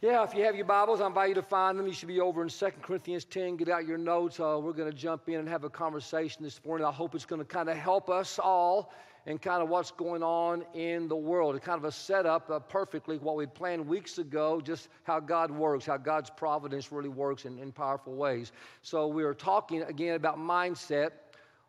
Yeah, 0.00 0.22
if 0.22 0.32
you 0.32 0.44
have 0.44 0.54
your 0.54 0.64
Bibles, 0.64 1.00
I 1.00 1.08
invite 1.08 1.30
you 1.30 1.34
to 1.34 1.42
find 1.42 1.76
them. 1.76 1.84
You 1.84 1.92
should 1.92 2.06
be 2.06 2.20
over 2.20 2.40
in 2.40 2.48
2 2.48 2.66
Corinthians 2.82 3.24
10. 3.24 3.56
Get 3.56 3.68
out 3.68 3.84
your 3.84 3.98
notes. 3.98 4.38
Uh, 4.38 4.56
we're 4.62 4.72
going 4.72 4.88
to 4.88 4.96
jump 4.96 5.28
in 5.28 5.40
and 5.40 5.48
have 5.48 5.64
a 5.64 5.68
conversation 5.68 6.44
this 6.44 6.60
morning. 6.64 6.86
I 6.86 6.92
hope 6.92 7.16
it's 7.16 7.24
going 7.24 7.40
to 7.40 7.44
kind 7.44 7.68
of 7.68 7.76
help 7.76 8.08
us 8.08 8.38
all 8.38 8.92
and 9.26 9.42
kind 9.42 9.60
of 9.60 9.68
what's 9.68 9.90
going 9.90 10.22
on 10.22 10.64
in 10.72 11.08
the 11.08 11.16
world. 11.16 11.56
It's 11.56 11.66
kind 11.66 11.78
of 11.78 11.84
a 11.84 11.90
setup 11.90 12.48
uh, 12.48 12.60
perfectly 12.60 13.18
what 13.18 13.34
we 13.34 13.46
planned 13.46 13.88
weeks 13.88 14.18
ago, 14.18 14.60
just 14.60 14.88
how 15.02 15.18
God 15.18 15.50
works, 15.50 15.84
how 15.84 15.96
God's 15.96 16.30
providence 16.30 16.92
really 16.92 17.08
works 17.08 17.44
in, 17.44 17.58
in 17.58 17.72
powerful 17.72 18.14
ways. 18.14 18.52
So 18.82 19.08
we 19.08 19.24
are 19.24 19.34
talking 19.34 19.82
again 19.82 20.14
about 20.14 20.38
mindset. 20.38 21.10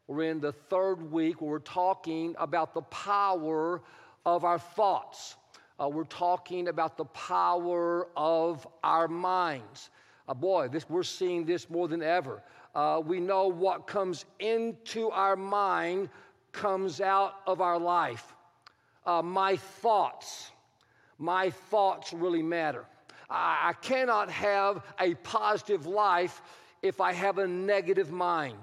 We're 0.05 0.29
in 0.29 0.39
the 0.39 0.51
third 0.51 1.11
week 1.11 1.41
where 1.41 1.49
we're 1.49 1.57
talking 1.57 2.35
about 2.37 2.75
the 2.75 2.83
power 2.83 3.81
of 4.23 4.43
our 4.45 4.59
thoughts. 4.59 5.35
Uh, 5.79 5.87
we're 5.87 6.03
talking 6.03 6.67
about 6.67 6.97
the 6.97 7.05
power 7.05 8.07
of 8.17 8.67
our 8.83 9.07
minds. 9.07 9.89
Uh, 10.27 10.33
boy, 10.33 10.67
this, 10.67 10.89
we're 10.89 11.03
seeing 11.03 11.45
this 11.45 11.69
more 11.69 11.87
than 11.87 12.03
ever. 12.03 12.41
Uh, 12.75 13.01
we 13.03 13.19
know 13.19 13.47
what 13.47 13.87
comes 13.87 14.25
into 14.39 15.09
our 15.09 15.35
mind 15.35 16.09
comes 16.51 16.99
out 16.99 17.35
of 17.47 17.61
our 17.61 17.79
life. 17.79 18.35
Uh, 19.05 19.21
my 19.21 19.55
thoughts, 19.55 20.51
my 21.17 21.49
thoughts 21.49 22.11
really 22.11 22.43
matter. 22.43 22.85
I, 23.29 23.69
I 23.69 23.73
cannot 23.81 24.29
have 24.29 24.83
a 24.99 25.15
positive 25.15 25.85
life 25.85 26.41
if 26.81 26.99
I 26.99 27.13
have 27.13 27.37
a 27.37 27.47
negative 27.47 28.11
mind. 28.11 28.57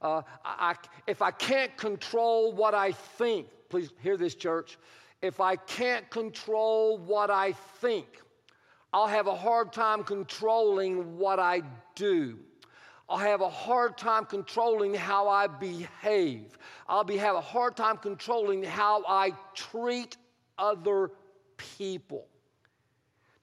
Uh, 0.00 0.22
I, 0.44 0.76
if 1.06 1.22
I 1.22 1.30
can't 1.32 1.76
control 1.76 2.52
what 2.52 2.74
I 2.74 2.92
think, 2.92 3.48
please 3.68 3.90
hear 4.02 4.16
this, 4.16 4.34
church 4.34 4.78
if 5.22 5.40
I 5.40 5.56
can't 5.56 6.08
control 6.10 6.98
what 6.98 7.30
I 7.30 7.52
think, 7.52 8.06
I'll 8.92 9.06
have 9.06 9.26
a 9.26 9.34
hard 9.34 9.72
time 9.72 10.04
controlling 10.04 11.18
what 11.18 11.38
I 11.38 11.62
do. 11.94 12.38
I'll 13.08 13.18
have 13.18 13.40
a 13.40 13.48
hard 13.48 13.96
time 13.96 14.24
controlling 14.24 14.94
how 14.94 15.28
I 15.28 15.46
behave. 15.46 16.58
I'll 16.88 17.04
be, 17.04 17.16
have 17.18 17.36
a 17.36 17.40
hard 17.40 17.76
time 17.76 17.98
controlling 17.98 18.62
how 18.64 19.04
I 19.06 19.32
treat 19.54 20.16
other 20.58 21.10
people. 21.56 22.26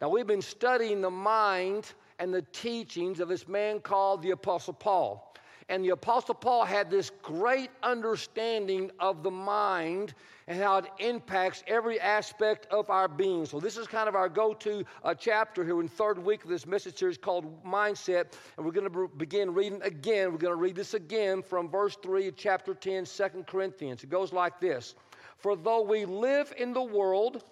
Now, 0.01 0.09
we've 0.09 0.27
been 0.27 0.41
studying 0.41 1.01
the 1.01 1.09
mind 1.09 1.93
and 2.19 2.33
the 2.33 2.41
teachings 2.41 3.19
of 3.19 3.29
this 3.29 3.47
man 3.47 3.79
called 3.79 4.21
the 4.21 4.31
Apostle 4.31 4.73
Paul. 4.73 5.32
And 5.69 5.83
the 5.83 5.89
Apostle 5.89 6.35
Paul 6.35 6.65
had 6.65 6.89
this 6.89 7.11
great 7.21 7.69
understanding 7.81 8.91
of 8.99 9.23
the 9.23 9.31
mind 9.31 10.13
and 10.47 10.59
how 10.59 10.77
it 10.77 10.85
impacts 10.99 11.63
every 11.67 11.99
aspect 11.99 12.65
of 12.67 12.89
our 12.89 13.07
being. 13.07 13.45
So, 13.45 13.59
this 13.59 13.77
is 13.77 13.87
kind 13.87 14.09
of 14.09 14.15
our 14.15 14.27
go 14.27 14.53
to 14.53 14.83
uh, 15.03 15.13
chapter 15.13 15.63
here 15.63 15.79
in 15.79 15.87
third 15.87 16.19
week 16.19 16.43
of 16.43 16.49
this 16.49 16.65
message 16.65 16.97
series 16.97 17.17
called 17.17 17.63
Mindset. 17.63 18.33
And 18.57 18.65
we're 18.65 18.71
going 18.71 18.91
to 18.91 19.07
begin 19.17 19.53
reading 19.53 19.81
again. 19.83 20.31
We're 20.31 20.37
going 20.37 20.55
to 20.55 20.61
read 20.61 20.75
this 20.75 20.93
again 20.93 21.41
from 21.41 21.69
verse 21.69 21.97
3 22.01 22.27
of 22.27 22.35
chapter 22.35 22.73
10, 22.73 23.05
2 23.05 23.45
Corinthians. 23.47 24.03
It 24.03 24.09
goes 24.09 24.33
like 24.33 24.59
this 24.59 24.95
For 25.37 25.55
though 25.55 25.81
we 25.81 26.05
live 26.05 26.53
in 26.57 26.73
the 26.73 26.83
world, 26.83 27.43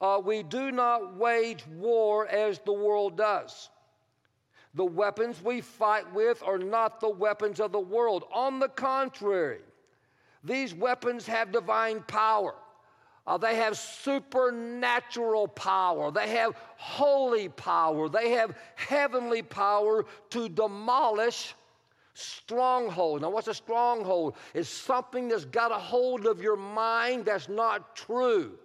uh, 0.00 0.20
we 0.22 0.42
do 0.42 0.70
not 0.70 1.16
wage 1.16 1.66
war 1.66 2.26
as 2.28 2.60
the 2.60 2.72
world 2.72 3.16
does. 3.16 3.70
The 4.76 4.84
weapons 4.84 5.42
we 5.42 5.62
fight 5.62 6.12
with 6.12 6.42
are 6.42 6.58
not 6.58 7.00
the 7.00 7.08
weapons 7.08 7.60
of 7.60 7.72
the 7.72 7.80
world. 7.80 8.24
On 8.30 8.58
the 8.58 8.68
contrary, 8.68 9.60
these 10.44 10.74
weapons 10.74 11.26
have 11.26 11.50
divine 11.50 12.02
power. 12.02 12.54
Uh, 13.26 13.38
they 13.38 13.56
have 13.56 13.78
supernatural 13.78 15.48
power. 15.48 16.10
They 16.10 16.28
have 16.28 16.54
holy 16.76 17.48
power. 17.48 18.10
They 18.10 18.32
have 18.32 18.54
heavenly 18.74 19.42
power 19.42 20.04
to 20.30 20.48
demolish 20.50 21.54
strongholds. 22.12 23.22
Now, 23.22 23.30
what's 23.30 23.48
a 23.48 23.54
stronghold? 23.54 24.36
It's 24.52 24.68
something 24.68 25.28
that's 25.28 25.46
got 25.46 25.72
a 25.72 25.78
hold 25.78 26.26
of 26.26 26.42
your 26.42 26.56
mind 26.56 27.24
that's 27.24 27.48
not 27.48 27.96
true 27.96 28.58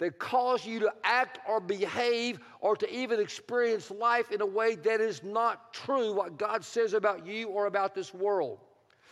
that 0.00 0.18
cause 0.18 0.66
you 0.66 0.80
to 0.80 0.92
act 1.04 1.38
or 1.46 1.60
behave 1.60 2.40
or 2.60 2.74
to 2.74 2.92
even 2.92 3.20
experience 3.20 3.90
life 3.90 4.32
in 4.32 4.40
a 4.40 4.46
way 4.46 4.74
that 4.74 5.00
is 5.00 5.22
not 5.22 5.72
true, 5.72 6.12
what 6.14 6.38
God 6.38 6.64
says 6.64 6.94
about 6.94 7.26
you 7.26 7.48
or 7.48 7.66
about 7.66 7.94
this 7.94 8.12
world. 8.12 8.58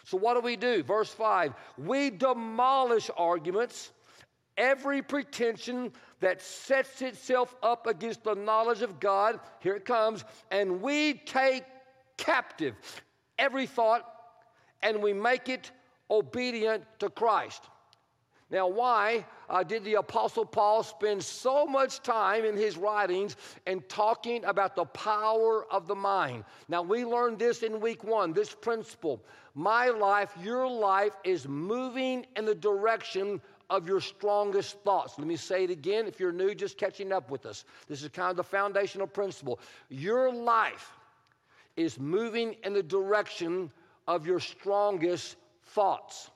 So, 0.04 0.16
what 0.16 0.34
do 0.34 0.40
we 0.40 0.56
do? 0.56 0.82
Verse 0.82 1.10
5 1.10 1.52
We 1.76 2.08
demolish 2.08 3.10
arguments, 3.16 3.92
every 4.56 5.02
pretension 5.02 5.92
that 6.20 6.40
sets 6.40 7.02
itself 7.02 7.54
up 7.62 7.86
against 7.86 8.24
the 8.24 8.34
knowledge 8.34 8.80
of 8.80 8.98
God. 8.98 9.40
Here 9.60 9.76
it 9.76 9.84
comes. 9.84 10.24
And 10.50 10.80
we 10.80 11.14
take 11.14 11.64
captive 12.16 12.74
every 13.38 13.66
thought 13.66 14.10
and 14.82 15.02
we 15.02 15.12
make 15.12 15.50
it 15.50 15.70
obedient 16.10 16.84
to 16.98 17.10
Christ. 17.10 17.62
Now, 18.50 18.66
why 18.66 19.26
uh, 19.48 19.62
did 19.62 19.84
the 19.84 19.94
Apostle 19.94 20.44
Paul 20.44 20.82
spend 20.82 21.22
so 21.22 21.66
much 21.66 22.02
time 22.02 22.44
in 22.44 22.56
his 22.56 22.76
writings 22.76 23.36
and 23.66 23.86
talking 23.88 24.44
about 24.44 24.76
the 24.76 24.84
power 24.84 25.66
of 25.72 25.86
the 25.86 25.94
mind? 25.94 26.44
Now, 26.68 26.82
we 26.82 27.04
learned 27.04 27.38
this 27.38 27.62
in 27.62 27.80
week 27.80 28.04
one 28.04 28.32
this 28.32 28.54
principle. 28.54 29.22
My 29.54 29.88
life, 29.88 30.32
your 30.42 30.68
life 30.68 31.12
is 31.24 31.48
moving 31.48 32.26
in 32.36 32.44
the 32.44 32.54
direction 32.54 33.40
of 33.70 33.86
your 33.86 34.00
strongest 34.00 34.78
thoughts. 34.80 35.18
Let 35.18 35.26
me 35.26 35.36
say 35.36 35.64
it 35.64 35.70
again. 35.70 36.06
If 36.06 36.20
you're 36.20 36.32
new, 36.32 36.54
just 36.54 36.78
catching 36.78 37.12
up 37.12 37.30
with 37.30 37.44
us. 37.44 37.64
This 37.86 38.02
is 38.02 38.08
kind 38.08 38.30
of 38.30 38.36
the 38.36 38.44
foundational 38.44 39.06
principle. 39.06 39.60
Your 39.88 40.32
life 40.32 40.92
is 41.76 41.98
moving 41.98 42.56
in 42.64 42.72
the 42.72 42.82
direction 42.82 43.70
of 44.06 44.26
your 44.26 44.40
strongest 44.40 45.36
thoughts. 45.64 46.30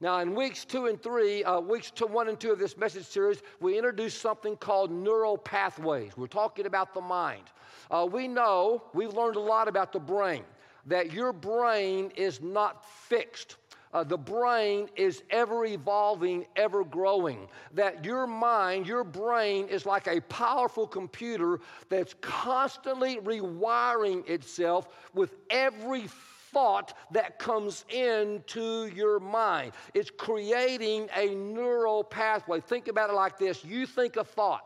Now, 0.00 0.18
in 0.20 0.34
weeks 0.34 0.66
two 0.66 0.86
and 0.86 1.02
three, 1.02 1.42
uh, 1.42 1.58
weeks 1.60 1.90
two, 1.90 2.06
one 2.06 2.28
and 2.28 2.38
two 2.38 2.52
of 2.52 2.58
this 2.58 2.76
message 2.76 3.06
series, 3.06 3.42
we 3.60 3.76
introduced 3.78 4.20
something 4.20 4.56
called 4.56 4.90
neural 4.90 5.38
pathways. 5.38 6.12
We're 6.16 6.26
talking 6.26 6.66
about 6.66 6.92
the 6.92 7.00
mind. 7.00 7.44
Uh, 7.90 8.06
we 8.10 8.28
know, 8.28 8.82
we've 8.92 9.14
learned 9.14 9.36
a 9.36 9.40
lot 9.40 9.68
about 9.68 9.92
the 9.92 9.98
brain, 10.00 10.42
that 10.84 11.12
your 11.12 11.32
brain 11.32 12.12
is 12.14 12.42
not 12.42 12.84
fixed. 12.84 13.56
Uh, 13.94 14.04
the 14.04 14.18
brain 14.18 14.90
is 14.96 15.22
ever 15.30 15.64
evolving, 15.64 16.44
ever 16.56 16.84
growing. 16.84 17.48
That 17.72 18.04
your 18.04 18.26
mind, 18.26 18.86
your 18.86 19.04
brain 19.04 19.68
is 19.68 19.86
like 19.86 20.06
a 20.08 20.20
powerful 20.22 20.86
computer 20.86 21.60
that's 21.88 22.14
constantly 22.20 23.16
rewiring 23.16 24.28
itself 24.28 24.88
with 25.14 25.36
every 25.48 26.08
thought 26.56 26.94
that 27.10 27.38
comes 27.38 27.84
into 27.90 28.86
your 28.94 29.20
mind. 29.20 29.72
It's 29.92 30.08
creating 30.08 31.06
a 31.14 31.34
neural 31.34 32.02
pathway. 32.02 32.60
Think 32.60 32.88
about 32.88 33.10
it 33.10 33.12
like 33.12 33.38
this 33.38 33.62
you 33.62 33.84
think 33.84 34.16
a 34.16 34.24
thought. 34.24 34.64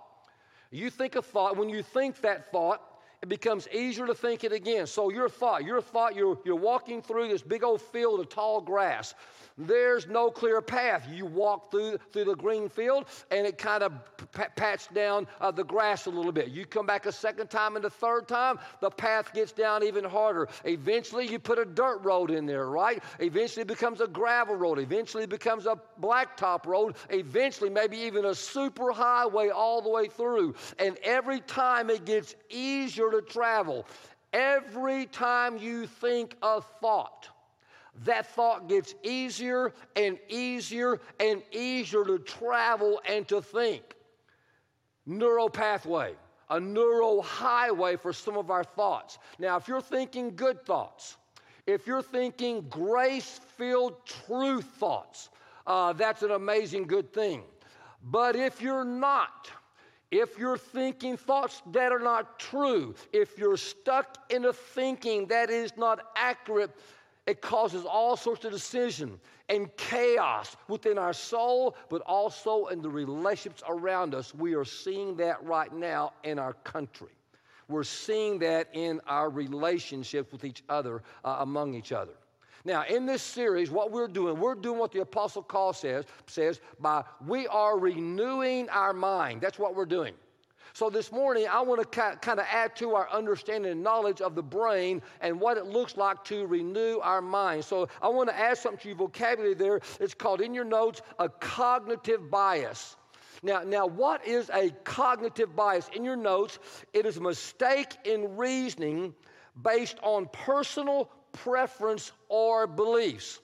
You 0.71 0.89
think 0.89 1.17
a 1.17 1.23
thought. 1.23 1.57
When 1.57 1.69
you 1.69 1.83
think 1.83 2.21
that 2.21 2.53
thought, 2.53 2.81
it 3.23 3.29
becomes 3.29 3.67
easier 3.73 4.07
to 4.07 4.15
think 4.15 4.45
it 4.45 4.53
again. 4.53 4.87
So 4.87 5.11
your 5.11 5.29
thought, 5.29 5.65
your 5.65 5.83
thought, 5.83 6.15
you're, 6.15 6.39
you're 6.45 6.55
walking 6.55 7.03
through 7.03 7.27
this 7.27 7.43
big 7.43 7.65
old 7.65 7.83
field 7.83 8.21
of 8.21 8.29
tall 8.29 8.61
grass. 8.61 9.15
There's 9.59 10.07
no 10.07 10.31
clear 10.31 10.61
path. 10.61 11.07
You 11.13 11.27
walk 11.27 11.71
through, 11.71 11.99
through 12.13 12.25
the 12.25 12.35
green 12.37 12.69
field 12.69 13.07
and 13.31 13.47
it 13.47 13.59
kind 13.59 13.83
of 13.83 13.93
p- 14.33 14.43
pats 14.57 14.89
down 14.89 15.27
uh, 15.41 15.51
the 15.51 15.65
grass 15.65 16.07
a 16.07 16.11
little 16.11 16.33
bit. 16.33 16.49
You 16.49 16.65
come 16.65 16.87
back 16.87 17.07
a 17.07 17.13
second 17.13 17.49
time 17.51 17.77
and 17.77 17.85
the 17.85 17.91
third 17.91 18.29
time, 18.29 18.59
the 18.81 18.91
path 18.91 19.33
gets 19.35 19.53
down 19.53 19.83
even 19.83 20.05
harder. 20.05 20.49
Eventually, 20.65 21.27
you 21.27 21.39
put 21.39 21.59
a 21.59 21.65
dirt 21.65 21.99
road 22.03 22.31
in 22.31 22.47
there, 22.47 22.67
right? 22.67 23.03
Eventually, 23.19 23.63
it 23.63 23.69
becomes 23.69 24.01
a 24.01 24.07
gravel 24.07 24.57
road. 24.57 24.79
Eventually, 24.79 25.25
it 25.25 25.31
becomes 25.31 25.67
a 25.67 25.81
blacktop 26.01 26.67
road. 26.67 26.97
Eventually, 27.11 27.71
maybe 27.71 27.99
even 27.99 28.27
a 28.27 28.35
super 28.35 28.93
highway 28.93 29.49
all 29.49 29.83
the 29.83 29.91
way 29.91 30.09
through. 30.09 30.55
And 30.79 30.97
every 31.03 31.41
time 31.41 31.91
it 31.91 32.05
gets 32.05 32.35
easier 32.49 33.11
to 33.11 33.23
travel. 33.23 33.87
Every 34.33 35.07
time 35.07 35.59
you 35.59 35.87
think 35.87 36.37
a 36.43 36.61
thought, 36.61 37.29
that 38.05 38.27
thought 38.27 38.69
gets 38.69 38.95
easier 39.03 39.73
and 39.97 40.19
easier 40.29 41.01
and 41.19 41.43
easier 41.53 42.05
to 42.05 42.19
travel 42.19 43.01
and 43.07 43.27
to 43.29 43.43
think. 43.43 43.83
Neural 45.07 45.51
pathway, 45.51 46.15
a 46.49 46.61
neural 46.61 47.23
highway 47.23 47.97
for 47.97 48.13
some 48.13 48.37
of 48.37 48.51
our 48.51 48.65
thoughts. 48.65 49.19
Now, 49.39 49.57
if 49.57 49.69
you're 49.69 49.81
thinking 49.81 50.37
good 50.37 50.65
thoughts, 50.65 51.17
if 51.67 51.87
you're 51.87 52.03
thinking 52.03 52.63
grace 52.69 53.41
filled 53.57 54.05
truth 54.07 54.65
thoughts, 54.79 55.31
uh, 55.67 55.93
that's 55.93 56.23
an 56.23 56.33
amazing 56.33 56.85
good 56.85 57.13
thing. 57.13 57.43
But 58.03 58.35
if 58.35 58.63
you're 58.63 58.85
not, 58.85 59.51
if 60.11 60.39
you're 60.39 60.59
thinking 60.59 61.17
thoughts 61.17 61.63
that 61.73 61.93
are 61.93 62.01
not 62.01 62.39
true, 62.39 62.95
if 63.13 63.39
you're 63.39 63.57
stuck 63.57 64.17
in 64.31 64.47
a 64.47 64.53
thinking 64.53 65.27
that 65.27 65.51
is 65.51 65.77
not 65.77 66.01
accurate, 66.17 66.71
it 67.27 67.41
causes 67.41 67.85
all 67.85 68.17
sorts 68.17 68.45
of 68.45 68.53
decision 68.53 69.21
and 69.49 69.75
chaos 69.77 70.57
within 70.69 70.99
our 70.99 71.13
soul, 71.13 71.77
but 71.89 72.03
also 72.07 72.67
in 72.67 72.83
the 72.83 72.89
relationships 72.89 73.63
around 73.69 74.15
us. 74.15 74.35
We 74.35 74.55
are 74.55 74.65
seeing 74.65 75.17
that 75.17 75.43
right 75.45 75.73
now 75.73 76.13
in 76.25 76.39
our 76.39 76.55
country. 76.65 77.09
we're 77.69 77.85
seeing 77.85 78.39
that 78.41 78.69
in 78.73 79.01
our 79.07 79.31
relationships 79.31 80.33
with 80.33 80.45
each 80.45 80.63
other, 80.69 81.03
uh, 81.25 81.37
among 81.41 81.75
each 81.75 81.93
other. 81.93 82.13
Now, 82.65 82.85
in 82.85 83.07
this 83.07 83.23
series, 83.23 83.71
what 83.71 83.91
we're 83.91 84.09
doing, 84.09 84.39
we're 84.39 84.55
doing 84.55 84.79
what 84.79 84.93
the 84.93 85.01
Apostle 85.01 85.43
Paul 85.43 85.73
says, 85.73 86.05
says 86.27 86.61
by 86.79 87.05
we 87.27 87.47
are 87.47 87.79
renewing 87.79 88.69
our 88.69 88.93
mind. 88.93 89.41
That's 89.41 89.59
what 89.59 89.75
we're 89.75 89.87
doing. 89.87 90.15
So 90.73 90.89
this 90.89 91.11
morning, 91.11 91.47
I 91.51 91.61
want 91.63 91.81
to 91.81 92.17
kind 92.21 92.41
of 92.41 92.47
add 92.51 92.77
to 92.77 92.95
our 92.95 93.11
understanding 93.11 93.73
and 93.73 93.83
knowledge 93.83 94.21
of 94.21 94.35
the 94.35 94.43
brain 94.43 95.03
and 95.21 95.41
what 95.41 95.57
it 95.57 95.67
looks 95.67 95.97
like 95.97 96.23
to 96.25 96.47
renew 96.47 97.01
our 97.03 97.21
mind. 97.21 97.65
So 97.65 97.89
I 98.01 98.09
want 98.09 98.29
to 98.29 98.39
add 98.39 98.59
something 98.59 98.81
to 98.83 98.89
your 98.89 98.97
vocabulary 98.97 99.55
there. 99.55 99.81
It's 99.99 100.15
called 100.15 100.41
in 100.41 100.55
your 100.55 100.65
notes 100.65 101.03
a 101.19 101.29
cognitive 101.29 102.31
bias. 102.31 102.97
Now, 103.43 103.63
now, 103.63 103.87
what 103.87 104.27
is 104.27 104.51
a 104.53 104.71
cognitive 104.85 105.57
bias? 105.57 105.89
In 105.95 106.05
your 106.05 106.17
notes, 106.17 106.59
it 106.93 107.07
is 107.07 107.17
a 107.17 107.23
mistake 107.23 107.97
in 108.05 108.37
reasoning 108.37 109.15
based 109.63 109.99
on 110.03 110.29
personal 110.33 111.11
preference 111.33 112.13
or 112.29 112.67
beliefs. 112.67 113.41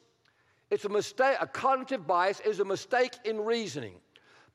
It's 0.71 0.85
a 0.85 0.89
mistake, 0.89 1.37
a 1.41 1.47
cognitive 1.47 2.07
bias 2.07 2.41
is 2.41 2.61
a 2.61 2.65
mistake 2.65 3.15
in 3.25 3.41
reasoning 3.41 3.95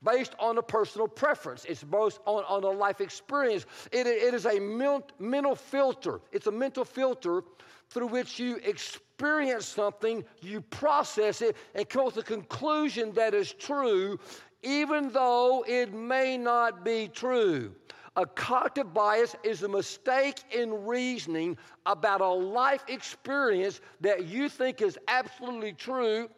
based 0.03 0.33
on 0.39 0.57
a 0.57 0.61
personal 0.61 1.07
preference. 1.07 1.65
It's 1.65 1.83
based 1.83 2.19
on, 2.25 2.43
on 2.45 2.63
a 2.63 2.69
life 2.69 3.01
experience. 3.01 3.65
It, 3.91 4.07
it 4.07 4.33
is 4.33 4.45
a 4.45 4.59
mental 4.59 5.55
filter. 5.55 6.21
It's 6.31 6.47
a 6.47 6.51
mental 6.51 6.85
filter 6.85 7.43
through 7.89 8.07
which 8.07 8.39
you 8.39 8.55
experience 8.63 9.65
something, 9.65 10.23
you 10.41 10.61
process 10.61 11.41
it, 11.41 11.55
and 11.75 11.87
come 11.87 12.09
to 12.09 12.15
the 12.15 12.23
conclusion 12.23 13.11
that 13.13 13.33
is 13.33 13.53
true, 13.53 14.17
even 14.63 15.09
though 15.09 15.63
it 15.67 15.93
may 15.93 16.37
not 16.37 16.85
be 16.85 17.09
true. 17.09 17.75
A 18.17 18.25
cognitive 18.25 18.93
bias 18.93 19.35
is 19.43 19.63
a 19.63 19.69
mistake 19.69 20.39
in 20.51 20.85
reasoning 20.85 21.57
about 21.85 22.19
a 22.21 22.27
life 22.27 22.83
experience 22.87 23.79
that 24.01 24.25
you 24.25 24.49
think 24.49 24.81
is 24.81 24.97
absolutely 25.07 25.73
true, 25.73 26.29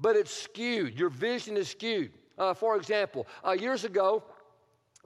but 0.00 0.16
it's 0.16 0.32
skewed. 0.32 0.98
Your 0.98 1.08
vision 1.08 1.56
is 1.56 1.68
skewed. 1.68 2.12
Uh, 2.38 2.54
for 2.54 2.76
example, 2.76 3.26
uh, 3.46 3.52
years 3.52 3.84
ago, 3.84 4.22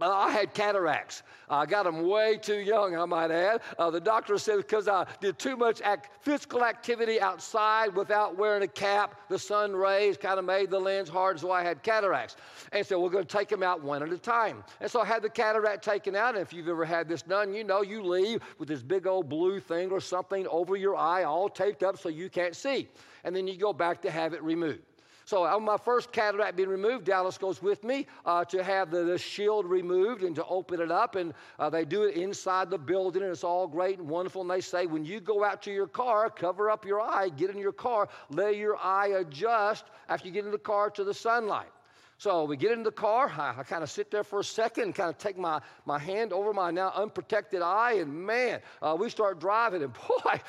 uh, 0.01 0.13
I 0.13 0.31
had 0.31 0.55
cataracts. 0.55 1.25
I 1.51 1.67
got 1.67 1.85
them 1.85 2.07
way 2.07 2.37
too 2.37 2.59
young, 2.59 2.97
I 2.97 3.05
might 3.05 3.33
add. 3.33 3.63
Uh, 3.79 3.91
the 3.91 4.01
doctor 4.01 4.39
said 4.39 4.59
because 4.59 4.87
I 4.87 5.07
did 5.21 5.39
too 5.39 5.57
much 5.57 5.81
act- 5.81 6.25
physical 6.25 6.65
activity 6.65 7.21
outside 7.21 7.97
without 7.97 8.37
wearing 8.37 8.63
a 8.63 8.69
cap, 8.69 9.21
the 9.29 9.39
sun 9.39 9.75
rays 9.75 10.17
kind 10.17 10.39
of 10.39 10.45
made 10.45 10.71
the 10.71 10.79
lens 10.79 11.09
hard, 11.09 11.41
so 11.41 11.51
I 11.51 11.63
had 11.65 11.83
cataracts. 11.83 12.37
And 12.71 12.87
so 12.87 13.01
we're 13.01 13.11
going 13.11 13.27
to 13.27 13.37
take 13.37 13.49
them 13.49 13.63
out 13.63 13.83
one 13.83 14.03
at 14.03 14.13
a 14.13 14.19
time. 14.19 14.63
And 14.81 14.91
so 14.91 15.01
I 15.01 15.05
had 15.05 15.23
the 15.23 15.31
cataract 15.31 15.83
taken 15.85 16.15
out. 16.15 16.35
And 16.35 16.43
if 16.43 16.53
you've 16.53 16.69
ever 16.69 16.85
had 16.85 17.09
this 17.09 17.23
done, 17.23 17.53
you 17.53 17.65
know 17.65 17.83
you 17.83 18.03
leave 18.03 18.43
with 18.59 18.69
this 18.69 18.83
big 18.83 19.07
old 19.07 19.29
blue 19.29 19.59
thing 19.59 19.91
or 19.91 20.01
something 20.01 20.47
over 20.47 20.77
your 20.77 20.97
eye, 20.97 21.25
all 21.25 21.49
taped 21.49 21.83
up 21.83 21.99
so 21.99 22.09
you 22.09 22.29
can't 22.29 22.55
see. 22.55 22.89
And 23.25 23.35
then 23.35 23.49
you 23.49 23.57
go 23.57 23.73
back 23.73 24.03
to 24.03 24.11
have 24.11 24.33
it 24.33 24.43
removed. 24.45 24.83
So 25.29 25.45
on 25.45 25.63
my 25.63 25.77
first 25.77 26.11
cataract 26.11 26.57
being 26.57 26.71
removed, 26.71 27.05
Dallas 27.05 27.37
goes 27.37 27.61
with 27.61 27.85
me 27.85 28.07
uh, 28.25 28.47
to 28.47 28.65
have 28.65 28.91
the, 28.91 29.05
the, 29.05 29.19
shield 29.19 29.67
removed 29.67 30.23
and 30.23 30.35
to 30.35 30.45
open 30.47 30.81
it 30.81 30.91
up. 30.91 31.17
And 31.17 31.35
uh, 31.59 31.69
they 31.69 31.85
do 31.85 32.05
it 32.05 32.17
inside 32.17 32.71
the 32.71 32.79
building, 32.79 33.21
and 33.21 33.31
it's 33.31 33.45
all 33.45 33.67
great 33.67 33.99
and 33.99 34.09
wonderful. 34.09 34.41
And 34.41 34.51
they 34.51 34.63
say, 34.63 34.87
when 34.87 35.05
you 35.05 35.21
go 35.21 35.45
out 35.45 35.61
to 35.65 35.71
your 35.71 35.87
car, 35.87 36.31
cover 36.31 36.71
up 36.71 36.87
your 36.87 37.03
eye, 37.03 37.29
get 37.29 37.51
in 37.51 37.59
your 37.59 37.75
car, 37.75 38.09
let 38.31 38.57
your 38.57 38.79
eye 38.79 39.09
adjust 39.19 39.85
after 40.09 40.27
you 40.27 40.33
get 40.33 40.47
in 40.47 40.51
the 40.51 40.57
car 40.57 40.89
to 40.89 41.05
the 41.05 41.13
sunlight. 41.13 41.69
So 42.17 42.45
we 42.45 42.57
get 42.57 42.73
in 42.73 42.83
the 42.83 42.91
car. 42.91 43.31
I, 43.37 43.55
I 43.59 43.65
kind 43.65 43.83
of 43.83 43.91
sit 43.91 44.11
there 44.11 44.25
for 44.25 44.41
a 44.41 44.45
second 44.45 44.95
kind 44.95 45.11
of 45.11 45.19
take 45.19 45.37
my, 45.37 45.61
my 45.85 45.99
hand 45.99 46.33
over 46.33 46.55
my 46.55 46.71
now 46.71 46.91
unprotected 46.97 47.61
eye. 47.61 47.99
And 47.99 48.27
man, 48.27 48.61
uh, 48.81 48.97
we 48.99 49.11
start 49.11 49.41
driving. 49.41 49.83
And 49.83 49.93
boy, 50.25 50.41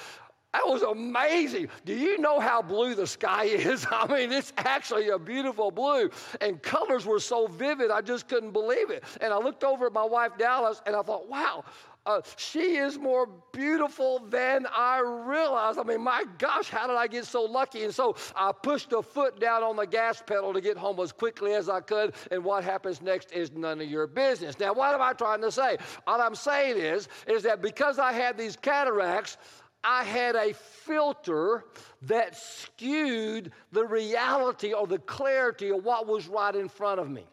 that 0.53 0.65
was 0.65 0.81
amazing. 0.81 1.69
Do 1.85 1.93
you 1.93 2.17
know 2.17 2.39
how 2.39 2.61
blue 2.61 2.95
the 2.95 3.05
sky 3.05 3.43
is? 3.43 3.85
I 3.91 4.07
mean, 4.07 4.31
it's 4.31 4.51
actually 4.57 5.09
a 5.09 5.19
beautiful 5.19 5.69
blue. 5.69 6.09
And 6.41 6.61
colors 6.61 7.05
were 7.05 7.19
so 7.19 7.47
vivid, 7.47 7.91
I 7.91 8.01
just 8.01 8.27
couldn't 8.27 8.51
believe 8.51 8.89
it. 8.89 9.03
And 9.21 9.31
I 9.31 9.37
looked 9.37 9.63
over 9.63 9.87
at 9.87 9.93
my 9.93 10.03
wife, 10.03 10.31
Dallas, 10.39 10.81
and 10.87 10.95
I 10.95 11.03
thought, 11.03 11.29
wow, 11.29 11.63
uh, 12.07 12.21
she 12.37 12.77
is 12.77 12.97
more 12.97 13.29
beautiful 13.51 14.19
than 14.29 14.65
I 14.75 14.99
realized. 14.99 15.77
I 15.77 15.83
mean, 15.83 16.01
my 16.01 16.23
gosh, 16.39 16.69
how 16.69 16.87
did 16.87 16.95
I 16.95 17.05
get 17.05 17.25
so 17.25 17.43
lucky? 17.43 17.83
And 17.83 17.93
so 17.93 18.15
I 18.35 18.51
pushed 18.51 18.91
a 18.93 19.03
foot 19.03 19.39
down 19.39 19.61
on 19.61 19.75
the 19.75 19.85
gas 19.85 20.23
pedal 20.25 20.51
to 20.53 20.61
get 20.61 20.77
home 20.77 20.99
as 20.99 21.11
quickly 21.11 21.53
as 21.53 21.69
I 21.69 21.81
could. 21.81 22.15
And 22.31 22.43
what 22.43 22.63
happens 22.63 23.03
next 23.03 23.31
is 23.31 23.51
none 23.51 23.81
of 23.81 23.87
your 23.87 24.07
business. 24.07 24.57
Now, 24.59 24.73
what 24.73 24.95
am 24.95 25.01
I 25.01 25.13
trying 25.13 25.41
to 25.41 25.51
say? 25.51 25.77
All 26.07 26.19
I'm 26.19 26.33
saying 26.33 26.77
is, 26.77 27.07
is 27.27 27.43
that 27.43 27.61
because 27.61 27.99
I 27.99 28.13
had 28.13 28.35
these 28.35 28.55
cataracts, 28.55 29.37
I 29.83 30.03
had 30.03 30.35
a 30.35 30.53
filter 30.53 31.65
that 32.03 32.35
skewed 32.35 33.51
the 33.71 33.85
reality 33.85 34.73
or 34.73 34.87
the 34.87 34.99
clarity 34.99 35.69
of 35.69 35.83
what 35.83 36.07
was 36.07 36.27
right 36.27 36.55
in 36.55 36.67
front 36.67 36.99
of 36.99 37.09
me. 37.09 37.23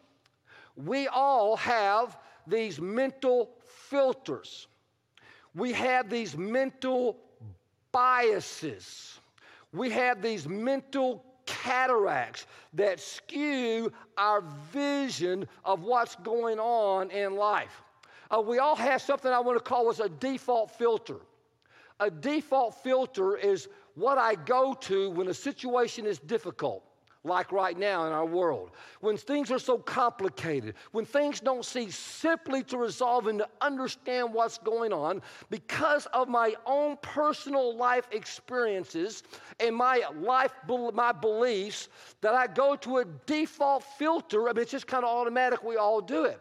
We 0.75 1.07
all 1.07 1.57
have 1.57 2.17
these 2.45 2.79
mental 2.79 3.49
filters. 3.65 4.67
We 5.55 5.73
have 5.73 6.09
these 6.09 6.37
mental 6.37 7.17
biases. 7.91 9.19
We 9.73 9.89
have 9.89 10.21
these 10.21 10.47
mental 10.47 11.25
cataracts 11.45 12.45
that 12.73 12.99
skew 12.99 13.91
our 14.17 14.41
vision 14.71 15.47
of 15.65 15.83
what's 15.83 16.15
going 16.17 16.59
on 16.59 17.09
in 17.11 17.35
life. 17.35 17.81
Uh, 18.29 18.41
we 18.41 18.59
all 18.59 18.75
have 18.75 19.01
something 19.01 19.31
I 19.31 19.39
want 19.39 19.57
to 19.57 19.63
call 19.63 19.89
as 19.89 19.99
a 19.99 20.09
default 20.09 20.71
filter. 20.71 21.17
A 21.99 22.11
default 22.11 22.75
filter 22.83 23.37
is 23.37 23.67
what 23.95 24.17
I 24.17 24.35
go 24.35 24.73
to 24.81 25.09
when 25.09 25.27
a 25.29 25.33
situation 25.33 26.05
is 26.05 26.19
difficult, 26.19 26.83
like 27.23 27.51
right 27.51 27.77
now 27.77 28.05
in 28.05 28.13
our 28.13 28.25
world. 28.25 28.69
When 29.01 29.17
things 29.17 29.49
are 29.49 29.57
so 29.57 29.79
complicated, 29.79 30.75
when 30.91 31.05
things 31.05 31.39
don't 31.39 31.65
seem 31.65 31.89
simply 31.89 32.61
to 32.65 32.77
resolve 32.77 33.25
and 33.25 33.39
to 33.39 33.49
understand 33.61 34.31
what's 34.31 34.59
going 34.59 34.93
on, 34.93 35.23
because 35.49 36.05
of 36.07 36.29
my 36.29 36.53
own 36.67 36.97
personal 37.01 37.75
life 37.75 38.07
experiences 38.11 39.23
and 39.59 39.75
my 39.75 40.03
life, 40.21 40.53
my 40.93 41.11
beliefs, 41.11 41.89
that 42.21 42.35
I 42.35 42.45
go 42.45 42.75
to 42.75 42.97
a 42.99 43.05
default 43.25 43.83
filter. 43.97 44.47
I 44.47 44.53
mean, 44.53 44.61
it's 44.61 44.71
just 44.71 44.85
kind 44.85 45.03
of 45.03 45.09
automatic. 45.09 45.63
We 45.63 45.77
all 45.77 46.01
do 46.01 46.25
it. 46.25 46.39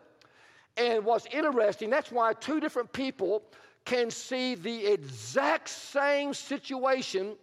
And 0.77 1.07
what's 1.07 1.25
interesting, 1.33 1.89
that's 1.89 2.13
why 2.13 2.35
two 2.35 2.61
different 2.61 2.93
people 2.93 3.43
can 3.87 4.11
see 4.11 4.55
the 4.55 4.87
exact 4.87 5.69
same 5.69 6.35
situation 6.35 7.37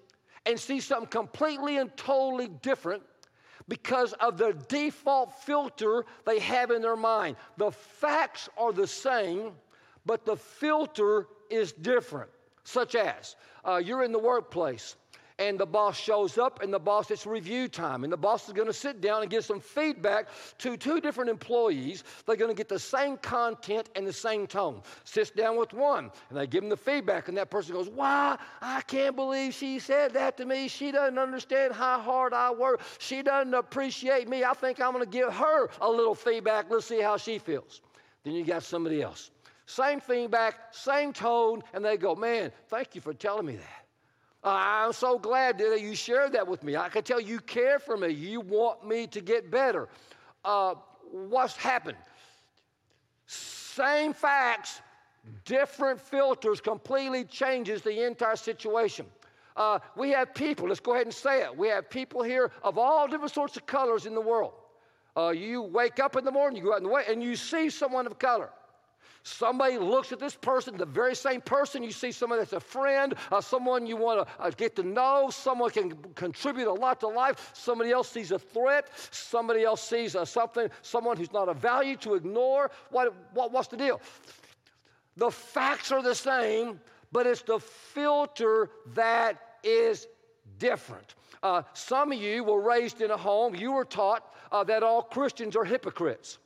and 0.46 0.60
see 0.60 0.80
something 0.80 1.10
completely 1.10 1.78
and 1.78 1.96
totally 1.98 2.50
different 2.62 3.02
because 3.68 4.14
of 4.14 4.38
the 4.38 4.54
default 4.68 5.34
filter 5.44 6.06
they 6.26 6.40
have 6.40 6.70
in 6.70 6.82
their 6.82 6.98
mind. 6.98 7.38
The 7.58 7.72
facts 7.72 8.50
are 8.58 8.74
the 8.74 8.86
same, 8.86 9.54
but 10.06 10.26
the 10.26 10.36
filter 10.36 11.28
is 11.50 11.72
different. 11.72 12.30
Such 12.66 12.96
as, 12.96 13.36
uh, 13.66 13.82
you're 13.84 14.04
in 14.04 14.12
the 14.12 14.20
workplace 14.20 14.96
and 15.40 15.60
the 15.60 15.66
boss 15.66 15.98
shows 15.98 16.38
up 16.38 16.62
and 16.62 16.74
the 16.74 16.80
boss 16.80 17.12
it's 17.12 17.26
review 17.26 17.68
time 17.68 18.04
and 18.04 18.14
the 18.14 18.18
boss 18.18 18.48
is 18.48 18.54
going 18.54 18.68
to 18.68 18.74
sit 18.74 19.02
down 19.02 19.22
and 19.22 19.32
give 19.32 19.44
some 19.46 19.60
feedback 19.60 20.28
to 20.60 20.78
two 20.78 21.00
different 21.02 21.30
employees. 21.30 22.04
They're 22.26 22.36
going 22.36 22.52
to 22.52 22.56
get 22.56 22.70
the 22.70 22.80
same 22.80 23.18
content 23.18 23.90
and 23.96 24.06
the 24.06 24.14
same 24.14 24.48
tone. 24.48 24.82
Sits 25.04 25.32
down 25.32 25.58
with 25.58 25.74
one 25.74 26.12
and 26.30 26.38
they 26.38 26.48
give 26.48 26.62
them 26.62 26.70
the 26.70 26.78
feedback 26.78 27.28
and 27.28 27.38
that 27.38 27.50
person 27.50 27.74
goes 27.74 27.90
wow 27.90 28.38
i 28.62 28.82
can't 28.82 29.16
believe 29.16 29.54
she 29.54 29.80
said 29.80 30.14
that 30.14 30.38
to 30.38 30.46
me. 30.46 30.68
She 30.68 30.92
doesn't 30.92 31.18
understand 31.18 31.74
how 31.74 32.00
hard 32.00 32.34
i 32.34 32.52
work. 32.52 32.82
She 33.00 33.22
doesn't 33.22 33.54
appreciate 33.54 34.28
me. 34.28 34.44
I 34.44 34.54
think 34.54 34.82
i'm 34.82 34.94
going 34.94 35.04
to 35.04 35.10
give 35.10 35.34
her 35.34 35.70
a 35.82 35.90
little 35.90 36.16
feedback. 36.16 36.70
Let's 36.70 36.86
see 36.86 37.02
how 37.02 37.18
she 37.18 37.40
feels. 37.40 37.82
Then 38.24 38.34
you 38.34 38.46
got 38.46 38.64
somebody 38.64 39.02
else. 39.02 39.32
Same 39.66 40.00
feedback 40.00 40.74
same 40.74 41.14
tone 41.14 41.64
and 41.74 41.84
they 41.84 41.98
go 41.98 42.16
man 42.16 42.52
thank 42.68 42.96
you 42.96 43.02
for 43.02 43.14
telling 43.14 43.46
me 43.46 43.56
that 43.56 43.83
I'm 44.44 44.92
so 44.92 45.18
glad 45.18 45.58
that 45.60 45.82
you 45.82 45.96
shared 45.96 46.34
that 46.34 46.48
with 46.48 46.64
me. 46.64 46.76
I 46.76 46.90
can 46.90 47.04
tell 47.04 47.20
you 47.20 47.40
care 47.40 47.80
for 47.80 47.96
me. 47.96 48.10
You 48.10 48.42
want 48.42 48.86
me 48.86 49.08
to 49.08 49.22
get 49.22 49.50
better. 49.50 49.88
Uh, 50.44 50.76
what's 51.12 51.56
happened? 51.56 51.98
Same 53.28 54.14
facts, 54.14 54.82
different 55.46 56.00
filters 56.00 56.60
completely 56.60 57.24
changes 57.24 57.82
the 57.82 58.06
entire 58.06 58.36
situation. 58.36 59.06
Uh, 59.56 59.80
we 59.96 60.10
have 60.10 60.34
people, 60.34 60.68
let's 60.68 60.80
go 60.80 60.94
ahead 60.94 61.06
and 61.06 61.14
say 61.14 61.42
it. 61.44 61.56
We 61.56 61.68
have 61.70 61.90
people 61.90 62.24
here 62.24 62.52
of 62.64 62.78
all 62.78 63.08
different 63.08 63.34
sorts 63.34 63.56
of 63.56 63.66
colors 63.66 64.06
in 64.06 64.14
the 64.14 64.22
world. 64.22 64.54
Uh, 65.16 65.30
you 65.30 65.62
wake 65.62 66.00
up 66.00 66.16
in 66.18 66.26
the 66.26 66.32
morning, 66.32 66.58
you 66.58 66.64
go 66.64 66.74
out 66.74 66.78
in 66.78 66.84
the 66.84 66.90
way, 66.90 67.04
and 67.08 67.22
you 67.22 67.36
see 67.36 67.70
someone 67.70 68.08
of 68.08 68.18
color. 68.18 68.50
Somebody 69.26 69.78
looks 69.78 70.12
at 70.12 70.20
this 70.20 70.36
person, 70.36 70.76
the 70.76 70.86
very 70.86 71.16
same 71.16 71.40
person, 71.40 71.82
you 71.82 71.94
see 71.94 72.12
someone 72.12 72.40
that's 72.40 72.52
a 72.52 72.60
friend, 72.60 73.16
uh, 73.32 73.40
someone 73.40 73.88
you 73.88 73.96
want 73.96 74.28
to 74.28 74.44
uh, 74.44 74.50
get 74.50 74.76
to 74.76 74.84
know, 74.84 75.30
someone 75.30 75.70
can 75.70 75.96
contribute 76.16 76.68
a 76.68 76.74
lot 76.74 77.00
to 77.00 77.08
life. 77.08 77.52
Somebody 77.54 77.92
else 77.92 78.10
sees 78.10 78.32
a 78.32 78.40
threat, 78.40 78.90
somebody 79.12 79.64
else 79.64 79.82
sees 79.82 80.18
uh, 80.18 80.26
something, 80.26 80.70
someone 80.82 81.16
who's 81.16 81.32
not 81.32 81.48
a 81.48 81.54
value 81.54 81.96
to 81.98 82.16
ignore. 82.16 82.70
What, 82.90 83.14
what, 83.34 83.54
what's 83.54 83.70
the 83.70 83.78
deal? 83.78 84.02
The 85.16 85.32
facts 85.32 85.94
are 85.94 86.04
the 86.04 86.16
same, 86.16 86.82
but 87.14 87.26
it's 87.26 87.44
the 87.44 87.60
filter 87.60 88.72
that 88.94 89.38
is 89.64 90.06
different. 90.60 91.16
Uh, 91.42 91.62
some 91.74 92.12
of 92.12 92.20
you 92.20 92.44
were 92.44 92.62
raised 92.62 93.02
in 93.02 93.12
a 93.12 93.18
home, 93.18 93.56
you 93.56 93.72
were 93.72 93.86
taught 93.86 94.34
uh, 94.52 94.66
that 94.66 94.84
all 94.84 95.02
Christians 95.02 95.56
are 95.56 95.64
hypocrites. 95.64 96.40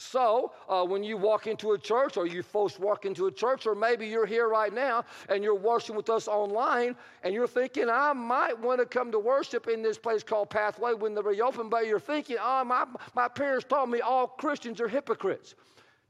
So, 0.00 0.52
uh, 0.68 0.84
when 0.84 1.02
you 1.02 1.16
walk 1.16 1.48
into 1.48 1.72
a 1.72 1.78
church, 1.78 2.16
or 2.16 2.24
you 2.24 2.44
folks 2.44 2.78
walk 2.78 3.04
into 3.04 3.26
a 3.26 3.32
church, 3.32 3.66
or 3.66 3.74
maybe 3.74 4.06
you're 4.06 4.26
here 4.26 4.48
right 4.48 4.72
now 4.72 5.04
and 5.28 5.42
you're 5.42 5.56
worshiping 5.56 5.96
with 5.96 6.08
us 6.08 6.28
online, 6.28 6.94
and 7.24 7.34
you're 7.34 7.48
thinking, 7.48 7.88
I 7.90 8.12
might 8.12 8.56
want 8.56 8.78
to 8.78 8.86
come 8.86 9.10
to 9.10 9.18
worship 9.18 9.66
in 9.66 9.82
this 9.82 9.98
place 9.98 10.22
called 10.22 10.50
Pathway 10.50 10.94
when 10.94 11.16
they 11.16 11.20
reopen, 11.20 11.68
but 11.68 11.88
you're 11.88 11.98
thinking, 11.98 12.36
oh, 12.40 12.62
my, 12.62 12.86
my 13.16 13.26
parents 13.26 13.66
taught 13.68 13.88
me 13.88 14.00
all 14.00 14.28
Christians 14.28 14.80
are 14.80 14.86
hypocrites. 14.86 15.56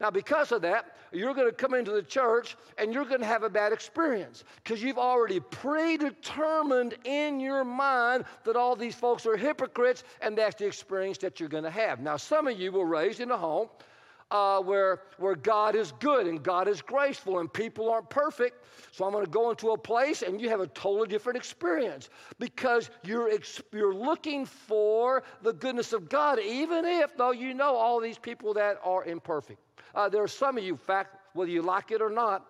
Now, 0.01 0.11
because 0.11 0.53
of 0.53 0.63
that, 0.63 0.97
you're 1.11 1.35
going 1.35 1.49
to 1.49 1.55
come 1.55 1.75
into 1.75 1.91
the 1.91 2.03
church 2.03 2.57
and 2.77 2.93
you're 2.93 3.05
going 3.05 3.21
to 3.21 3.27
have 3.27 3.43
a 3.43 3.51
bad 3.51 3.73
experience 3.73 4.45
because 4.63 4.83
you've 4.83 4.99
already 4.99 5.41
predetermined 5.41 6.95
in 7.05 7.41
your 7.41 7.65
mind 7.65 8.25
that 8.45 8.55
all 8.55 8.77
these 8.77 8.95
folks 8.95 9.27
are 9.27 9.37
hypocrites 9.37 10.05
and 10.21 10.39
that's 10.39 10.57
the 10.57 10.67
experience 10.67 11.19
that 11.19 11.41
you're 11.41 11.49
going 11.49 11.65
to 11.65 11.71
have. 11.71 12.01
Now, 12.01 12.17
some 12.17 12.47
of 12.47 12.59
you 12.59 12.71
were 12.71 12.87
raised 12.87 13.21
in 13.21 13.31
a 13.31 13.37
home 13.37 13.69
uh, 14.31 14.61
where, 14.61 15.03
where 15.17 15.35
God 15.35 15.75
is 15.75 15.93
good 16.01 16.27
and 16.27 16.43
God 16.43 16.69
is 16.69 16.83
graceful 16.83 17.39
and 17.39 17.53
people 17.53 17.91
aren't 17.91 18.11
perfect. 18.11 18.65
So 18.93 19.05
I'm 19.05 19.13
going 19.13 19.25
to 19.25 19.31
go 19.31 19.51
into 19.51 19.71
a 19.71 19.79
place 19.79 20.23
and 20.23 20.41
you 20.41 20.49
have 20.49 20.61
a 20.61 20.67
totally 20.69 21.09
different 21.09 21.37
experience 21.37 22.11
because 22.39 22.91
you're, 23.05 23.31
you're 23.73 23.95
looking 23.95 24.45
for 24.45 25.23
the 25.43 25.53
goodness 25.53 25.93
of 25.93 26.09
God, 26.09 26.39
even 26.41 26.85
if, 26.85 27.17
though 27.17 27.33
you 27.33 27.55
know 27.55 27.75
all 27.75 28.01
these 28.01 28.19
people 28.19 28.53
that 28.55 28.79
are 28.85 29.05
imperfect. 29.05 29.61
Uh, 29.95 30.09
there 30.09 30.23
are 30.23 30.29
some 30.29 30.59
of 30.59 30.65
you, 30.65 30.73
in 30.73 30.79
fact, 30.79 31.17
whether 31.35 31.51
you 31.51 31.63
like 31.63 31.91
it 31.91 32.03
or 32.03 32.11
not, 32.11 32.47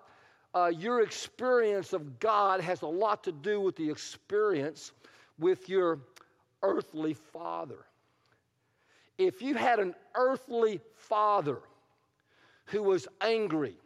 uh, 0.54 0.66
your 0.66 1.02
experience 1.02 1.92
of 1.92 2.18
God 2.18 2.60
has 2.60 2.82
a 2.82 2.86
lot 2.86 3.22
to 3.24 3.32
do 3.32 3.60
with 3.60 3.76
the 3.76 3.88
experience 3.88 4.92
with 5.38 5.68
your 5.68 6.00
earthly 6.62 7.14
father. 7.14 7.84
If 9.18 9.42
you 9.42 9.54
had 9.54 9.78
an 9.78 9.94
earthly 10.14 10.80
father 10.94 11.60
who 12.68 12.82
was 12.82 13.06
angry, 13.20 13.76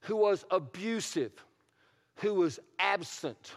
who 0.00 0.16
was 0.16 0.44
abusive, 0.50 1.32
who 2.16 2.34
was 2.34 2.60
absent, 2.78 3.52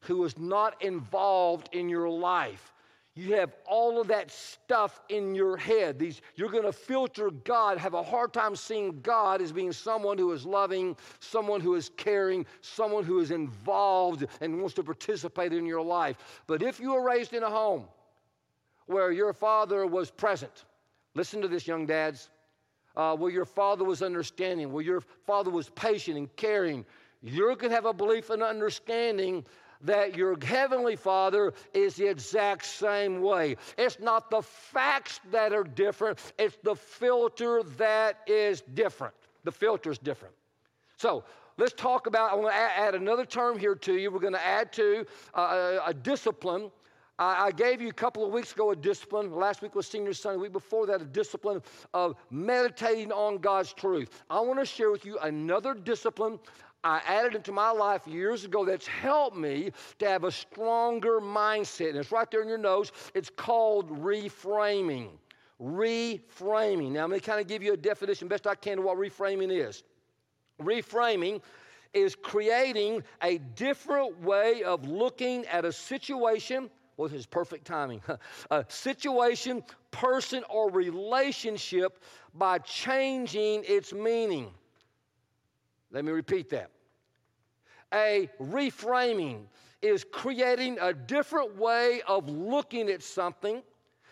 who 0.00 0.18
was 0.18 0.38
not 0.38 0.82
involved 0.82 1.68
in 1.72 1.88
your 1.88 2.08
life, 2.08 2.72
you 3.18 3.34
have 3.34 3.52
all 3.66 4.00
of 4.00 4.06
that 4.08 4.30
stuff 4.30 5.00
in 5.08 5.34
your 5.34 5.56
head. 5.56 5.98
These, 5.98 6.20
you're 6.36 6.50
going 6.50 6.62
to 6.62 6.72
filter 6.72 7.30
God, 7.30 7.76
have 7.76 7.94
a 7.94 8.02
hard 8.02 8.32
time 8.32 8.54
seeing 8.54 9.00
God 9.00 9.42
as 9.42 9.50
being 9.50 9.72
someone 9.72 10.16
who 10.18 10.30
is 10.30 10.46
loving, 10.46 10.96
someone 11.18 11.60
who 11.60 11.74
is 11.74 11.90
caring, 11.96 12.46
someone 12.60 13.02
who 13.02 13.18
is 13.18 13.32
involved 13.32 14.24
and 14.40 14.60
wants 14.60 14.74
to 14.74 14.84
participate 14.84 15.52
in 15.52 15.66
your 15.66 15.82
life. 15.82 16.42
But 16.46 16.62
if 16.62 16.78
you 16.78 16.92
were 16.92 17.02
raised 17.02 17.32
in 17.32 17.42
a 17.42 17.50
home 17.50 17.86
where 18.86 19.10
your 19.10 19.32
father 19.32 19.84
was 19.84 20.12
present, 20.12 20.64
listen 21.16 21.42
to 21.42 21.48
this, 21.48 21.66
young 21.66 21.86
dads, 21.86 22.30
uh, 22.98 23.16
where 23.16 23.30
your 23.30 23.44
father 23.46 23.84
was 23.84 24.02
understanding, 24.02 24.72
where 24.72 24.84
your 24.84 25.00
father 25.24 25.50
was 25.50 25.70
patient 25.70 26.18
and 26.18 26.34
caring, 26.36 26.84
you're 27.22 27.54
going 27.54 27.70
to 27.70 27.74
have 27.74 27.86
a 27.86 27.92
belief 27.92 28.28
and 28.30 28.42
understanding 28.42 29.44
that 29.82 30.16
your 30.16 30.36
heavenly 30.44 30.96
Father 30.96 31.52
is 31.72 31.94
the 31.94 32.06
exact 32.06 32.64
same 32.66 33.22
way. 33.22 33.56
It's 33.76 34.00
not 34.00 34.28
the 34.28 34.42
facts 34.42 35.20
that 35.30 35.52
are 35.52 35.62
different, 35.62 36.18
it's 36.38 36.58
the 36.62 36.74
filter 36.74 37.62
that 37.78 38.18
is 38.26 38.62
different. 38.74 39.14
The 39.44 39.52
filter 39.52 39.92
is 39.92 39.98
different. 39.98 40.34
So, 40.96 41.22
let's 41.58 41.72
talk 41.72 42.08
about. 42.08 42.32
I 42.32 42.34
want 42.34 42.48
to 42.48 42.54
add 42.54 42.96
another 42.96 43.24
term 43.24 43.56
here 43.56 43.76
to 43.76 43.94
you. 43.94 44.10
We're 44.10 44.18
going 44.18 44.32
to 44.32 44.44
add 44.44 44.72
to 44.74 45.06
uh, 45.34 45.78
a 45.86 45.94
discipline. 45.94 46.72
I 47.18 47.50
gave 47.50 47.80
you 47.80 47.88
a 47.88 47.92
couple 47.92 48.24
of 48.24 48.32
weeks 48.32 48.52
ago 48.52 48.70
a 48.70 48.76
discipline. 48.76 49.32
Last 49.32 49.60
week 49.60 49.74
was 49.74 49.88
Senior 49.88 50.14
Sunday. 50.14 50.36
The 50.36 50.42
week 50.42 50.52
before 50.52 50.86
that, 50.86 51.02
a 51.02 51.04
discipline 51.04 51.60
of 51.92 52.14
meditating 52.30 53.10
on 53.10 53.38
God's 53.38 53.72
truth. 53.72 54.22
I 54.30 54.38
want 54.40 54.60
to 54.60 54.64
share 54.64 54.92
with 54.92 55.04
you 55.04 55.18
another 55.18 55.74
discipline 55.74 56.38
I 56.84 57.00
added 57.06 57.34
into 57.34 57.50
my 57.50 57.70
life 57.70 58.06
years 58.06 58.44
ago 58.44 58.64
that's 58.64 58.86
helped 58.86 59.36
me 59.36 59.72
to 59.98 60.08
have 60.08 60.22
a 60.22 60.30
stronger 60.30 61.20
mindset. 61.20 61.90
And 61.90 61.98
it's 61.98 62.12
right 62.12 62.30
there 62.30 62.42
in 62.42 62.48
your 62.48 62.56
notes. 62.56 62.92
It's 63.14 63.30
called 63.30 63.90
reframing. 64.00 65.08
Reframing. 65.60 66.92
Now, 66.92 67.02
I'm 67.02 67.10
going 67.10 67.20
to 67.20 67.26
kind 67.26 67.40
of 67.40 67.48
give 67.48 67.64
you 67.64 67.72
a 67.72 67.76
definition 67.76 68.28
best 68.28 68.46
I 68.46 68.54
can 68.54 68.78
of 68.78 68.84
what 68.84 68.96
reframing 68.96 69.50
is. 69.50 69.82
Reframing 70.62 71.42
is 71.94 72.14
creating 72.14 73.02
a 73.22 73.38
different 73.38 74.20
way 74.22 74.62
of 74.62 74.86
looking 74.86 75.46
at 75.46 75.64
a 75.64 75.72
situation. 75.72 76.70
Well, 76.98 77.08
this 77.08 77.20
is 77.20 77.26
perfect 77.26 77.64
timing. 77.64 78.02
a 78.50 78.64
situation, 78.68 79.62
person, 79.92 80.42
or 80.50 80.68
relationship 80.68 82.02
by 82.34 82.58
changing 82.58 83.62
its 83.66 83.92
meaning. 83.92 84.50
Let 85.92 86.04
me 86.04 86.10
repeat 86.10 86.50
that. 86.50 86.70
A 87.94 88.28
reframing 88.40 89.44
is 89.80 90.04
creating 90.10 90.78
a 90.80 90.92
different 90.92 91.56
way 91.56 92.02
of 92.08 92.28
looking 92.28 92.90
at 92.90 93.02
something, 93.02 93.62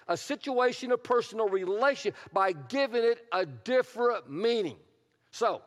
a 0.06 0.16
situation, 0.16 0.92
a 0.92 0.96
personal 0.96 1.48
relation, 1.48 2.12
by 2.32 2.52
giving 2.52 3.02
it 3.02 3.26
a 3.32 3.44
different 3.44 4.30
meaning. 4.30 4.76
So, 5.32 5.60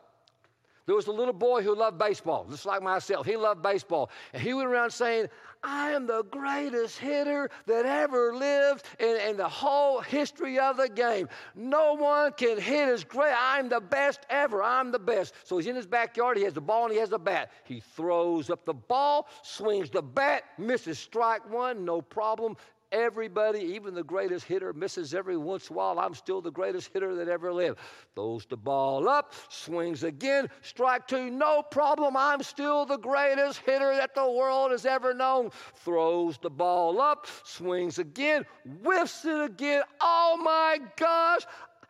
there 0.86 0.94
was 0.94 1.06
a 1.06 1.12
little 1.12 1.34
boy 1.34 1.62
who 1.62 1.74
loved 1.74 1.98
baseball, 1.98 2.46
just 2.50 2.66
like 2.66 2.82
myself. 2.82 3.26
He 3.26 3.36
loved 3.36 3.62
baseball. 3.62 4.10
And 4.32 4.42
he 4.42 4.54
went 4.54 4.68
around 4.68 4.90
saying, 4.90 5.28
I 5.62 5.90
am 5.90 6.06
the 6.06 6.22
greatest 6.24 6.98
hitter 6.98 7.50
that 7.66 7.84
ever 7.84 8.34
lived 8.34 8.84
in, 8.98 9.16
in, 9.28 9.36
the 9.36 9.48
whole 9.48 10.00
history 10.00 10.58
of 10.58 10.78
the 10.78 10.88
game. 10.88 11.28
No 11.54 11.94
one 11.94 12.32
can 12.32 12.58
hit 12.58 12.88
as 12.88 13.04
great. 13.04 13.34
I'm 13.38 13.68
the 13.68 13.80
best 13.80 14.20
ever. 14.30 14.62
I'm 14.62 14.90
the 14.90 14.98
best. 14.98 15.34
So 15.44 15.58
he's 15.58 15.66
in 15.66 15.76
his 15.76 15.86
backyard. 15.86 16.38
He 16.38 16.44
has 16.44 16.54
the 16.54 16.62
ball 16.62 16.84
and 16.84 16.92
he 16.94 16.98
has 16.98 17.12
a 17.12 17.18
bat. 17.18 17.50
He 17.64 17.80
throws 17.80 18.48
up 18.48 18.64
the 18.64 18.74
ball, 18.74 19.28
swings 19.42 19.90
the 19.90 20.02
bat, 20.02 20.44
misses 20.58 20.98
strike 20.98 21.48
one, 21.50 21.84
no 21.84 22.00
problem. 22.00 22.56
Everybody, 22.92 23.60
even 23.60 23.94
the 23.94 24.02
greatest 24.02 24.46
hitter, 24.46 24.72
misses 24.72 25.14
every 25.14 25.36
once 25.36 25.70
in 25.70 25.74
a 25.74 25.76
while. 25.76 25.98
I'm 26.00 26.14
still 26.14 26.40
the 26.40 26.50
greatest 26.50 26.90
hitter 26.92 27.14
that 27.14 27.28
ever 27.28 27.52
lived. 27.52 27.78
Throws 28.16 28.46
the 28.46 28.56
ball 28.56 29.08
up, 29.08 29.32
swings 29.48 30.02
again, 30.02 30.48
strike 30.62 31.06
two, 31.06 31.30
no 31.30 31.62
problem. 31.62 32.16
I'm 32.16 32.42
still 32.42 32.84
the 32.86 32.98
greatest 32.98 33.60
hitter 33.60 33.94
that 33.94 34.16
the 34.16 34.28
world 34.28 34.72
has 34.72 34.86
ever 34.86 35.14
known. 35.14 35.50
Throws 35.76 36.38
the 36.38 36.50
ball 36.50 37.00
up, 37.00 37.28
swings 37.44 38.00
again, 38.00 38.44
whiffs 38.82 39.24
it 39.24 39.40
again. 39.40 39.84
Oh 40.00 40.40
my 40.42 40.80
gosh, 40.96 41.42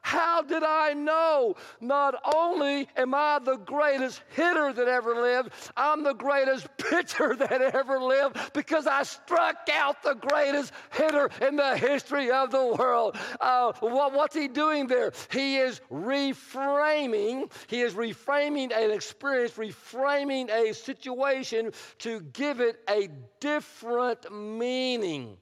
how 0.03 0.43
did 0.43 0.63
I 0.63 0.95
know? 0.95 1.57
Not 1.81 2.15
only 2.35 2.89
am 2.97 3.15
I 3.15 3.39
the 3.39 3.57
greatest 3.57 4.23
hitter 4.35 4.73
that 4.73 4.89
ever 4.89 5.15
lived, 5.15 5.51
I'm 5.77 6.03
the 6.03 6.15
greatest 6.15 6.67
pitcher 6.79 7.37
that 7.37 7.61
ever 7.61 8.01
lived 8.01 8.37
because 8.53 8.87
I 8.87 9.03
struck 9.03 9.69
out 9.73 10.03
the 10.03 10.15
greatest 10.15 10.73
hitter 10.93 11.31
in 11.43 11.57
the 11.57 11.77
history 11.77 12.31
of 12.31 12.51
the 12.51 12.75
world. 12.79 13.17
Uh, 13.41 13.73
what, 13.81 14.13
what's 14.13 14.35
he 14.35 14.49
doing 14.49 14.87
there? 14.87 15.13
He 15.31 15.59
is 15.59 15.81
reframing, 15.91 17.51
he 17.67 17.83
is 17.83 17.95
reframing 17.95 18.73
an 18.73 18.91
experience, 18.91 19.53
reframing 19.53 20.51
a 20.51 20.73
situation 20.73 21.73
to 21.99 22.21
give 22.33 22.61
it 22.61 22.81
a 22.89 23.09
different 23.41 24.33
meaning. 24.33 25.37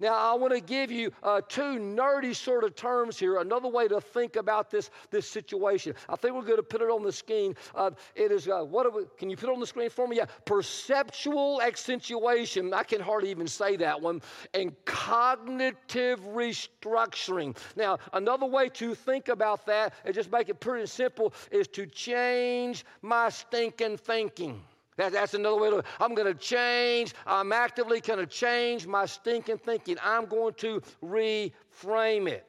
Now, 0.00 0.14
I 0.14 0.34
want 0.34 0.54
to 0.54 0.60
give 0.60 0.90
you 0.90 1.10
uh, 1.22 1.40
two 1.48 1.78
nerdy 1.78 2.34
sort 2.34 2.64
of 2.64 2.76
terms 2.76 3.18
here, 3.18 3.38
another 3.38 3.68
way 3.68 3.88
to 3.88 4.00
think 4.00 4.36
about 4.36 4.70
this, 4.70 4.90
this 5.10 5.28
situation. 5.28 5.94
I 6.08 6.16
think 6.16 6.34
we're 6.34 6.42
going 6.42 6.56
to 6.56 6.62
put 6.62 6.82
it 6.82 6.90
on 6.90 7.02
the 7.02 7.12
screen. 7.12 7.56
Uh, 7.74 7.90
it 8.14 8.30
is, 8.30 8.48
uh, 8.48 8.62
what 8.62 8.92
we, 8.94 9.02
can 9.18 9.28
you 9.28 9.36
put 9.36 9.48
it 9.48 9.52
on 9.52 9.60
the 9.60 9.66
screen 9.66 9.90
for 9.90 10.06
me? 10.06 10.16
Yeah, 10.16 10.26
perceptual 10.44 11.60
accentuation. 11.62 12.72
I 12.72 12.84
can 12.84 13.00
hardly 13.00 13.30
even 13.30 13.48
say 13.48 13.76
that 13.76 14.00
one. 14.00 14.22
And 14.54 14.72
cognitive 14.84 16.20
restructuring. 16.20 17.56
Now, 17.76 17.98
another 18.12 18.46
way 18.46 18.68
to 18.70 18.94
think 18.94 19.28
about 19.28 19.66
that 19.66 19.94
and 20.04 20.14
just 20.14 20.30
make 20.30 20.48
it 20.48 20.60
pretty 20.60 20.86
simple 20.86 21.34
is 21.50 21.66
to 21.68 21.86
change 21.86 22.84
my 23.02 23.28
stinking 23.30 23.96
thinking. 23.96 24.60
That, 24.98 25.12
that's 25.12 25.34
another 25.34 25.56
way 25.56 25.70
to, 25.70 25.82
I'm 26.00 26.14
going 26.14 26.26
to 26.26 26.38
change. 26.38 27.14
I'm 27.24 27.52
actively 27.52 28.00
going 28.00 28.18
to 28.18 28.26
change 28.26 28.86
my 28.86 29.06
stinking 29.06 29.58
thinking. 29.58 29.96
I'm 30.04 30.26
going 30.26 30.54
to 30.54 30.82
reframe 31.02 32.28
it. 32.28 32.44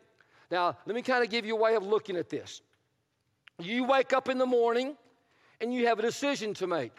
Now, 0.52 0.76
let 0.88 0.96
me 0.96 1.04
kind 1.04 1.24
of 1.24 1.30
give 1.30 1.46
you 1.46 1.56
a 1.56 1.60
way 1.60 1.76
of 1.76 1.86
looking 1.86 2.18
at 2.18 2.28
this. 2.28 2.62
You 3.60 3.84
wake 3.84 4.14
up 4.14 4.30
in 4.30 4.40
the 4.40 4.48
morning 4.48 4.98
and 5.62 5.72
you 5.72 5.86
have 5.86 6.00
a 6.00 6.02
decision 6.02 6.56
to 6.56 6.66
make. 6.66 6.98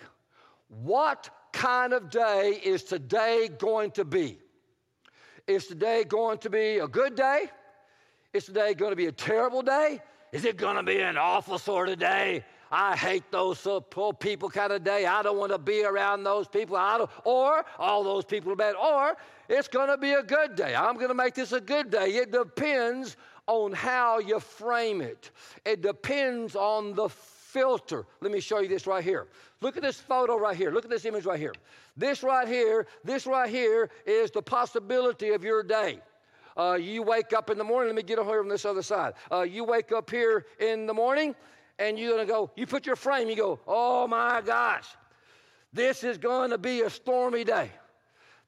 What 0.68 1.28
kind 1.52 1.92
of 1.92 2.10
day 2.10 2.60
is 2.62 2.84
today 2.84 3.50
going 3.58 3.90
to 3.92 4.04
be? 4.04 4.38
Is 5.48 5.66
today 5.66 6.04
going 6.04 6.38
to 6.38 6.50
be 6.50 6.78
a 6.78 6.86
good 6.86 7.16
day? 7.16 7.50
Is 8.32 8.44
today 8.44 8.74
going 8.74 8.92
to 8.92 8.96
be 8.96 9.06
a 9.06 9.12
terrible 9.12 9.62
day? 9.62 10.00
Is 10.30 10.44
it 10.44 10.56
going 10.56 10.76
to 10.76 10.84
be 10.84 11.00
an 11.00 11.16
awful 11.16 11.58
sort 11.58 11.88
of 11.88 11.98
day? 11.98 12.44
I 12.70 12.96
hate 12.96 13.30
those 13.32 13.66
poor 13.90 14.12
people 14.12 14.48
kind 14.48 14.72
of 14.72 14.84
day. 14.84 15.06
I 15.06 15.22
don't 15.22 15.38
want 15.38 15.50
to 15.52 15.58
be 15.58 15.84
around 15.84 16.22
those 16.22 16.46
people. 16.46 16.76
I 16.76 16.98
don't, 16.98 17.10
or 17.24 17.64
all 17.78 18.04
those 18.04 18.24
people 18.24 18.52
are 18.52 18.56
bad. 18.56 18.76
Or 18.76 19.16
it's 19.48 19.66
going 19.66 19.88
to 19.88 19.98
be 19.98 20.12
a 20.12 20.22
good 20.22 20.54
day. 20.54 20.74
I'm 20.74 20.94
going 20.94 21.08
to 21.08 21.14
make 21.14 21.34
this 21.34 21.52
a 21.52 21.60
good 21.60 21.90
day. 21.90 22.10
It 22.10 22.30
depends 22.30 23.16
on 23.48 23.72
how 23.72 24.20
you 24.20 24.38
frame 24.38 25.00
it. 25.00 25.32
It 25.64 25.82
depends 25.82 26.54
on 26.54 26.94
the 26.94 27.08
filter. 27.08 28.06
Let 28.20 28.30
me 28.30 28.38
show 28.38 28.60
you 28.60 28.68
this 28.68 28.86
right 28.86 29.02
here. 29.02 29.26
Look 29.60 29.76
at 29.76 29.82
this 29.82 29.98
photo 30.00 30.38
right 30.38 30.56
here. 30.56 30.70
Look 30.70 30.84
at 30.84 30.90
this 30.90 31.04
image 31.04 31.24
right 31.24 31.40
here. 31.40 31.54
This 31.96 32.22
right 32.22 32.46
here, 32.46 32.86
this 33.02 33.26
right 33.26 33.50
here 33.50 33.90
is 34.06 34.30
the 34.30 34.42
possibility 34.42 35.30
of 35.30 35.42
your 35.42 35.64
day. 35.64 35.98
Uh, 36.56 36.74
you 36.74 37.02
wake 37.02 37.32
up 37.32 37.50
in 37.50 37.58
the 37.58 37.64
morning, 37.64 37.88
let 37.88 37.96
me 37.96 38.02
get 38.02 38.18
over 38.18 38.30
here 38.30 38.40
on 38.40 38.48
this 38.48 38.64
other 38.64 38.82
side. 38.82 39.14
Uh, 39.32 39.42
you 39.42 39.64
wake 39.64 39.92
up 39.92 40.10
here 40.10 40.46
in 40.60 40.86
the 40.86 40.94
morning 40.94 41.34
and 41.80 41.98
you're 41.98 42.12
going 42.12 42.26
to 42.26 42.32
go, 42.32 42.50
you 42.54 42.66
put 42.66 42.86
your 42.86 42.94
frame, 42.94 43.28
you 43.28 43.36
go, 43.36 43.58
oh 43.66 44.06
my 44.06 44.42
gosh, 44.44 44.86
this 45.72 46.04
is 46.04 46.18
going 46.18 46.50
to 46.50 46.58
be 46.58 46.82
a 46.82 46.90
stormy 46.90 47.42
day. 47.42 47.70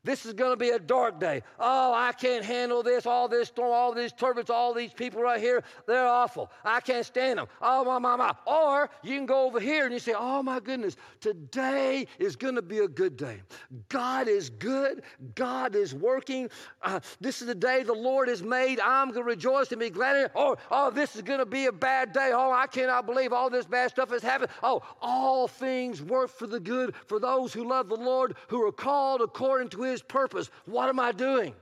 This 0.04 0.26
is 0.26 0.32
going 0.32 0.50
to 0.50 0.56
be 0.56 0.70
a 0.70 0.80
dark 0.80 1.20
day. 1.20 1.42
Oh, 1.60 1.94
I 1.94 2.10
can't 2.10 2.44
handle 2.44 2.82
this, 2.82 3.06
all 3.06 3.28
this 3.28 3.48
storm, 3.48 3.72
all 3.72 3.92
these 3.92 4.10
turbulence, 4.10 4.50
all 4.50 4.74
these 4.74 4.92
people 4.92 5.22
right 5.22 5.40
here. 5.40 5.62
They're 5.86 6.08
awful. 6.08 6.50
I 6.64 6.80
can't 6.80 7.06
stand 7.06 7.38
them. 7.38 7.46
Oh, 7.60 7.84
my, 7.84 7.98
my, 8.00 8.16
my. 8.16 8.34
Or 8.44 8.90
you 9.04 9.16
can 9.16 9.26
go 9.26 9.46
over 9.46 9.60
here 9.60 9.84
and 9.84 9.92
you 9.92 10.00
say, 10.00 10.14
oh, 10.16 10.42
my 10.42 10.58
goodness, 10.58 10.96
today 11.20 12.08
is 12.18 12.34
going 12.34 12.56
to 12.56 12.62
be 12.62 12.78
a 12.78 12.88
good 12.88 13.16
day. 13.16 13.42
God 13.90 14.26
is 14.26 14.50
good. 14.50 15.02
God 15.36 15.76
is 15.76 15.94
working. 15.94 16.50
Uh, 16.82 16.98
this 17.20 17.40
is 17.40 17.46
the 17.46 17.54
day 17.54 17.84
the 17.84 17.92
Lord 17.92 18.26
has 18.26 18.42
made. 18.42 18.80
I'm 18.80 19.12
going 19.12 19.22
to 19.22 19.28
rejoice 19.28 19.70
and 19.70 19.78
be 19.78 19.90
glad. 19.90 20.32
Or, 20.34 20.58
oh, 20.72 20.90
this 20.90 21.14
is 21.14 21.22
going 21.22 21.38
to 21.38 21.46
be 21.46 21.66
a 21.66 21.72
bad 21.72 22.12
day. 22.12 22.32
Oh, 22.34 22.50
I 22.50 22.66
cannot 22.66 23.06
believe 23.06 23.32
all 23.32 23.50
this 23.50 23.66
bad 23.66 23.90
stuff 23.90 24.10
has 24.10 24.22
happened. 24.22 24.50
Oh, 24.64 24.82
all 25.00 25.46
things 25.46 26.02
work 26.02 26.30
for 26.30 26.48
the 26.48 26.58
good 26.58 26.96
for 27.06 27.20
those 27.20 27.52
who 27.52 27.68
love 27.68 27.88
the 27.88 27.94
Lord, 27.94 28.34
who 28.48 28.66
are 28.66 28.72
called 28.72 29.20
according 29.20 29.68
to 29.68 29.82
his 29.82 29.91
his 29.92 30.02
purpose. 30.02 30.50
What 30.66 30.88
am 30.88 30.98
I 30.98 31.12
doing? 31.12 31.54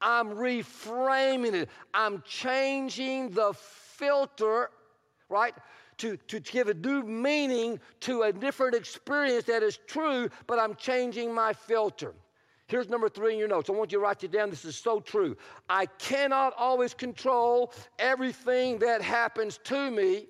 I'm 0.00 0.30
reframing 0.30 1.54
it. 1.54 1.68
I'm 1.92 2.22
changing 2.26 3.30
the 3.30 3.52
filter, 3.54 4.70
right? 5.28 5.54
To, 5.98 6.16
to 6.16 6.40
give 6.40 6.68
a 6.68 6.74
new 6.74 7.02
meaning 7.02 7.78
to 8.00 8.22
a 8.22 8.32
different 8.32 8.74
experience 8.74 9.44
that 9.44 9.62
is 9.62 9.78
true, 9.86 10.28
but 10.46 10.58
I'm 10.58 10.74
changing 10.74 11.32
my 11.32 11.52
filter. 11.52 12.12
Here's 12.66 12.88
number 12.88 13.08
three 13.08 13.34
in 13.34 13.38
your 13.38 13.48
notes. 13.48 13.68
I 13.68 13.72
want 13.72 13.92
you 13.92 13.98
to 13.98 14.04
write 14.04 14.24
it 14.24 14.32
down. 14.32 14.50
This 14.50 14.64
is 14.64 14.76
so 14.76 14.98
true. 15.00 15.36
I 15.68 15.86
cannot 15.86 16.54
always 16.56 16.94
control 16.94 17.72
everything 17.98 18.78
that 18.78 19.02
happens 19.02 19.58
to 19.64 19.90
me, 19.90 20.26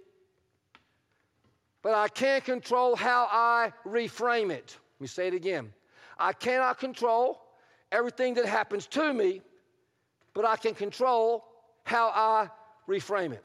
but 1.82 1.94
I 1.94 2.08
can 2.08 2.40
control 2.40 2.96
how 2.96 3.28
I 3.30 3.72
reframe 3.86 4.50
it. 4.50 4.76
Let 4.96 5.00
me 5.00 5.06
say 5.06 5.28
it 5.28 5.34
again. 5.34 5.72
I 6.18 6.32
cannot 6.32 6.78
control 6.78 7.40
everything 7.92 8.34
that 8.34 8.46
happens 8.46 8.86
to 8.88 9.12
me, 9.12 9.40
but 10.32 10.44
I 10.44 10.56
can 10.56 10.74
control 10.74 11.44
how 11.84 12.08
I 12.08 12.48
reframe 12.88 13.32
it. 13.32 13.44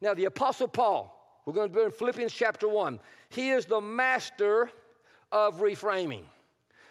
Now, 0.00 0.14
the 0.14 0.26
Apostle 0.26 0.68
Paul, 0.68 1.12
we're 1.44 1.52
going 1.52 1.70
to 1.70 1.74
be 1.74 1.82
in 1.82 1.90
Philippians 1.90 2.32
chapter 2.32 2.68
1, 2.68 3.00
he 3.30 3.50
is 3.50 3.66
the 3.66 3.80
master 3.80 4.70
of 5.32 5.60
reframing. 5.60 6.24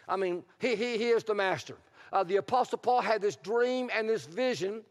I 0.08 0.16
mean, 0.16 0.44
he, 0.60 0.76
he, 0.76 0.98
he 0.98 1.10
is 1.10 1.24
the 1.24 1.36
master. 1.36 1.76
Uh, 2.14 2.24
the 2.24 2.38
Apostle 2.38 2.78
Paul 2.78 3.02
had 3.02 3.22
this 3.22 3.36
dream 3.36 3.90
and 3.94 4.08
this 4.08 4.26
vision 4.26 4.82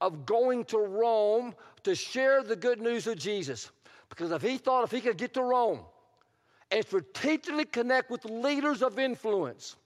of 0.00 0.26
going 0.26 0.64
to 0.66 0.78
Rome 0.78 1.54
to 1.84 1.94
share 1.94 2.42
the 2.42 2.56
good 2.56 2.80
news 2.80 3.06
of 3.06 3.16
Jesus. 3.16 3.70
Because 4.08 4.32
if 4.32 4.42
he 4.42 4.58
thought 4.58 4.84
if 4.84 4.90
he 4.90 5.00
could 5.00 5.16
get 5.16 5.34
to 5.34 5.42
Rome 5.42 5.80
and 6.74 6.84
strategically 6.84 7.64
connect 7.64 8.10
with 8.10 8.24
leaders 8.24 8.82
of 8.82 8.98
influence. 8.98 9.76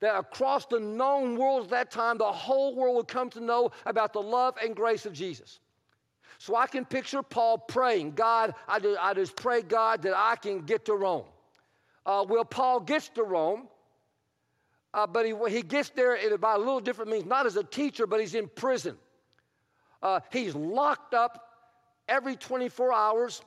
That 0.00 0.18
across 0.18 0.66
the 0.66 0.80
known 0.80 1.38
world 1.38 1.64
at 1.64 1.70
that 1.70 1.90
time, 1.92 2.18
the 2.18 2.24
whole 2.24 2.74
world 2.74 2.96
would 2.96 3.08
come 3.08 3.30
to 3.30 3.40
know 3.40 3.70
about 3.86 4.12
the 4.12 4.20
love 4.20 4.56
and 4.62 4.74
grace 4.74 5.06
of 5.06 5.12
Jesus. 5.12 5.60
So 6.38 6.56
I 6.56 6.66
can 6.66 6.84
picture 6.84 7.22
Paul 7.22 7.58
praying, 7.58 8.10
God, 8.10 8.54
I 8.68 8.80
just, 8.80 8.98
I 9.00 9.14
just 9.14 9.36
pray, 9.36 9.62
God, 9.62 10.02
that 10.02 10.14
I 10.14 10.34
can 10.36 10.62
get 10.62 10.84
to 10.86 10.94
Rome. 10.94 11.24
Uh, 12.04 12.26
well, 12.28 12.44
Paul 12.44 12.80
gets 12.80 13.08
to 13.10 13.22
Rome, 13.22 13.68
uh, 14.92 15.06
but 15.06 15.26
he, 15.26 15.34
he 15.48 15.62
gets 15.62 15.90
there 15.90 16.36
by 16.38 16.56
a 16.56 16.58
little 16.58 16.80
different 16.80 17.10
means, 17.10 17.24
not 17.24 17.46
as 17.46 17.56
a 17.56 17.64
teacher, 17.64 18.06
but 18.06 18.20
he's 18.20 18.34
in 18.34 18.48
prison. 18.48 18.98
Uh, 20.02 20.20
he's 20.30 20.54
locked 20.56 21.14
up 21.14 21.52
every 22.08 22.36
24 22.36 22.92
hours 22.92 23.42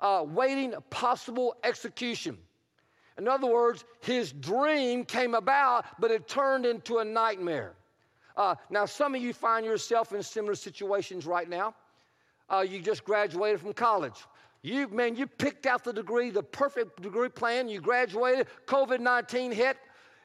uh, 0.00 0.24
waiting 0.26 0.74
possible 0.90 1.56
execution. 1.64 2.36
In 3.18 3.28
other 3.28 3.46
words, 3.46 3.84
his 4.00 4.32
dream 4.32 5.04
came 5.04 5.34
about, 5.34 5.84
but 5.98 6.10
it 6.10 6.26
turned 6.26 6.64
into 6.64 6.98
a 6.98 7.04
nightmare. 7.04 7.74
Uh, 8.36 8.54
now, 8.70 8.86
some 8.86 9.14
of 9.14 9.20
you 9.20 9.34
find 9.34 9.66
yourself 9.66 10.12
in 10.12 10.22
similar 10.22 10.54
situations 10.54 11.26
right 11.26 11.48
now. 11.48 11.74
Uh, 12.48 12.64
you 12.66 12.80
just 12.80 13.04
graduated 13.04 13.60
from 13.60 13.72
college. 13.72 14.24
You, 14.62 14.88
man, 14.88 15.16
you 15.16 15.26
picked 15.26 15.66
out 15.66 15.84
the 15.84 15.92
degree, 15.92 16.30
the 16.30 16.42
perfect 16.42 17.00
degree 17.02 17.28
plan. 17.28 17.68
You 17.68 17.80
graduated, 17.80 18.46
COVID 18.66 19.00
19 19.00 19.52
hit, 19.52 19.76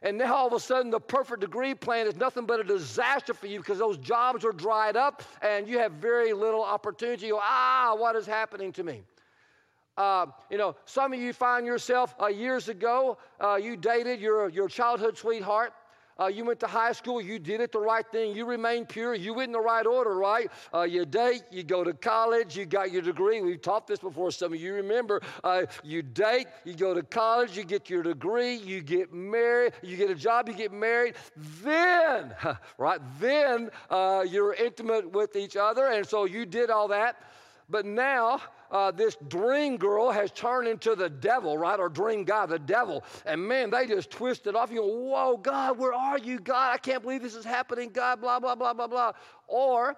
and 0.02 0.18
now 0.18 0.36
all 0.36 0.48
of 0.48 0.54
a 0.54 0.60
sudden 0.60 0.92
the 0.92 1.00
perfect 1.00 1.42
degree 1.42 1.74
plan 1.74 2.08
is 2.08 2.16
nothing 2.16 2.46
but 2.46 2.60
a 2.60 2.64
disaster 2.64 3.34
for 3.34 3.48
you 3.48 3.60
because 3.60 3.80
those 3.80 3.98
jobs 3.98 4.44
are 4.46 4.52
dried 4.52 4.98
up 4.98 5.24
and 5.42 5.68
you 5.68 5.80
have 5.80 5.94
very 5.94 6.34
little 6.34 6.64
opportunity. 6.64 7.30
Go, 7.30 7.40
ah, 7.42 7.96
what 7.98 8.16
is 8.16 8.26
happening 8.26 8.72
to 8.74 8.84
me? 8.84 9.04
Uh, 9.98 10.26
you 10.50 10.58
know, 10.58 10.76
some 10.86 11.14
of 11.14 11.20
you 11.20 11.32
find 11.32 11.66
yourself 11.66 12.16
uh, 12.22 12.28
years 12.28 12.68
ago, 12.68 13.18
uh, 13.40 13.56
you 13.56 13.78
dated 13.78 14.20
your, 14.20 14.50
your 14.50 14.68
childhood 14.68 15.18
sweetheart. 15.18 15.74
Uh, 16.18 16.28
you 16.28 16.46
went 16.46 16.60
to 16.62 16.68
high 16.68 16.94
school, 16.94 17.20
you 17.20 17.38
did 17.38 17.60
it 17.60 17.74
the 17.74 17.80
right 17.80 18.06
thing, 18.10 18.34
you 18.34 18.46
remained 18.46 18.88
pure, 18.88 19.14
you 19.14 19.34
went 19.34 19.50
in 19.50 19.52
the 19.52 19.60
right 19.60 19.86
order, 19.86 20.16
right? 20.16 20.50
Uh, 20.74 20.84
you 20.84 21.06
date, 21.06 21.44
you 21.52 21.62
go 21.62 21.84
to 21.84 21.92
college, 21.94 22.56
you 22.56 22.66
got 22.66 22.90
your 22.90 23.02
degree. 23.02 23.42
We've 23.42 23.62
taught 23.62 23.86
this 23.86 24.00
before, 24.00 24.32
some 24.32 24.54
of 24.54 24.62
you 24.62 24.74
remember. 24.76 25.22
Uh, 25.44 25.66
you 25.84 26.02
date, 26.02 26.48
you 26.64 26.74
go 26.74 26.94
to 26.94 27.04
college, 27.04 27.58
you 27.58 27.66
get 27.66 27.90
your 27.90 28.02
degree, 28.02 28.56
you 28.56 28.82
get 28.82 29.14
married, 29.14 29.74
you 29.82 29.98
get 29.98 30.10
a 30.10 30.16
job, 30.16 30.48
you 30.48 30.56
get 30.56 30.72
married. 30.72 31.16
Then, 31.62 32.34
right, 32.78 33.02
then 33.20 33.70
you're 33.92 34.54
intimate 34.54 35.12
with 35.12 35.36
each 35.36 35.58
other, 35.58 35.88
and 35.88 36.08
so 36.08 36.24
you 36.24 36.46
did 36.46 36.70
all 36.70 36.88
that. 36.90 37.18
But 37.70 37.86
now, 37.86 38.40
uh, 38.76 38.92
this 38.92 39.16
dream 39.30 39.78
girl 39.78 40.12
has 40.12 40.32
turned 40.32 40.68
into 40.68 40.96
the 40.96 41.10
devil, 41.10 41.58
right? 41.58 41.80
Or 41.80 41.88
dream 41.88 42.26
guy, 42.26 42.46
the 42.46 42.60
devil. 42.60 43.06
And 43.26 43.42
man, 43.42 43.70
they 43.70 43.88
just 43.88 44.12
twist 44.12 44.48
it 44.48 44.56
off. 44.56 44.70
You 44.70 44.82
go, 44.82 44.88
whoa, 44.88 45.38
God, 45.38 45.80
where 45.80 45.94
are 45.94 46.18
you, 46.18 46.40
God? 46.40 46.74
I 46.74 46.78
can't 46.78 47.02
believe 47.02 47.22
this 47.22 47.36
is 47.36 47.46
happening, 47.46 47.90
God, 47.90 48.20
blah, 48.20 48.38
blah, 48.38 48.54
blah, 48.54 48.74
blah, 48.74 48.88
blah. 48.88 49.14
Or 49.48 49.96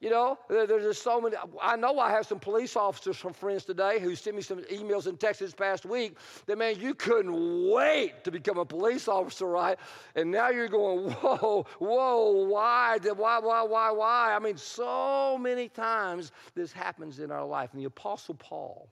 you 0.00 0.10
know, 0.10 0.38
there's 0.50 0.68
just 0.68 1.02
so 1.02 1.20
many. 1.22 1.36
I 1.62 1.74
know 1.76 1.98
I 1.98 2.10
have 2.10 2.26
some 2.26 2.38
police 2.38 2.76
officers 2.76 3.16
from 3.16 3.32
friends 3.32 3.64
today 3.64 3.98
who 3.98 4.14
sent 4.14 4.36
me 4.36 4.42
some 4.42 4.58
emails 4.64 5.06
and 5.06 5.18
texts 5.18 5.40
this 5.40 5.54
past 5.54 5.86
week 5.86 6.18
that, 6.44 6.58
man, 6.58 6.78
you 6.78 6.94
couldn't 6.94 7.70
wait 7.70 8.22
to 8.24 8.30
become 8.30 8.58
a 8.58 8.64
police 8.64 9.08
officer, 9.08 9.46
right? 9.46 9.78
And 10.14 10.30
now 10.30 10.50
you're 10.50 10.68
going, 10.68 11.10
whoa, 11.12 11.64
whoa, 11.78 12.30
why? 12.46 12.98
Why, 13.02 13.38
why, 13.38 13.62
why, 13.62 13.90
why? 13.90 14.34
I 14.34 14.38
mean, 14.38 14.58
so 14.58 15.38
many 15.38 15.68
times 15.68 16.30
this 16.54 16.72
happens 16.72 17.18
in 17.18 17.30
our 17.30 17.46
life. 17.46 17.70
And 17.72 17.80
the 17.80 17.86
Apostle 17.86 18.34
Paul, 18.34 18.90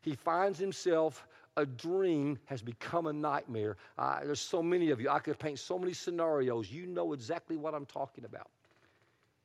he 0.00 0.16
finds 0.16 0.58
himself 0.58 1.24
a 1.56 1.66
dream 1.66 2.38
has 2.46 2.62
become 2.62 3.06
a 3.06 3.12
nightmare. 3.12 3.76
Uh, 3.98 4.20
there's 4.24 4.40
so 4.40 4.62
many 4.62 4.90
of 4.90 5.00
you. 5.00 5.08
I 5.10 5.18
could 5.18 5.38
paint 5.38 5.58
so 5.58 5.78
many 5.78 5.92
scenarios. 5.92 6.70
You 6.70 6.86
know 6.86 7.12
exactly 7.12 7.56
what 7.56 7.74
I'm 7.74 7.86
talking 7.86 8.24
about. 8.24 8.48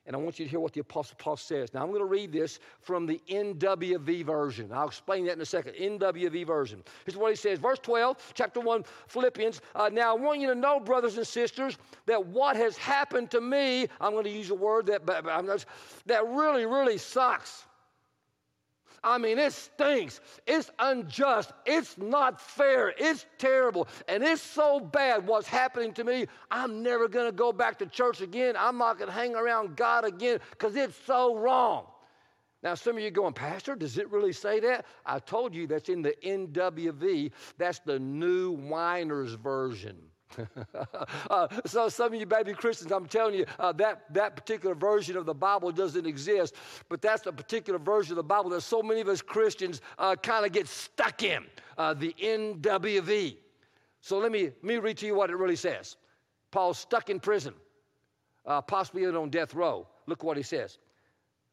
And 0.07 0.15
I 0.15 0.19
want 0.19 0.39
you 0.39 0.45
to 0.45 0.49
hear 0.49 0.61
what 0.61 0.71
the 0.71 0.79
Apostle 0.79 1.17
Paul 1.19 1.35
says. 1.35 1.73
Now, 1.73 1.81
I'm 1.83 1.89
going 1.89 1.99
to 1.99 2.05
read 2.05 2.31
this 2.31 2.59
from 2.79 3.05
the 3.05 3.21
NWV 3.29 4.25
version. 4.25 4.71
I'll 4.71 4.87
explain 4.87 5.25
that 5.25 5.33
in 5.33 5.41
a 5.41 5.45
second. 5.45 5.73
NWV 5.73 6.47
version. 6.47 6.81
Here's 7.05 7.17
what 7.17 7.29
he 7.29 7.35
says. 7.35 7.59
Verse 7.59 7.79
12, 7.79 8.31
chapter 8.33 8.61
1, 8.61 8.85
Philippians. 9.07 9.61
Uh, 9.75 9.89
now, 9.91 10.15
I 10.15 10.19
want 10.19 10.39
you 10.39 10.47
to 10.47 10.55
know, 10.55 10.79
brothers 10.79 11.17
and 11.17 11.27
sisters, 11.27 11.77
that 12.05 12.25
what 12.25 12.55
has 12.55 12.77
happened 12.77 13.29
to 13.31 13.41
me, 13.41 13.87
I'm 13.99 14.13
going 14.13 14.23
to 14.23 14.29
use 14.29 14.49
a 14.49 14.55
word 14.55 14.85
that, 14.85 15.05
that 15.05 16.27
really, 16.27 16.65
really 16.65 16.97
sucks. 16.97 17.66
I 19.07 19.17
mean, 19.17 19.39
it 19.39 19.53
stinks. 19.53 20.19
It's 20.45 20.69
unjust. 20.79 21.53
It's 21.65 21.97
not 21.97 22.41
fair. 22.41 22.93
It's 22.97 23.25
terrible. 23.37 23.87
And 24.09 24.21
it's 24.21 24.41
so 24.41 24.81
bad 24.81 25.25
what's 25.25 25.47
happening 25.47 25.93
to 25.93 26.03
me. 26.03 26.25
I'm 26.51 26.83
never 26.83 27.07
going 27.07 27.25
to 27.25 27.31
go 27.31 27.53
back 27.53 27.79
to 27.79 27.85
church 27.85 28.19
again. 28.19 28.55
I'm 28.57 28.77
not 28.77 28.97
going 28.97 29.07
to 29.07 29.13
hang 29.13 29.33
around 29.33 29.77
God 29.77 30.03
again 30.03 30.39
because 30.51 30.75
it's 30.75 30.97
so 31.05 31.37
wrong. 31.37 31.85
Now, 32.63 32.75
some 32.75 32.97
of 32.97 33.01
you 33.01 33.09
going, 33.09 33.31
Pastor, 33.31 33.75
does 33.75 33.97
it 33.97 34.11
really 34.11 34.33
say 34.33 34.59
that? 34.59 34.85
I 35.05 35.19
told 35.19 35.55
you 35.55 35.67
that's 35.67 35.87
in 35.87 36.01
the 36.01 36.13
NWV. 36.21 37.31
That's 37.57 37.79
the 37.79 37.99
New 37.99 38.51
Whiners 38.51 39.35
version. 39.35 39.95
uh, 41.29 41.47
so 41.65 41.89
some 41.89 42.13
of 42.13 42.19
you 42.19 42.25
baby 42.25 42.53
Christians, 42.53 42.91
I'm 42.91 43.07
telling 43.07 43.35
you, 43.35 43.45
uh, 43.59 43.71
that, 43.73 44.13
that 44.13 44.35
particular 44.35 44.75
version 44.75 45.17
of 45.17 45.25
the 45.25 45.33
Bible 45.33 45.71
doesn't 45.71 46.05
exist, 46.05 46.55
but 46.89 47.01
that's 47.01 47.25
a 47.25 47.31
particular 47.31 47.79
version 47.79 48.13
of 48.13 48.17
the 48.17 48.23
Bible 48.23 48.49
that 48.51 48.61
so 48.61 48.81
many 48.81 49.01
of 49.01 49.07
us 49.07 49.21
Christians 49.21 49.81
uh, 49.97 50.15
kind 50.15 50.45
of 50.45 50.51
get 50.51 50.67
stuck 50.67 51.23
in, 51.23 51.45
uh, 51.77 51.93
the 51.93 52.13
NWV. 52.21 53.37
So 54.01 54.19
let 54.19 54.31
me, 54.31 54.43
let 54.43 54.63
me 54.63 54.77
read 54.77 54.97
to 54.97 55.05
you 55.05 55.15
what 55.15 55.29
it 55.29 55.35
really 55.35 55.55
says. 55.55 55.97
Paul's 56.51 56.77
stuck 56.77 57.09
in 57.09 57.19
prison, 57.19 57.53
uh, 58.45 58.61
possibly 58.61 59.03
even 59.03 59.15
on 59.15 59.29
death 59.29 59.53
row. 59.53 59.87
Look 60.05 60.23
what 60.23 60.37
he 60.37 60.43
says. 60.43 60.77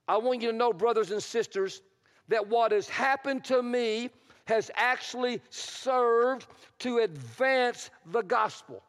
I 0.07 0.17
want 0.19 0.43
you 0.43 0.51
to 0.51 0.57
know, 0.57 0.73
brothers 0.73 1.11
and 1.11 1.23
sisters, 1.23 1.83
that 2.29 2.47
what 2.47 2.73
has 2.73 2.89
happened 2.89 3.45
to 3.45 3.63
me 3.63 4.11
has 4.47 4.71
actually 4.75 5.41
served 5.51 6.47
to 6.81 6.99
advance 6.99 7.91
the 8.07 8.23
gospel. 8.23 8.83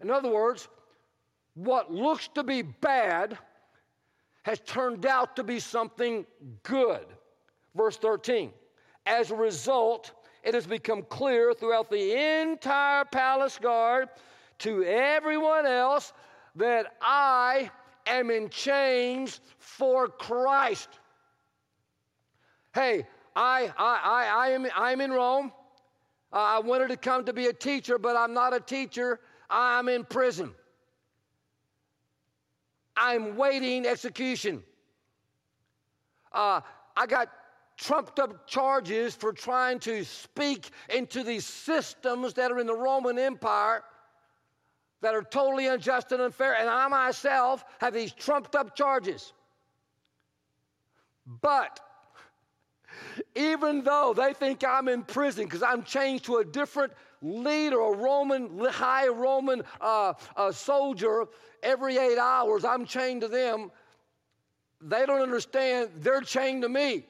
In 0.00 0.10
other 0.10 0.30
words, 0.30 0.68
what 1.54 1.92
looks 1.92 2.28
to 2.34 2.42
be 2.42 2.62
bad 2.62 3.38
has 4.42 4.60
turned 4.60 5.06
out 5.06 5.36
to 5.36 5.42
be 5.42 5.58
something 5.58 6.26
good. 6.62 7.06
Verse 7.74 7.96
13. 7.96 8.50
As 9.06 9.30
a 9.30 9.34
result, 9.34 10.12
it 10.42 10.54
has 10.54 10.66
become 10.66 11.02
clear 11.02 11.54
throughout 11.54 11.90
the 11.90 12.40
entire 12.42 13.04
palace 13.04 13.58
guard 13.58 14.08
to 14.58 14.84
everyone 14.84 15.66
else 15.66 16.12
that 16.56 16.94
I 17.00 17.70
am 18.06 18.30
in 18.30 18.48
chains 18.48 19.40
for 19.58 20.08
Christ. 20.08 20.88
Hey, 22.74 23.06
I, 23.36 23.72
I, 23.76 24.00
I, 24.04 24.46
I, 24.46 24.48
am, 24.50 24.66
I 24.76 24.92
am 24.92 25.00
in 25.00 25.12
Rome. 25.12 25.52
Uh, 26.32 26.36
I 26.36 26.58
wanted 26.60 26.88
to 26.88 26.96
come 26.96 27.24
to 27.24 27.32
be 27.32 27.46
a 27.46 27.52
teacher, 27.52 27.98
but 27.98 28.16
I'm 28.16 28.34
not 28.34 28.54
a 28.54 28.60
teacher. 28.60 29.20
I'm 29.50 29.88
in 29.88 30.04
prison. 30.04 30.52
I'm 32.96 33.36
waiting 33.36 33.86
execution. 33.86 34.62
Uh, 36.32 36.60
I 36.96 37.06
got 37.06 37.28
trumped 37.76 38.18
up 38.18 38.46
charges 38.46 39.14
for 39.14 39.32
trying 39.32 39.78
to 39.80 40.04
speak 40.04 40.70
into 40.88 41.24
these 41.24 41.44
systems 41.44 42.34
that 42.34 42.52
are 42.52 42.60
in 42.60 42.66
the 42.66 42.74
Roman 42.74 43.18
Empire 43.18 43.82
that 45.00 45.14
are 45.14 45.22
totally 45.22 45.66
unjust 45.66 46.12
and 46.12 46.22
unfair, 46.22 46.56
and 46.56 46.68
I 46.68 46.88
myself 46.88 47.64
have 47.78 47.92
these 47.92 48.12
trumped 48.12 48.54
up 48.56 48.74
charges. 48.74 49.32
But 51.26 51.80
even 53.34 53.82
though 53.82 54.14
they 54.16 54.32
think 54.32 54.64
I'm 54.64 54.88
in 54.88 55.02
prison 55.02 55.44
because 55.44 55.62
I'm 55.62 55.82
changed 55.82 56.24
to 56.26 56.36
a 56.36 56.44
different 56.44 56.92
leader, 57.22 57.80
a 57.80 57.96
Roman, 57.96 58.58
high 58.66 59.08
Roman 59.08 59.62
uh, 59.80 60.14
uh, 60.36 60.52
soldier, 60.52 61.26
every 61.62 61.96
eight 61.98 62.18
hours, 62.18 62.64
I'm 62.64 62.84
chained 62.86 63.22
to 63.22 63.28
them. 63.28 63.70
They 64.80 65.06
don't 65.06 65.22
understand, 65.22 65.90
they're 65.98 66.20
chained 66.20 66.62
to 66.62 66.68
me. 66.68 67.06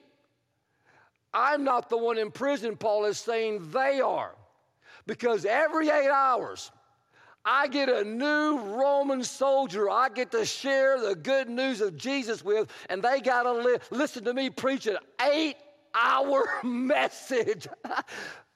I'm 1.33 1.65
not 1.65 1.91
the 1.91 1.99
one 1.99 2.17
in 2.19 2.31
prison, 2.31 2.77
Paul 2.77 3.07
is 3.07 3.19
saying 3.19 3.73
they 3.73 4.01
are. 4.01 4.37
Because 5.07 5.45
every 5.45 5.91
eight 5.91 6.11
hours, 6.11 6.71
I 7.45 7.67
get 7.67 7.89
a 7.91 8.05
new 8.05 8.59
Roman 8.59 9.23
soldier 9.23 9.91
I 9.91 10.09
get 10.09 10.31
to 10.31 10.47
share 10.47 10.99
the 10.99 11.15
good 11.15 11.51
news 11.51 11.83
of 11.83 11.97
Jesus 11.97 12.43
with, 12.43 12.71
and 12.89 13.03
they 13.03 13.21
got 13.21 13.43
to 13.43 13.53
li- 13.53 13.79
listen 13.91 14.25
to 14.25 14.33
me 14.33 14.49
preach 14.49 14.87
an 14.87 14.97
eight 15.31 15.57
hour 15.95 16.49
message. 16.65 17.67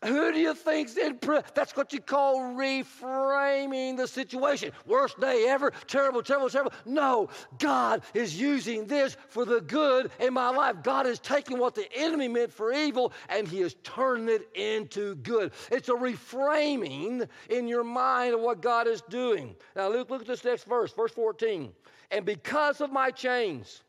Who 0.05 0.33
do 0.33 0.39
you 0.39 0.55
think's 0.55 0.97
in 0.97 1.19
prison? 1.19 1.45
That's 1.55 1.77
what 1.77 1.93
you 1.93 2.01
call 2.01 2.55
reframing 2.55 3.97
the 3.97 4.07
situation. 4.07 4.71
Worst 4.87 5.19
day 5.19 5.47
ever, 5.49 5.73
terrible, 5.89 6.23
terrible, 6.23 6.49
terrible. 6.49 6.73
No, 6.87 7.29
God 7.59 8.03
is 8.15 8.41
using 8.41 8.87
this 8.87 9.17
for 9.29 9.45
the 9.45 9.61
good 9.61 10.13
in 10.21 10.35
my 10.35 10.51
life. 10.51 10.77
God 10.85 11.07
is 11.07 11.19
taking 11.19 11.59
what 11.59 11.75
the 11.75 11.89
enemy 11.97 12.29
meant 12.29 12.53
for 12.53 12.73
evil 12.73 13.13
and 13.29 13.49
He 13.49 13.61
is 13.61 13.75
turning 13.83 14.29
it 14.29 14.49
into 14.55 15.17
good. 15.17 15.53
It's 15.73 15.89
a 15.89 15.95
reframing 15.95 17.29
in 17.51 17.67
your 17.67 17.85
mind 17.85 18.35
of 18.35 18.41
what 18.41 18.63
God 18.63 18.87
is 18.87 19.03
doing. 19.09 19.57
Now, 19.75 19.89
look, 19.89 20.11
look 20.11 20.21
at 20.21 20.29
this 20.29 20.45
next 20.45 20.65
verse, 20.65 20.93
verse 20.93 21.13
14. 21.13 21.73
And 22.13 22.25
because 22.25 22.81
of 22.81 22.93
my 22.93 23.11
chains, 23.11 23.83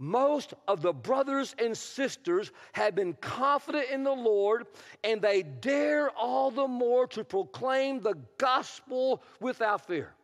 most 0.00 0.54
of 0.66 0.80
the 0.80 0.94
brothers 0.94 1.54
and 1.58 1.76
sisters 1.76 2.50
have 2.72 2.94
been 2.94 3.12
confident 3.20 3.90
in 3.90 4.02
the 4.02 4.10
Lord, 4.10 4.66
and 5.04 5.20
they 5.20 5.42
dare 5.42 6.08
all 6.10 6.50
the 6.50 6.66
more 6.66 7.06
to 7.08 7.22
proclaim 7.22 8.00
the 8.00 8.16
gospel 8.38 9.22
without 9.40 9.86
fear. 9.86 10.14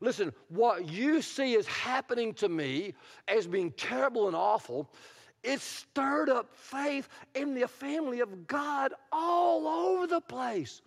Listen, 0.00 0.32
what 0.48 0.88
you 0.88 1.22
see 1.22 1.54
is 1.54 1.64
happening 1.68 2.34
to 2.34 2.48
me 2.48 2.94
as 3.28 3.46
being 3.46 3.70
terrible 3.72 4.26
and 4.26 4.34
awful, 4.34 4.90
it 5.44 5.60
stirred 5.60 6.28
up 6.28 6.52
faith 6.52 7.08
in 7.36 7.54
the 7.54 7.68
family 7.68 8.18
of 8.18 8.48
God 8.48 8.94
all 9.12 9.68
over 9.68 10.08
the 10.08 10.20
place. 10.20 10.82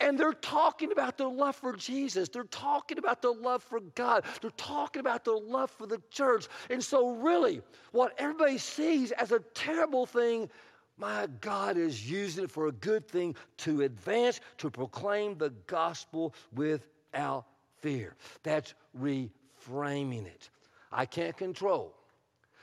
And 0.00 0.18
they're 0.18 0.32
talking 0.32 0.92
about 0.92 1.18
their 1.18 1.28
love 1.28 1.56
for 1.56 1.74
Jesus. 1.74 2.28
They're 2.28 2.44
talking 2.44 2.98
about 2.98 3.20
their 3.20 3.34
love 3.34 3.62
for 3.62 3.80
God. 3.94 4.24
They're 4.40 4.50
talking 4.52 5.00
about 5.00 5.24
their 5.24 5.38
love 5.38 5.70
for 5.70 5.86
the 5.86 6.00
church. 6.10 6.48
And 6.70 6.82
so, 6.82 7.10
really, 7.10 7.60
what 7.92 8.14
everybody 8.18 8.58
sees 8.58 9.12
as 9.12 9.32
a 9.32 9.40
terrible 9.54 10.06
thing, 10.06 10.48
my 10.96 11.28
God 11.40 11.76
is 11.76 12.10
using 12.10 12.44
it 12.44 12.50
for 12.50 12.68
a 12.68 12.72
good 12.72 13.06
thing 13.06 13.34
to 13.58 13.82
advance, 13.82 14.40
to 14.58 14.70
proclaim 14.70 15.36
the 15.36 15.50
gospel 15.66 16.34
without 16.54 17.46
fear. 17.80 18.16
That's 18.42 18.74
reframing 18.98 20.26
it. 20.26 20.50
I 20.92 21.06
can't 21.06 21.36
control 21.36 21.94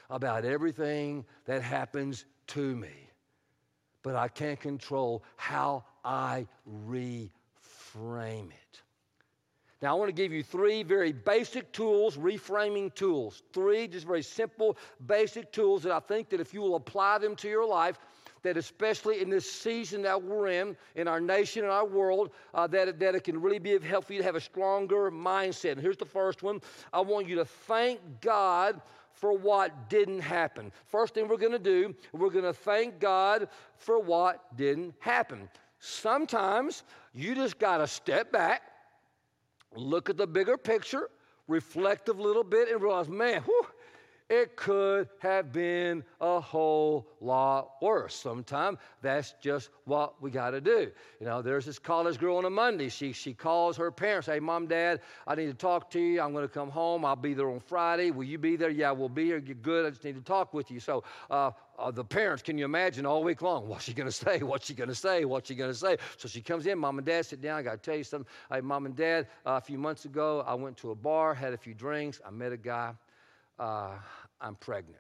about 0.10 0.43
everything 0.43 1.26
that 1.45 1.62
happens 1.62 2.26
to 2.47 2.76
me 2.76 3.08
but 4.08 4.15
I 4.15 4.30
can't 4.30 4.58
control 4.58 5.21
how 5.36 5.84
I 6.08 6.48
reframe 6.86 8.50
it. 8.50 8.82
Now, 9.82 9.91
I 9.96 10.00
want 10.00 10.08
to 10.08 10.13
give 10.13 10.32
you 10.32 10.41
three 10.41 10.82
very 10.82 11.12
basic 11.12 11.72
tools, 11.74 12.17
reframing 12.17 12.96
tools. 12.96 13.43
Three 13.52 13.88
just 13.88 14.08
very 14.08 14.24
simple, 14.24 14.78
basic 15.06 15.52
tools 15.52 15.84
that 15.84 15.91
I 15.91 16.00
think 16.00 16.30
that 16.30 16.39
if 16.39 16.54
you 16.54 16.62
will 16.62 16.76
apply 16.76 17.20
them 17.20 17.36
to 17.36 17.50
your 17.50 17.67
life, 17.67 18.00
that 18.41 18.56
especially 18.56 19.22
in 19.22 19.30
this 19.30 19.52
season 19.52 20.02
that 20.04 20.22
we're 20.24 20.48
in, 20.48 20.78
in 20.96 21.08
our 21.08 21.20
nation 21.20 21.63
and 21.63 21.72
our 21.72 21.86
world, 21.86 22.32
uh, 22.54 22.65
that, 22.67 23.00
that 23.00 23.13
it 23.13 23.26
can 23.26 23.39
really 23.41 23.60
be 23.60 23.74
of 23.74 23.84
help 23.84 24.06
for 24.06 24.13
you 24.13 24.20
to 24.20 24.26
have 24.26 24.36
a 24.36 24.41
stronger 24.41 25.12
mindset. 25.12 25.74
And 25.74 25.82
here's 25.82 25.98
the 25.98 26.06
first 26.06 26.41
one 26.41 26.62
I 26.93 27.02
want 27.02 27.28
you 27.28 27.36
to 27.36 27.46
thank 27.46 28.00
God 28.22 28.82
for 29.12 29.34
what 29.34 29.89
didn't 29.89 30.22
happen. 30.22 30.72
First 30.86 31.15
thing 31.15 31.28
we're 31.28 31.38
going 31.38 31.52
to 31.52 31.60
do, 31.60 31.93
we're 32.13 32.30
going 32.30 32.46
to 32.46 32.54
thank 32.54 33.00
God 33.00 33.50
for 33.78 34.00
what 34.00 34.56
didn't 34.56 34.93
happen. 35.00 35.50
Sometimes 35.80 36.84
you 37.13 37.36
just 37.36 37.60
got 37.60 37.78
to 37.78 37.88
step 37.88 38.32
back, 38.32 38.62
look 39.76 40.10
at 40.10 40.18
the 40.18 40.28
bigger 40.28 40.58
picture, 40.58 41.10
reflect 41.48 42.10
a 42.10 42.13
little 42.13 42.44
bit, 42.44 42.70
and 42.70 42.82
realize, 42.82 43.10
man, 43.10 43.42
whew, 43.44 43.68
it 44.30 44.58
could 44.58 45.08
have 45.20 45.54
been 45.54 46.04
a 46.20 46.40
whole 46.40 47.08
lot 47.22 47.82
worse. 47.82 48.13
Sometimes 48.13 48.78
that's 49.02 49.34
just 49.42 49.70
what 49.86 50.22
we 50.22 50.32
got 50.32 50.52
to 50.52 50.60
do. 50.60 50.92
You 51.22 51.26
know, 51.26 51.42
there's 51.42 51.66
this 51.66 51.80
college 51.80 52.20
girl 52.20 52.38
on 52.38 52.46
a 52.46 52.50
Monday. 52.50 52.90
She, 52.90 53.13
she 53.13 53.34
calls 53.34 53.78
her 53.78 53.90
parents, 53.90 54.28
Hey, 54.28 54.42
mom, 54.42 54.68
dad, 54.68 55.00
I 55.28 55.36
need 55.36 55.46
to 55.48 55.54
talk 55.54 55.90
to 55.92 56.00
you. 56.00 56.22
I'm 56.22 56.34
going 56.34 56.44
to 56.44 56.54
come 56.54 56.70
home. 56.70 57.06
I'll 57.06 57.16
be 57.16 57.34
there 57.34 57.50
on 57.50 57.62
Friday. 57.62 58.12
Will 58.12 58.26
you 58.26 58.38
be 58.38 58.58
there? 58.58 58.70
Yeah, 58.70 58.92
we'll 58.92 59.08
be 59.08 59.26
here. 59.26 59.38
You're 59.38 59.56
good. 59.56 59.86
I 59.86 59.92
just 59.92 60.04
need 60.04 60.16
to 60.16 60.22
talk 60.22 60.54
with 60.54 60.70
you. 60.72 60.82
So, 60.82 61.06
uh, 61.32 61.52
uh, 61.80 61.92
the 61.92 62.04
parents, 62.04 62.44
can 62.44 62.58
you 62.58 62.66
imagine 62.66 63.06
all 63.06 63.24
week 63.24 63.42
long? 63.42 63.68
What's 63.68 63.86
she 63.86 63.94
going 63.94 64.10
to 64.10 64.12
say? 64.12 64.40
What's 64.40 64.68
she 64.68 64.74
going 64.74 64.90
to 64.90 64.96
say? 64.96 65.24
What's 65.24 65.48
she 65.48 65.56
going 65.56 65.72
to 65.72 65.78
say? 65.78 65.98
So 66.18 66.28
she 66.28 66.42
comes 66.42 66.66
in, 66.66 66.78
mom 66.78 66.98
and 66.98 67.08
dad 67.08 67.26
sit 67.26 67.42
down. 67.42 67.60
I 67.60 67.62
got 67.62 67.72
to 67.72 67.78
tell 67.78 67.98
you 67.98 68.04
something. 68.04 68.30
Hey, 68.52 68.60
mom 68.60 68.86
and 68.86 68.96
dad, 68.96 69.28
uh, 69.46 69.52
a 69.52 69.62
few 69.62 69.78
months 69.78 70.04
ago, 70.04 70.44
I 70.46 70.54
went 70.54 70.76
to 70.78 70.92
a 70.92 70.96
bar, 70.96 71.34
had 71.34 71.54
a 71.54 71.58
few 71.58 71.74
drinks. 71.74 72.20
I 72.28 72.32
met 72.32 72.52
a 72.52 72.58
guy 72.58 72.94
uh, 73.60 73.91
I'm 74.39 74.56
pregnant. 74.56 75.00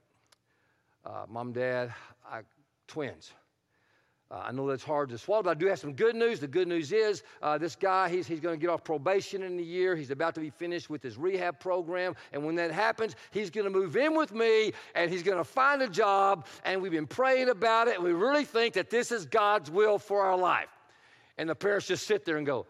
Uh, 1.05 1.25
Mom, 1.29 1.53
Dad, 1.53 1.93
I, 2.29 2.41
twins. 2.87 3.31
Uh, 4.29 4.43
I 4.45 4.51
know 4.51 4.67
that's 4.67 4.83
hard 4.83 5.07
to 5.09 5.17
swallow, 5.17 5.43
but 5.43 5.51
I 5.51 5.53
do 5.53 5.67
have 5.67 5.79
some 5.79 5.93
good 5.93 6.13
news. 6.13 6.41
The 6.41 6.47
good 6.47 6.67
news 6.67 6.91
is 6.91 7.23
uh, 7.41 7.57
this 7.57 7.77
guy, 7.77 8.09
he's, 8.09 8.27
he's 8.27 8.41
going 8.41 8.59
to 8.59 8.61
get 8.61 8.69
off 8.69 8.83
probation 8.83 9.41
in 9.41 9.57
a 9.57 9.61
year. 9.61 9.95
He's 9.95 10.11
about 10.11 10.35
to 10.35 10.41
be 10.41 10.49
finished 10.49 10.89
with 10.89 11.01
his 11.01 11.17
rehab 11.17 11.61
program. 11.61 12.13
And 12.33 12.45
when 12.45 12.55
that 12.55 12.71
happens, 12.71 13.15
he's 13.31 13.49
going 13.49 13.63
to 13.63 13.71
move 13.71 13.95
in 13.95 14.17
with 14.17 14.33
me 14.33 14.73
and 14.95 15.09
he's 15.09 15.23
going 15.23 15.37
to 15.37 15.45
find 15.45 15.81
a 15.81 15.87
job. 15.87 16.45
And 16.65 16.81
we've 16.81 16.91
been 16.91 17.07
praying 17.07 17.47
about 17.47 17.87
it. 17.87 17.95
And 17.95 18.03
we 18.03 18.11
really 18.11 18.43
think 18.43 18.73
that 18.73 18.89
this 18.89 19.13
is 19.13 19.25
God's 19.25 19.71
will 19.71 19.97
for 19.97 20.23
our 20.23 20.37
life. 20.37 20.67
And 21.37 21.49
the 21.49 21.55
parents 21.55 21.87
just 21.87 22.05
sit 22.05 22.25
there 22.25 22.35
and 22.35 22.45
go, 22.45 22.65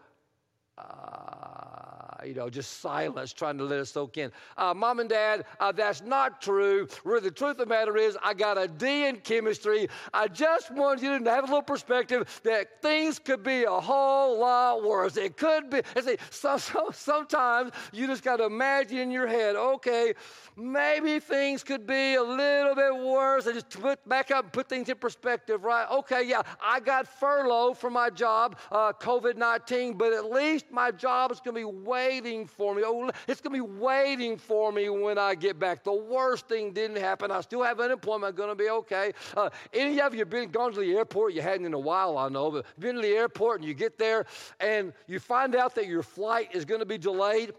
uh, 0.76 1.87
you 2.24 2.34
know, 2.34 2.50
just 2.50 2.80
silence, 2.80 3.32
trying 3.32 3.58
to 3.58 3.64
let 3.64 3.80
us 3.80 3.90
soak 3.90 4.18
in. 4.18 4.32
Uh, 4.56 4.74
Mom 4.74 5.00
and 5.00 5.08
Dad, 5.08 5.44
uh, 5.60 5.72
that's 5.72 6.02
not 6.02 6.40
true. 6.40 6.88
Really, 7.04 7.20
the 7.20 7.30
truth 7.30 7.52
of 7.52 7.58
the 7.58 7.66
matter 7.66 7.96
is, 7.96 8.16
I 8.22 8.34
got 8.34 8.58
a 8.58 8.68
D 8.68 9.06
in 9.06 9.16
chemistry. 9.16 9.88
I 10.12 10.28
just 10.28 10.72
wanted 10.72 11.02
you 11.02 11.18
to 11.18 11.30
have 11.30 11.44
a 11.44 11.46
little 11.46 11.62
perspective 11.62 12.40
that 12.44 12.82
things 12.82 13.18
could 13.18 13.42
be 13.42 13.64
a 13.64 13.70
whole 13.70 14.38
lot 14.38 14.82
worse. 14.82 15.16
It 15.16 15.36
could 15.36 15.70
be. 15.70 15.82
see, 16.00 16.16
so, 16.30 16.56
so, 16.58 16.90
sometimes 16.92 17.72
you 17.92 18.06
just 18.06 18.22
got 18.22 18.36
to 18.36 18.44
imagine 18.44 18.98
in 18.98 19.10
your 19.10 19.26
head, 19.26 19.56
okay, 19.56 20.14
maybe 20.56 21.20
things 21.20 21.62
could 21.62 21.86
be 21.86 22.14
a 22.14 22.22
little 22.22 22.74
bit 22.74 22.94
worse. 22.94 23.46
And 23.46 23.54
just 23.54 23.70
put 23.70 24.06
back 24.08 24.30
up 24.30 24.44
and 24.44 24.52
put 24.52 24.68
things 24.68 24.88
in 24.88 24.96
perspective, 24.96 25.64
right? 25.64 25.86
Okay, 25.90 26.24
yeah, 26.26 26.42
I 26.60 26.80
got 26.80 27.06
furloughed 27.06 27.78
from 27.78 27.92
my 27.92 28.10
job, 28.10 28.58
uh, 28.70 28.92
COVID 28.92 29.36
19, 29.36 29.94
but 29.94 30.12
at 30.12 30.30
least 30.30 30.66
my 30.70 30.90
job 30.90 31.30
is 31.32 31.40
going 31.40 31.54
to 31.54 31.60
be 31.60 31.86
waiting 32.08 32.46
for 32.46 32.74
me. 32.74 32.82
Oh, 32.84 33.10
it's 33.26 33.40
going 33.40 33.54
to 33.54 33.64
be 33.64 33.78
waiting 33.78 34.36
for 34.38 34.72
me 34.72 34.88
when 34.88 35.18
I 35.18 35.34
get 35.34 35.58
back. 35.58 35.84
The 35.84 35.92
worst 35.92 36.48
thing 36.48 36.72
didn't 36.72 36.96
happen. 36.96 37.30
I 37.30 37.40
still 37.42 37.62
have 37.62 37.80
unemployment, 37.80 38.34
going 38.34 38.48
to 38.48 38.54
be 38.54 38.70
okay. 38.70 39.12
Uh, 39.36 39.50
any 39.74 40.00
of 40.00 40.14
you 40.14 40.24
been 40.24 40.50
gone 40.50 40.72
to 40.72 40.80
the 40.80 40.96
airport? 40.96 41.34
You 41.34 41.42
hadn't 41.42 41.66
in 41.66 41.74
a 41.74 41.78
while, 41.78 42.16
I 42.16 42.28
know, 42.28 42.50
but 42.50 42.66
been 42.78 42.96
to 42.96 43.02
the 43.02 43.08
airport 43.08 43.60
and 43.60 43.68
you 43.68 43.74
get 43.74 43.98
there 43.98 44.26
and 44.60 44.92
you 45.06 45.20
find 45.20 45.54
out 45.54 45.74
that 45.74 45.86
your 45.86 46.02
flight 46.02 46.54
is 46.54 46.64
going 46.64 46.80
to 46.80 46.86
be 46.86 46.98
delayed 46.98 47.52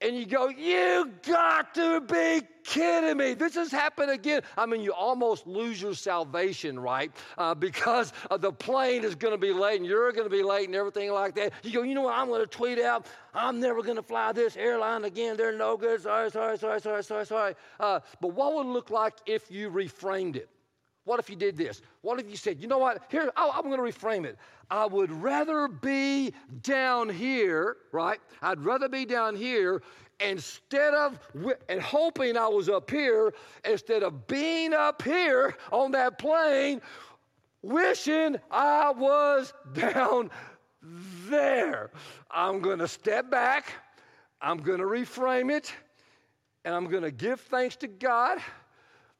and 0.00 0.16
you 0.16 0.26
go, 0.26 0.48
You 0.48 1.10
got 1.22 1.74
to 1.74 2.00
be 2.00 2.42
kidding 2.64 3.16
me. 3.16 3.34
This 3.34 3.54
has 3.54 3.70
happened 3.70 4.10
again. 4.10 4.42
I 4.56 4.66
mean, 4.66 4.80
you 4.82 4.92
almost 4.92 5.46
lose 5.46 5.80
your 5.80 5.94
salvation, 5.94 6.78
right? 6.78 7.10
Uh, 7.38 7.54
because 7.54 8.12
uh, 8.30 8.36
the 8.36 8.52
plane 8.52 9.04
is 9.04 9.14
going 9.14 9.32
to 9.32 9.38
be 9.38 9.52
late 9.52 9.80
and 9.80 9.86
you're 9.88 10.12
going 10.12 10.28
to 10.28 10.34
be 10.36 10.42
late 10.42 10.66
and 10.66 10.74
everything 10.74 11.10
like 11.12 11.34
that. 11.36 11.52
You 11.62 11.72
go, 11.72 11.82
You 11.82 11.94
know 11.94 12.02
what? 12.02 12.14
I'm 12.14 12.28
going 12.28 12.42
to 12.42 12.46
tweet 12.46 12.78
out, 12.78 13.06
I'm 13.34 13.60
never 13.60 13.82
going 13.82 13.96
to 13.96 14.02
fly 14.02 14.32
this 14.32 14.56
airline 14.56 15.04
again. 15.04 15.36
They're 15.36 15.56
no 15.56 15.76
good. 15.76 16.02
Sorry, 16.02 16.30
sorry, 16.30 16.58
sorry, 16.58 16.80
sorry, 16.80 17.04
sorry, 17.04 17.26
sorry. 17.26 17.54
Uh, 17.80 18.00
but 18.20 18.28
what 18.28 18.54
would 18.54 18.66
it 18.66 18.70
look 18.70 18.90
like 18.90 19.14
if 19.26 19.50
you 19.50 19.70
reframed 19.70 20.36
it? 20.36 20.50
What 21.06 21.20
if 21.20 21.30
you 21.30 21.36
did 21.36 21.56
this? 21.56 21.82
What 22.02 22.18
if 22.18 22.28
you 22.28 22.36
said, 22.36 22.60
you 22.60 22.66
know 22.66 22.78
what? 22.78 23.00
Here, 23.08 23.30
I'm 23.36 23.70
going 23.70 23.78
to 23.78 23.98
reframe 23.98 24.24
it. 24.24 24.36
I 24.72 24.86
would 24.86 25.12
rather 25.12 25.68
be 25.68 26.34
down 26.62 27.08
here, 27.08 27.76
right? 27.92 28.18
I'd 28.42 28.64
rather 28.64 28.88
be 28.88 29.06
down 29.06 29.36
here 29.36 29.82
instead 30.18 30.94
of 30.94 31.20
and 31.68 31.80
hoping 31.80 32.36
I 32.36 32.48
was 32.48 32.68
up 32.68 32.90
here, 32.90 33.32
instead 33.64 34.02
of 34.02 34.26
being 34.26 34.72
up 34.72 35.00
here 35.00 35.56
on 35.70 35.92
that 35.92 36.18
plane, 36.18 36.80
wishing 37.62 38.36
I 38.50 38.90
was 38.90 39.52
down 39.74 40.28
there. 41.28 41.92
I'm 42.32 42.60
going 42.60 42.80
to 42.80 42.88
step 42.88 43.30
back. 43.30 43.74
I'm 44.40 44.58
going 44.58 44.80
to 44.80 44.86
reframe 44.86 45.56
it. 45.56 45.72
And 46.64 46.74
I'm 46.74 46.86
going 46.86 47.04
to 47.04 47.12
give 47.12 47.40
thanks 47.42 47.76
to 47.76 47.86
God 47.86 48.40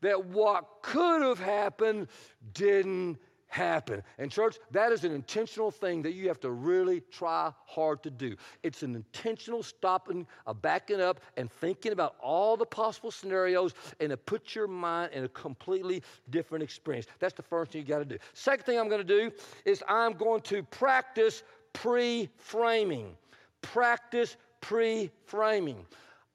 that 0.06 0.24
what 0.26 0.82
could 0.82 1.20
have 1.20 1.40
happened 1.40 2.06
didn't 2.54 3.18
happen. 3.48 4.02
And, 4.18 4.30
church, 4.30 4.56
that 4.70 4.92
is 4.92 5.02
an 5.04 5.12
intentional 5.12 5.70
thing 5.70 6.02
that 6.02 6.12
you 6.12 6.28
have 6.28 6.38
to 6.40 6.50
really 6.50 7.00
try 7.10 7.52
hard 7.64 8.02
to 8.04 8.10
do. 8.10 8.36
It's 8.62 8.82
an 8.82 8.94
intentional 8.94 9.62
stopping, 9.62 10.26
uh, 10.46 10.52
backing 10.52 11.00
up, 11.00 11.20
and 11.36 11.50
thinking 11.50 11.92
about 11.92 12.16
all 12.20 12.56
the 12.56 12.66
possible 12.66 13.10
scenarios 13.10 13.74
and 13.98 14.10
to 14.10 14.16
put 14.16 14.54
your 14.54 14.68
mind 14.68 15.12
in 15.12 15.24
a 15.24 15.28
completely 15.28 16.02
different 16.30 16.62
experience. 16.62 17.06
That's 17.18 17.34
the 17.34 17.42
first 17.42 17.72
thing 17.72 17.82
you 17.82 17.88
got 17.88 17.98
to 17.98 18.04
do. 18.04 18.18
Second 18.32 18.64
thing 18.64 18.78
I'm 18.78 18.88
going 18.88 19.04
to 19.06 19.20
do 19.20 19.32
is 19.64 19.82
I'm 19.88 20.12
going 20.12 20.42
to 20.42 20.62
practice 20.62 21.42
pre 21.72 22.28
framing. 22.36 23.16
Practice 23.60 24.36
pre 24.60 25.10
framing. 25.24 25.84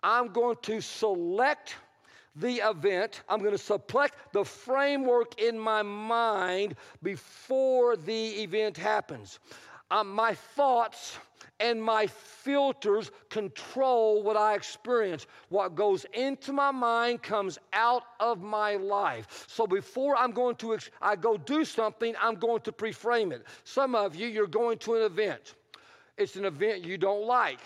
I'm 0.03 0.29
going 0.29 0.57
to 0.63 0.81
select 0.81 1.75
the 2.35 2.57
event. 2.57 3.21
I'm 3.27 3.39
going 3.39 3.51
to 3.51 3.57
select 3.57 4.15
the 4.33 4.43
framework 4.43 5.39
in 5.41 5.57
my 5.57 5.81
mind 5.81 6.75
before 7.03 7.97
the 7.97 8.27
event 8.41 8.77
happens. 8.77 9.39
Um, 9.89 10.11
my 10.13 10.33
thoughts 10.33 11.17
and 11.59 11.81
my 11.81 12.07
filters 12.07 13.11
control 13.29 14.23
what 14.23 14.35
I 14.35 14.55
experience. 14.55 15.27
What 15.49 15.75
goes 15.75 16.05
into 16.13 16.51
my 16.51 16.71
mind 16.71 17.21
comes 17.21 17.59
out 17.71 18.03
of 18.19 18.41
my 18.41 18.75
life. 18.77 19.45
So 19.47 19.67
before 19.67 20.17
I'm 20.17 20.31
going 20.31 20.55
to 20.57 20.77
I 21.01 21.15
go 21.15 21.37
do 21.37 21.63
something, 21.63 22.15
I'm 22.19 22.35
going 22.35 22.61
to 22.61 22.71
pre-frame 22.71 23.31
it. 23.31 23.45
Some 23.63 23.93
of 23.95 24.15
you 24.15 24.27
you're 24.27 24.47
going 24.47 24.79
to 24.79 24.95
an 24.95 25.03
event. 25.03 25.55
It's 26.17 26.35
an 26.35 26.45
event 26.45 26.83
you 26.83 26.97
don't 26.97 27.25
like. 27.25 27.59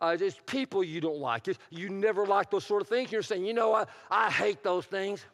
Uh, 0.00 0.16
it's 0.18 0.40
people 0.46 0.82
you 0.82 1.00
don't 1.00 1.18
like. 1.18 1.48
It's, 1.48 1.58
you 1.70 1.88
never 1.88 2.26
like 2.26 2.50
those 2.50 2.64
sort 2.64 2.82
of 2.82 2.88
things. 2.88 3.12
You're 3.12 3.22
saying, 3.22 3.44
you 3.44 3.54
know 3.54 3.70
what? 3.70 3.88
I 4.10 4.30
hate 4.30 4.62
those 4.62 4.86
things. 4.86 5.24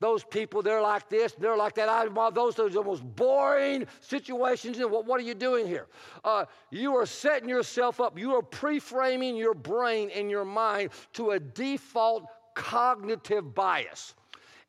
Those 0.00 0.22
people, 0.22 0.62
they're 0.62 0.82
like 0.82 1.08
this, 1.08 1.32
they're 1.32 1.56
like 1.56 1.74
that. 1.74 1.88
I, 1.88 2.30
those 2.30 2.58
are 2.58 2.68
the 2.68 2.82
most 2.82 3.02
boring 3.16 3.86
situations. 4.00 4.78
What, 4.78 5.06
what 5.06 5.18
are 5.18 5.24
you 5.24 5.34
doing 5.34 5.66
here? 5.66 5.86
Uh, 6.24 6.44
you 6.70 6.94
are 6.94 7.06
setting 7.06 7.48
yourself 7.48 8.00
up. 8.00 8.16
You 8.16 8.34
are 8.36 8.42
pre 8.42 8.78
framing 8.78 9.36
your 9.36 9.54
brain 9.54 10.10
and 10.14 10.30
your 10.30 10.44
mind 10.44 10.90
to 11.14 11.32
a 11.32 11.40
default 11.40 12.26
cognitive 12.54 13.54
bias 13.54 14.14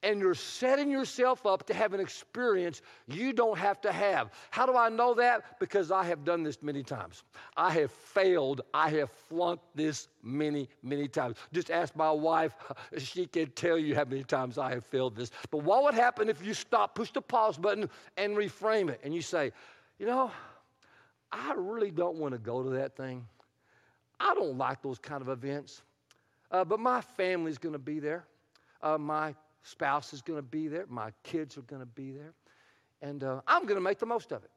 and 0.02 0.20
you're 0.20 0.36
setting 0.36 0.90
yourself 0.90 1.46
up 1.46 1.66
to 1.68 1.74
have 1.74 1.94
an 1.94 2.00
experience 2.00 2.82
you 3.08 3.34
don't 3.34 3.58
have 3.58 3.82
to 3.82 3.92
have. 3.92 4.32
How 4.52 4.66
do 4.66 4.78
I 4.78 4.90
know 4.90 5.14
that? 5.16 5.60
Because 5.60 5.92
I 5.92 6.04
have 6.04 6.24
done 6.24 6.44
this 6.44 6.62
many 6.64 6.84
times. 6.84 7.24
I 7.58 7.72
have 7.72 7.92
failed. 7.92 8.62
I 8.74 8.90
have 8.92 9.10
flunked 9.10 9.66
this 9.76 10.08
many, 10.24 10.70
many 10.84 11.08
times. 11.08 11.36
Just 11.52 11.70
ask 11.70 11.96
my 11.96 12.12
wife. 12.12 12.56
She 12.98 13.28
can 13.28 13.52
tell 13.52 13.78
you 13.78 13.96
how 13.96 14.06
many 14.06 14.24
times 14.24 14.58
I 14.58 14.72
have 14.72 14.86
failed 14.86 15.16
this. 15.16 15.32
But 15.52 15.60
what 15.64 15.84
would 15.84 15.94
happen 15.94 16.30
if 16.30 16.44
you 16.46 16.54
stop, 16.54 16.96
push 16.96 17.12
the 17.12 17.22
pause 17.22 17.58
button, 17.58 17.90
and 18.18 18.36
reframe 18.36 18.90
it? 18.90 19.00
And 19.04 19.14
you 19.14 19.22
say, 19.22 19.52
you 20.00 20.06
know, 20.06 20.32
I 21.32 21.54
really 21.56 21.92
don't 21.92 22.18
want 22.18 22.34
to 22.34 22.40
go 22.40 22.64
to 22.64 22.70
that 22.72 22.96
thing. 22.96 23.26
I 24.20 24.34
don't 24.34 24.58
like 24.58 24.82
those 24.82 25.00
kind 25.00 25.22
of 25.22 25.30
events. 25.30 25.82
Uh, 26.52 26.66
but 26.66 26.80
my 26.80 27.02
family's 27.02 27.58
going 27.58 27.74
to 27.74 27.80
be 27.80 28.00
there. 28.00 28.26
Uh, 28.82 28.98
my 28.98 29.36
spouse 29.64 30.14
is 30.14 30.22
going 30.22 30.38
to 30.38 30.44
be 30.44 30.68
there, 30.68 30.86
my 30.88 31.12
kids 31.24 31.58
are 31.58 31.62
going 31.62 31.82
to 31.82 31.86
be 31.86 32.12
there, 32.12 32.34
and 33.02 33.24
uh, 33.24 33.42
I'm 33.48 33.64
going 33.64 33.76
to 33.76 33.82
make 33.82 34.00
the 34.00 34.06
most 34.06 34.32
of 34.32 34.44
it. 34.44 34.52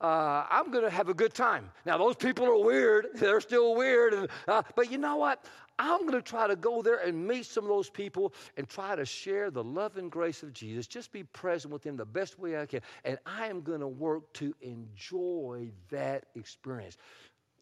Uh, 0.00 0.44
I'm 0.50 0.70
going 0.70 0.84
to 0.84 0.90
have 0.90 1.08
a 1.08 1.14
good 1.14 1.32
time. 1.32 1.70
Now, 1.86 1.96
those 1.96 2.16
people 2.16 2.44
are 2.44 2.62
weird. 2.62 3.08
They're 3.14 3.40
still 3.40 3.74
weird. 3.74 4.12
And, 4.12 4.28
uh, 4.46 4.62
but 4.74 4.90
you 4.90 4.98
know 4.98 5.16
what? 5.16 5.46
I'm 5.78 6.00
going 6.00 6.12
to 6.12 6.22
try 6.22 6.46
to 6.46 6.56
go 6.56 6.82
there 6.82 6.98
and 6.98 7.26
meet 7.26 7.46
some 7.46 7.64
of 7.64 7.68
those 7.68 7.90
people 7.90 8.34
and 8.56 8.68
try 8.68 8.96
to 8.96 9.04
share 9.04 9.50
the 9.50 9.62
love 9.62 9.96
and 9.96 10.10
grace 10.10 10.42
of 10.42 10.52
Jesus. 10.52 10.86
Just 10.86 11.12
be 11.12 11.22
present 11.24 11.72
with 11.72 11.82
them 11.82 11.96
the 11.96 12.04
best 12.04 12.38
way 12.38 12.58
I 12.58 12.66
can. 12.66 12.80
And 13.04 13.18
I 13.26 13.46
am 13.48 13.62
going 13.62 13.80
to 13.80 13.88
work 13.88 14.32
to 14.34 14.54
enjoy 14.60 15.70
that 15.90 16.26
experience. 16.34 16.96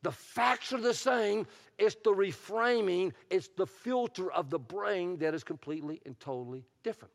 The 0.04 0.12
facts 0.12 0.74
are 0.74 0.80
the 0.80 0.92
same. 0.92 1.46
It's 1.78 1.96
the 2.04 2.12
reframing, 2.12 3.12
it's 3.30 3.48
the 3.48 3.66
filter 3.66 4.30
of 4.30 4.50
the 4.50 4.58
brain 4.58 5.16
that 5.16 5.34
is 5.34 5.42
completely 5.42 6.00
and 6.04 6.18
totally 6.20 6.62
different. 6.82 7.12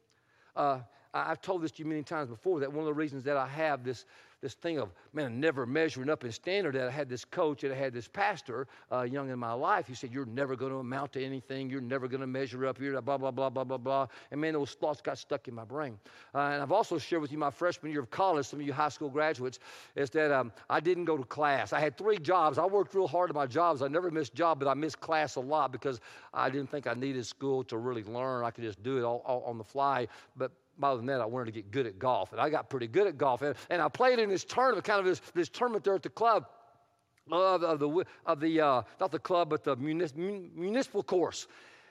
Uh, 0.56 0.80
I've 1.13 1.41
told 1.41 1.62
this 1.62 1.71
to 1.73 1.84
you 1.84 1.88
many 1.88 2.02
times 2.02 2.30
before 2.30 2.60
that 2.60 2.69
one 2.69 2.80
of 2.80 2.86
the 2.86 2.93
reasons 2.93 3.23
that 3.25 3.38
I 3.38 3.47
have 3.47 3.84
this 3.84 4.06
this 4.41 4.54
thing 4.54 4.80
of, 4.80 4.93
man, 5.13 5.39
never 5.39 5.65
measuring 5.65 6.10
up 6.10 6.23
in 6.23 6.32
standard 6.32 6.75
that 6.75 6.88
I 6.88 6.91
had 6.91 7.10
this 7.10 7.25
coach 7.25 7.63
and 7.63 7.73
I 7.73 7.75
had 7.75 7.93
this 7.93 8.08
pastor 8.08 8.67
uh, 8.91 9.02
young 9.02 9.30
in 9.30 9.38
my 9.38 9.52
life. 9.52 9.88
He 9.88 9.93
said, 9.93 10.13
You're 10.13 10.25
never 10.25 10.56
going 10.56 10.71
to 10.71 10.78
amount 10.78 11.13
to 11.13 11.23
anything. 11.23 11.69
You're 11.69 11.82
never 11.82 12.08
going 12.08 12.21
to 12.21 12.28
measure 12.28 12.65
up. 12.65 12.80
You're 12.80 13.02
blah, 13.02 13.17
blah, 13.17 13.32
blah, 13.32 13.49
blah, 13.49 13.63
blah, 13.63 13.78
blah. 13.78 14.08
And 14.32 14.39
man, 14.39 14.54
those 14.54 14.71
thoughts 14.71 15.02
got 15.02 15.17
stuck 15.17 15.47
in 15.47 15.56
my 15.56 15.65
brain. 15.65 15.99
Uh, 16.34 16.39
and 16.39 16.62
I've 16.62 16.71
also 16.71 16.97
shared 16.97 17.21
with 17.21 17.32
you 17.32 17.38
my 17.38 17.52
freshman 17.52 17.91
year 17.91 18.02
of 18.02 18.10
college, 18.12 18.45
some 18.45 18.60
of 18.60 18.65
you 18.65 18.71
high 18.73 18.89
school 18.89 19.10
graduates, 19.10 19.60
is 19.95 20.10
that 20.12 20.32
um, 20.32 20.52
I 20.69 20.80
didn't 20.80 21.06
go 21.06 21.17
to 21.17 21.23
class. 21.23 21.73
I 21.73 21.80
had 21.80 21.97
three 21.97 22.17
jobs. 22.17 22.58
I 22.58 22.65
worked 22.65 22.93
real 22.93 23.08
hard 23.08 23.30
at 23.30 23.36
my 23.36 23.45
jobs. 23.45 23.82
I 23.82 23.88
never 23.88 24.10
missed 24.10 24.34
job, 24.34 24.60
but 24.60 24.67
I 24.67 24.73
missed 24.73 25.02
class 25.02 25.36
a 25.36 25.41
lot 25.41 25.71
because 25.71 25.99
I 26.34 26.49
didn't 26.49 26.69
think 26.71 26.88
I 26.88 26.93
needed 26.93 27.25
school 27.25 27.63
to 27.65 27.78
really 27.78 28.04
learn. 28.04 28.45
I 28.45 28.52
could 28.52 28.63
just 28.63 28.82
do 28.84 28.97
it 28.97 29.04
all, 29.04 29.21
all 29.25 29.43
on 29.43 29.58
the 29.58 29.63
fly. 29.63 30.08
But 30.38 30.52
other 30.81 30.97
than 30.97 31.05
that, 31.07 31.21
I 31.21 31.25
wanted 31.25 31.45
to 31.45 31.51
get 31.51 31.71
good 31.71 31.85
at 31.85 31.99
golf. 31.99 32.31
And 32.31 32.41
I 32.41 32.49
got 32.49 32.69
pretty 32.69 32.87
good 32.87 33.07
at 33.07 33.17
golf. 33.17 33.41
And, 33.41 33.55
and 33.69 33.81
I 33.81 33.89
played 33.89 34.19
in 34.19 34.29
this 34.29 34.43
tournament, 34.43 34.85
kind 34.85 34.99
of 34.99 35.05
this, 35.05 35.19
this 35.33 35.49
tournament 35.49 35.83
there 35.83 35.95
at 35.95 36.03
the 36.03 36.09
club. 36.09 36.45
Of, 37.31 37.63
of 37.63 37.79
the, 37.79 38.05
of 38.25 38.39
the 38.39 38.59
uh, 38.59 38.81
not 38.99 39.11
the 39.11 39.19
club, 39.19 39.51
but 39.51 39.63
the 39.63 39.75
munis, 39.75 40.15
municipal 40.15 41.03
course. 41.03 41.47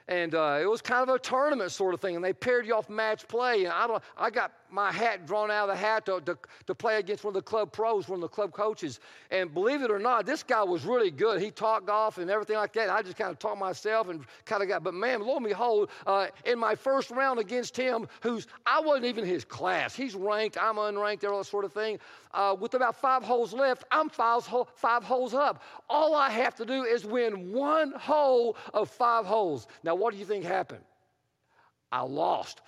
And 0.08 0.34
uh, 0.34 0.58
it 0.60 0.68
was 0.68 0.80
kind 0.80 1.08
of 1.08 1.14
a 1.14 1.18
tournament 1.18 1.70
sort 1.70 1.94
of 1.94 2.00
thing. 2.00 2.16
And 2.16 2.24
they 2.24 2.32
paired 2.32 2.66
you 2.66 2.74
off 2.74 2.88
match 2.88 3.28
play. 3.28 3.64
And 3.64 3.72
I, 3.72 3.86
don't, 3.86 4.02
I 4.16 4.30
got 4.30 4.52
my 4.70 4.92
hat 4.92 5.26
drawn 5.26 5.50
out 5.50 5.68
of 5.68 5.76
the 5.76 5.80
hat 5.80 6.06
to, 6.06 6.20
to, 6.20 6.38
to 6.66 6.74
play 6.74 6.98
against 6.98 7.24
one 7.24 7.30
of 7.30 7.34
the 7.34 7.42
club 7.42 7.72
pros, 7.72 8.08
one 8.08 8.18
of 8.18 8.22
the 8.22 8.28
club 8.28 8.52
coaches. 8.52 9.00
And 9.30 9.52
believe 9.52 9.82
it 9.82 9.90
or 9.90 9.98
not, 9.98 10.26
this 10.26 10.42
guy 10.42 10.62
was 10.62 10.84
really 10.84 11.10
good. 11.10 11.40
He 11.40 11.50
taught 11.50 11.86
golf 11.86 12.18
and 12.18 12.30
everything 12.30 12.56
like 12.56 12.72
that. 12.74 12.90
I 12.90 13.02
just 13.02 13.16
kind 13.16 13.30
of 13.30 13.38
taught 13.38 13.58
myself 13.58 14.08
and 14.08 14.24
kind 14.44 14.62
of 14.62 14.68
got, 14.68 14.84
but 14.84 14.94
man, 14.94 15.20
lo 15.20 15.36
and 15.36 15.46
behold, 15.46 15.90
uh, 16.06 16.26
in 16.44 16.58
my 16.58 16.74
first 16.74 17.10
round 17.10 17.38
against 17.38 17.76
him, 17.76 18.08
who's, 18.22 18.46
I 18.66 18.80
wasn't 18.80 19.06
even 19.06 19.24
his 19.24 19.44
class. 19.44 19.94
He's 19.94 20.14
ranked, 20.14 20.58
I'm 20.60 20.76
unranked, 20.76 21.28
all 21.28 21.38
that 21.38 21.44
sort 21.44 21.64
of 21.64 21.72
thing. 21.72 21.98
Uh, 22.32 22.54
with 22.58 22.74
about 22.74 22.96
five 22.96 23.22
holes 23.22 23.52
left, 23.52 23.84
I'm 23.90 24.08
five, 24.08 24.48
five 24.74 25.02
holes 25.02 25.34
up. 25.34 25.62
All 25.88 26.14
I 26.14 26.30
have 26.30 26.54
to 26.56 26.66
do 26.66 26.84
is 26.84 27.04
win 27.04 27.52
one 27.52 27.92
hole 27.92 28.56
of 28.74 28.90
five 28.90 29.24
holes. 29.24 29.66
Now, 29.82 29.94
what 29.94 30.12
do 30.12 30.18
you 30.18 30.26
think 30.26 30.44
happened? 30.44 30.84
I 31.90 32.02
lost. 32.02 32.60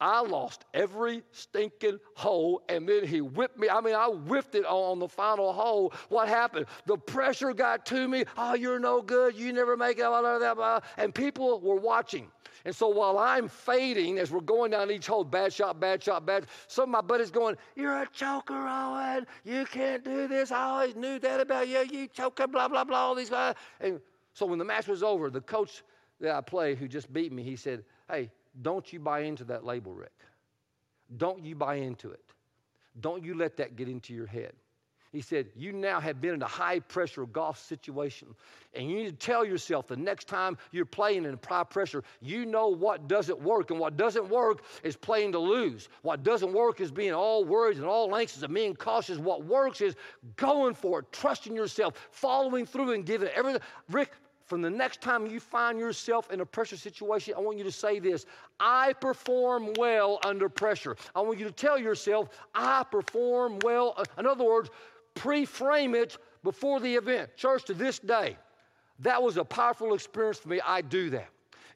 I 0.00 0.20
lost 0.20 0.64
every 0.74 1.22
stinking 1.32 1.98
hole, 2.14 2.62
and 2.68 2.88
then 2.88 3.06
he 3.06 3.20
whipped 3.22 3.58
me. 3.58 3.68
I 3.68 3.80
mean, 3.80 3.94
I 3.94 4.08
whipped 4.08 4.54
it 4.54 4.66
on 4.66 4.98
the 4.98 5.08
final 5.08 5.52
hole. 5.52 5.92
What 6.10 6.28
happened? 6.28 6.66
The 6.84 6.98
pressure 6.98 7.54
got 7.54 7.86
to 7.86 8.06
me. 8.06 8.24
Oh, 8.36 8.54
you're 8.54 8.78
no 8.78 9.00
good. 9.00 9.34
You 9.34 9.52
never 9.52 9.76
make 9.76 9.98
it. 9.98 10.04
Blah, 10.04 10.20
blah, 10.20 10.54
blah, 10.54 10.80
and 10.98 11.14
people 11.14 11.60
were 11.60 11.76
watching. 11.76 12.28
And 12.66 12.74
so 12.74 12.88
while 12.88 13.16
I'm 13.16 13.48
fading 13.48 14.18
as 14.18 14.32
we're 14.32 14.40
going 14.40 14.72
down 14.72 14.90
each 14.90 15.06
hole, 15.06 15.22
bad 15.22 15.52
shot, 15.52 15.78
bad 15.78 16.02
shot, 16.02 16.26
bad, 16.26 16.46
some 16.66 16.84
of 16.84 16.88
my 16.90 17.00
buddies 17.00 17.30
going, 17.30 17.56
You're 17.76 18.02
a 18.02 18.08
choker, 18.12 18.66
Owen. 18.68 19.26
You 19.44 19.64
can't 19.66 20.04
do 20.04 20.26
this. 20.26 20.50
I 20.50 20.62
always 20.62 20.96
knew 20.96 21.18
that 21.20 21.40
about 21.40 21.68
you. 21.68 21.86
You 21.90 22.08
choker, 22.08 22.48
blah, 22.48 22.66
blah, 22.66 22.82
blah, 22.84 22.98
all 22.98 23.14
these 23.14 23.30
guys. 23.30 23.54
And 23.80 24.00
so 24.32 24.46
when 24.46 24.58
the 24.58 24.64
match 24.64 24.88
was 24.88 25.04
over, 25.04 25.30
the 25.30 25.40
coach 25.40 25.84
that 26.20 26.34
I 26.34 26.40
play 26.40 26.74
who 26.74 26.88
just 26.88 27.12
beat 27.12 27.32
me, 27.32 27.44
he 27.44 27.54
said, 27.54 27.84
Hey, 28.10 28.30
don't 28.62 28.92
you 28.92 28.98
buy 28.98 29.20
into 29.20 29.44
that 29.44 29.64
label, 29.64 29.94
Rick. 29.94 30.12
Don't 31.16 31.44
you 31.44 31.54
buy 31.54 31.76
into 31.76 32.10
it. 32.10 32.24
Don't 33.00 33.22
you 33.22 33.34
let 33.34 33.56
that 33.58 33.76
get 33.76 33.88
into 33.88 34.14
your 34.14 34.26
head. 34.26 34.52
He 35.12 35.22
said, 35.22 35.46
You 35.54 35.72
now 35.72 36.00
have 36.00 36.20
been 36.20 36.34
in 36.34 36.42
a 36.42 36.46
high 36.46 36.80
pressure 36.80 37.24
golf 37.26 37.58
situation, 37.58 38.28
and 38.74 38.90
you 38.90 38.96
need 38.96 39.06
to 39.06 39.26
tell 39.26 39.46
yourself 39.46 39.86
the 39.86 39.96
next 39.96 40.28
time 40.28 40.58
you're 40.72 40.84
playing 40.84 41.24
in 41.24 41.38
high 41.48 41.64
pressure, 41.64 42.02
you 42.20 42.44
know 42.44 42.68
what 42.68 43.08
doesn't 43.08 43.40
work. 43.40 43.70
And 43.70 43.80
what 43.80 43.96
doesn't 43.96 44.28
work 44.28 44.62
is 44.82 44.96
playing 44.96 45.32
to 45.32 45.38
lose. 45.38 45.88
What 46.02 46.22
doesn't 46.22 46.52
work 46.52 46.80
is 46.80 46.90
being 46.90 47.14
all 47.14 47.44
worried 47.44 47.78
and 47.78 47.86
all 47.86 48.14
anxious 48.14 48.42
and 48.42 48.52
being 48.52 48.74
cautious. 48.74 49.16
What 49.18 49.44
works 49.44 49.80
is 49.80 49.94
going 50.36 50.74
for 50.74 50.98
it, 51.00 51.12
trusting 51.12 51.54
yourself, 51.54 51.94
following 52.10 52.66
through, 52.66 52.92
and 52.92 53.06
giving 53.06 53.28
everything. 53.28 53.62
Rick, 53.90 54.10
from 54.46 54.62
the 54.62 54.70
next 54.70 55.00
time 55.00 55.26
you 55.26 55.40
find 55.40 55.78
yourself 55.78 56.30
in 56.30 56.40
a 56.40 56.46
pressure 56.46 56.76
situation, 56.76 57.34
I 57.36 57.40
want 57.40 57.58
you 57.58 57.64
to 57.64 57.72
say 57.72 57.98
this 57.98 58.26
I 58.60 58.92
perform 58.94 59.72
well 59.76 60.20
under 60.24 60.48
pressure. 60.48 60.96
I 61.14 61.20
want 61.20 61.38
you 61.38 61.44
to 61.44 61.52
tell 61.52 61.78
yourself, 61.78 62.28
I 62.54 62.84
perform 62.84 63.58
well. 63.64 63.94
Uh, 63.96 64.04
in 64.18 64.26
other 64.26 64.44
words, 64.44 64.70
pre 65.14 65.44
frame 65.44 65.94
it 65.94 66.16
before 66.44 66.78
the 66.78 66.94
event. 66.94 67.36
Church, 67.36 67.64
to 67.64 67.74
this 67.74 67.98
day, 67.98 68.36
that 69.00 69.20
was 69.20 69.36
a 69.36 69.44
powerful 69.44 69.94
experience 69.94 70.38
for 70.38 70.48
me. 70.48 70.60
I 70.64 70.80
do 70.80 71.10
that. 71.10 71.28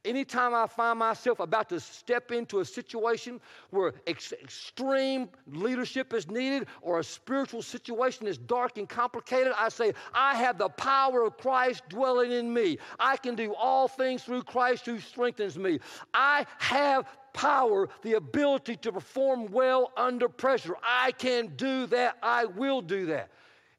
Anytime 0.05 0.55
I 0.55 0.67
find 0.67 0.99
myself 0.99 1.41
about 1.41 1.69
to 1.69 1.79
step 1.79 2.33
into 2.33 2.61
a 2.61 2.65
situation 2.65 3.39
where 3.69 3.93
ex- 4.07 4.33
extreme 4.33 5.29
leadership 5.47 6.15
is 6.15 6.27
needed 6.27 6.69
or 6.81 7.01
a 7.01 7.05
spiritual 7.05 7.61
situation 7.61 8.27
is 8.27 8.39
dark 8.39 8.79
and 8.79 8.89
complicated, 8.89 9.53
I 9.59 9.69
say, 9.69 9.93
I 10.15 10.37
have 10.37 10.57
the 10.57 10.71
power 10.71 11.25
of 11.25 11.37
Christ 11.37 11.83
dwelling 11.91 12.33
in 12.33 12.53
me. 12.53 12.79
I 12.99 13.19
can 13.19 13.35
do 13.35 13.55
all 13.55 13.89
things 13.89 14.25
through 14.25 14.45
Christ 14.45 14.87
who 14.87 15.01
strengthens 15.01 15.59
me. 15.59 15.81
I 16.15 16.47
have 16.59 17.07
power, 17.35 17.89
the 18.01 18.15
ability 18.15 18.77
to 18.77 18.93
perform 18.93 19.51
well 19.53 19.93
under 19.99 20.31
pressure. 20.31 20.77
I 20.83 21.13
can 21.13 21.49
do 21.57 21.85
that. 21.87 22.17
I 22.23 22.47
will 22.47 22.81
do 22.81 23.05
that. 23.07 23.29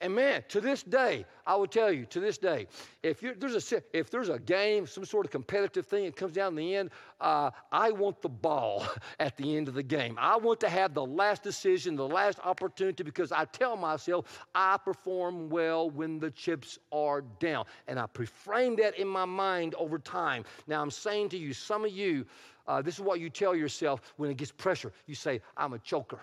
And 0.01 0.15
man, 0.15 0.43
to 0.49 0.59
this 0.59 0.81
day, 0.81 1.25
I 1.45 1.55
will 1.55 1.67
tell 1.67 1.91
you, 1.91 2.05
to 2.07 2.19
this 2.19 2.39
day, 2.39 2.65
if 3.03 3.21
there's 3.21 3.71
a 3.71 3.83
if 3.93 4.09
there's 4.09 4.29
a 4.29 4.39
game, 4.39 4.87
some 4.87 5.05
sort 5.05 5.27
of 5.27 5.31
competitive 5.31 5.85
thing, 5.85 6.05
it 6.05 6.15
comes 6.15 6.33
down 6.33 6.53
in 6.53 6.55
the 6.55 6.75
end. 6.75 6.89
Uh, 7.19 7.51
I 7.71 7.91
want 7.91 8.19
the 8.23 8.29
ball 8.29 8.83
at 9.19 9.37
the 9.37 9.55
end 9.55 9.67
of 9.67 9.75
the 9.75 9.83
game. 9.83 10.17
I 10.19 10.37
want 10.37 10.59
to 10.61 10.69
have 10.69 10.95
the 10.95 11.05
last 11.05 11.43
decision, 11.43 11.95
the 11.95 12.07
last 12.07 12.39
opportunity, 12.43 13.03
because 13.03 13.31
I 13.31 13.45
tell 13.45 13.77
myself 13.77 14.43
I 14.55 14.77
perform 14.83 15.49
well 15.49 15.91
when 15.91 16.17
the 16.17 16.31
chips 16.31 16.79
are 16.91 17.21
down, 17.39 17.65
and 17.87 17.99
I 17.99 18.07
frame 18.25 18.75
that 18.77 18.97
in 18.97 19.07
my 19.07 19.25
mind 19.25 19.75
over 19.75 19.99
time. 19.99 20.45
Now 20.65 20.81
I'm 20.81 20.91
saying 20.91 21.29
to 21.29 21.37
you, 21.37 21.53
some 21.53 21.85
of 21.85 21.91
you, 21.91 22.25
uh, 22.67 22.81
this 22.81 22.95
is 22.95 23.01
what 23.01 23.19
you 23.19 23.29
tell 23.29 23.55
yourself 23.55 24.01
when 24.17 24.31
it 24.31 24.37
gets 24.37 24.51
pressure. 24.51 24.91
You 25.05 25.13
say, 25.13 25.41
"I'm 25.55 25.73
a 25.73 25.79
choker." 25.79 26.21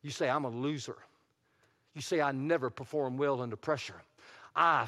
You 0.00 0.10
say, 0.10 0.30
"I'm 0.30 0.44
a 0.44 0.50
loser." 0.50 0.96
You 1.96 2.02
say, 2.02 2.20
I 2.20 2.30
never 2.30 2.68
perform 2.68 3.16
well 3.16 3.40
under 3.40 3.56
pressure. 3.56 4.02
I 4.54 4.86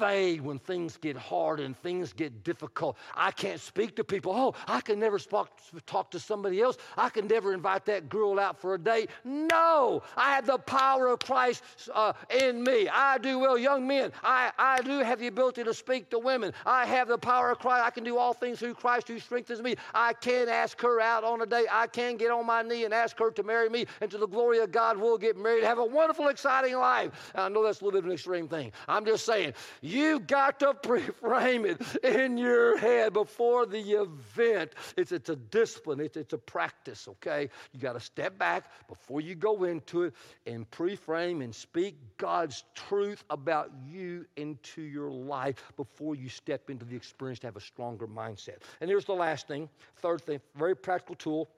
fade 0.00 0.40
when 0.40 0.58
things 0.58 0.96
get 0.96 1.14
hard 1.14 1.60
and 1.60 1.76
things 1.76 2.14
get 2.14 2.42
difficult. 2.42 2.96
I 3.14 3.30
can't 3.30 3.60
speak 3.60 3.96
to 3.96 4.04
people. 4.04 4.32
Oh, 4.34 4.54
I 4.66 4.80
can 4.80 4.98
never 4.98 5.18
talk 5.18 6.10
to 6.10 6.18
somebody 6.18 6.62
else. 6.62 6.78
I 6.96 7.10
can 7.10 7.26
never 7.26 7.52
invite 7.52 7.84
that 7.84 8.08
girl 8.08 8.40
out 8.40 8.58
for 8.58 8.74
a 8.74 8.78
date. 8.78 9.10
No, 9.24 10.02
I 10.16 10.34
have 10.34 10.46
the 10.46 10.56
power 10.56 11.08
of 11.08 11.18
Christ 11.18 11.62
uh, 11.94 12.14
in 12.42 12.64
me. 12.64 12.88
I 12.88 13.18
do 13.18 13.38
well. 13.38 13.58
Young 13.58 13.86
men, 13.86 14.10
I, 14.24 14.50
I 14.58 14.80
do 14.80 15.00
have 15.00 15.18
the 15.18 15.26
ability 15.26 15.64
to 15.64 15.74
speak 15.74 16.08
to 16.10 16.18
women. 16.18 16.54
I 16.64 16.86
have 16.86 17.06
the 17.06 17.18
power 17.18 17.50
of 17.50 17.58
Christ. 17.58 17.84
I 17.84 17.90
can 17.90 18.02
do 18.02 18.16
all 18.16 18.32
things 18.32 18.58
through 18.60 18.74
Christ 18.74 19.06
who 19.06 19.18
strengthens 19.18 19.60
me. 19.60 19.76
I 19.92 20.14
can 20.14 20.48
ask 20.48 20.80
her 20.80 20.98
out 20.98 21.24
on 21.24 21.42
a 21.42 21.46
date. 21.46 21.66
I 21.70 21.86
can 21.86 22.16
get 22.16 22.30
on 22.30 22.46
my 22.46 22.62
knee 22.62 22.86
and 22.86 22.94
ask 22.94 23.18
her 23.18 23.30
to 23.32 23.42
marry 23.42 23.68
me. 23.68 23.84
And 24.00 24.10
to 24.10 24.16
the 24.16 24.28
glory 24.28 24.60
of 24.60 24.72
God, 24.72 24.96
we'll 24.96 25.18
get 25.18 25.36
married, 25.36 25.62
have 25.64 25.78
a 25.78 25.84
wonderful, 25.84 26.28
exciting 26.28 26.74
life. 26.78 27.32
I 27.34 27.50
know 27.50 27.62
that's 27.62 27.82
a 27.82 27.84
little 27.84 28.00
bit 28.00 28.04
of 28.04 28.06
an 28.06 28.12
extreme 28.12 28.48
thing. 28.48 28.72
I'm 28.88 29.04
just 29.04 29.26
saying, 29.26 29.52
you 29.90 30.20
got 30.20 30.60
to 30.60 30.74
frame 31.20 31.66
it 31.66 31.80
in 32.04 32.38
your 32.38 32.78
head 32.78 33.12
before 33.12 33.66
the 33.66 34.00
event. 34.00 34.72
It's, 34.96 35.12
it's 35.12 35.28
a 35.28 35.36
discipline, 35.36 36.00
it's, 36.00 36.16
it's 36.16 36.32
a 36.32 36.38
practice, 36.38 37.08
okay? 37.08 37.48
You 37.72 37.80
got 37.80 37.94
to 37.94 38.00
step 38.00 38.38
back 38.38 38.70
before 38.88 39.20
you 39.20 39.34
go 39.34 39.64
into 39.64 40.04
it 40.04 40.14
and 40.46 40.70
pre 40.70 40.96
frame 40.96 41.42
and 41.42 41.54
speak 41.54 41.96
God's 42.16 42.64
truth 42.74 43.24
about 43.30 43.70
you 43.86 44.26
into 44.36 44.82
your 44.82 45.10
life 45.10 45.62
before 45.76 46.14
you 46.14 46.28
step 46.28 46.70
into 46.70 46.84
the 46.84 46.96
experience 46.96 47.40
to 47.40 47.46
have 47.46 47.56
a 47.56 47.60
stronger 47.60 48.06
mindset. 48.06 48.58
And 48.80 48.88
here's 48.88 49.04
the 49.04 49.14
last 49.14 49.48
thing, 49.48 49.68
third 49.96 50.22
thing, 50.22 50.40
very 50.56 50.76
practical 50.76 51.16
tool. 51.16 51.50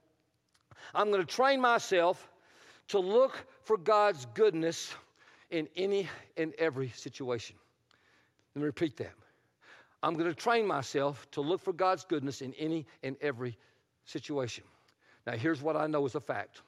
I'm 0.95 1.11
going 1.11 1.25
to 1.25 1.27
train 1.27 1.61
myself 1.61 2.29
to 2.89 2.99
look 2.99 3.47
for 3.65 3.77
God's 3.77 4.27
goodness 4.35 4.93
in 5.51 5.69
any 5.77 6.09
and 6.37 6.53
every 6.59 6.89
situation. 6.91 7.57
Let 8.55 8.61
me 8.61 8.67
repeat 8.67 8.97
that. 8.99 9.13
I'm 10.03 10.15
going 10.15 10.29
to 10.29 10.35
train 10.35 10.67
myself 10.67 11.31
to 11.33 11.41
look 11.41 11.63
for 11.63 11.73
God's 11.73 12.05
goodness 12.05 12.43
in 12.43 12.53
any 12.55 12.87
and 13.03 13.17
every 13.21 13.57
situation. 14.05 14.65
Now, 15.27 15.33
here's 15.33 15.63
what 15.63 15.77
I 15.77 15.87
know 15.87 16.05
is 16.07 16.15
a 16.15 16.21
fact 16.21 16.63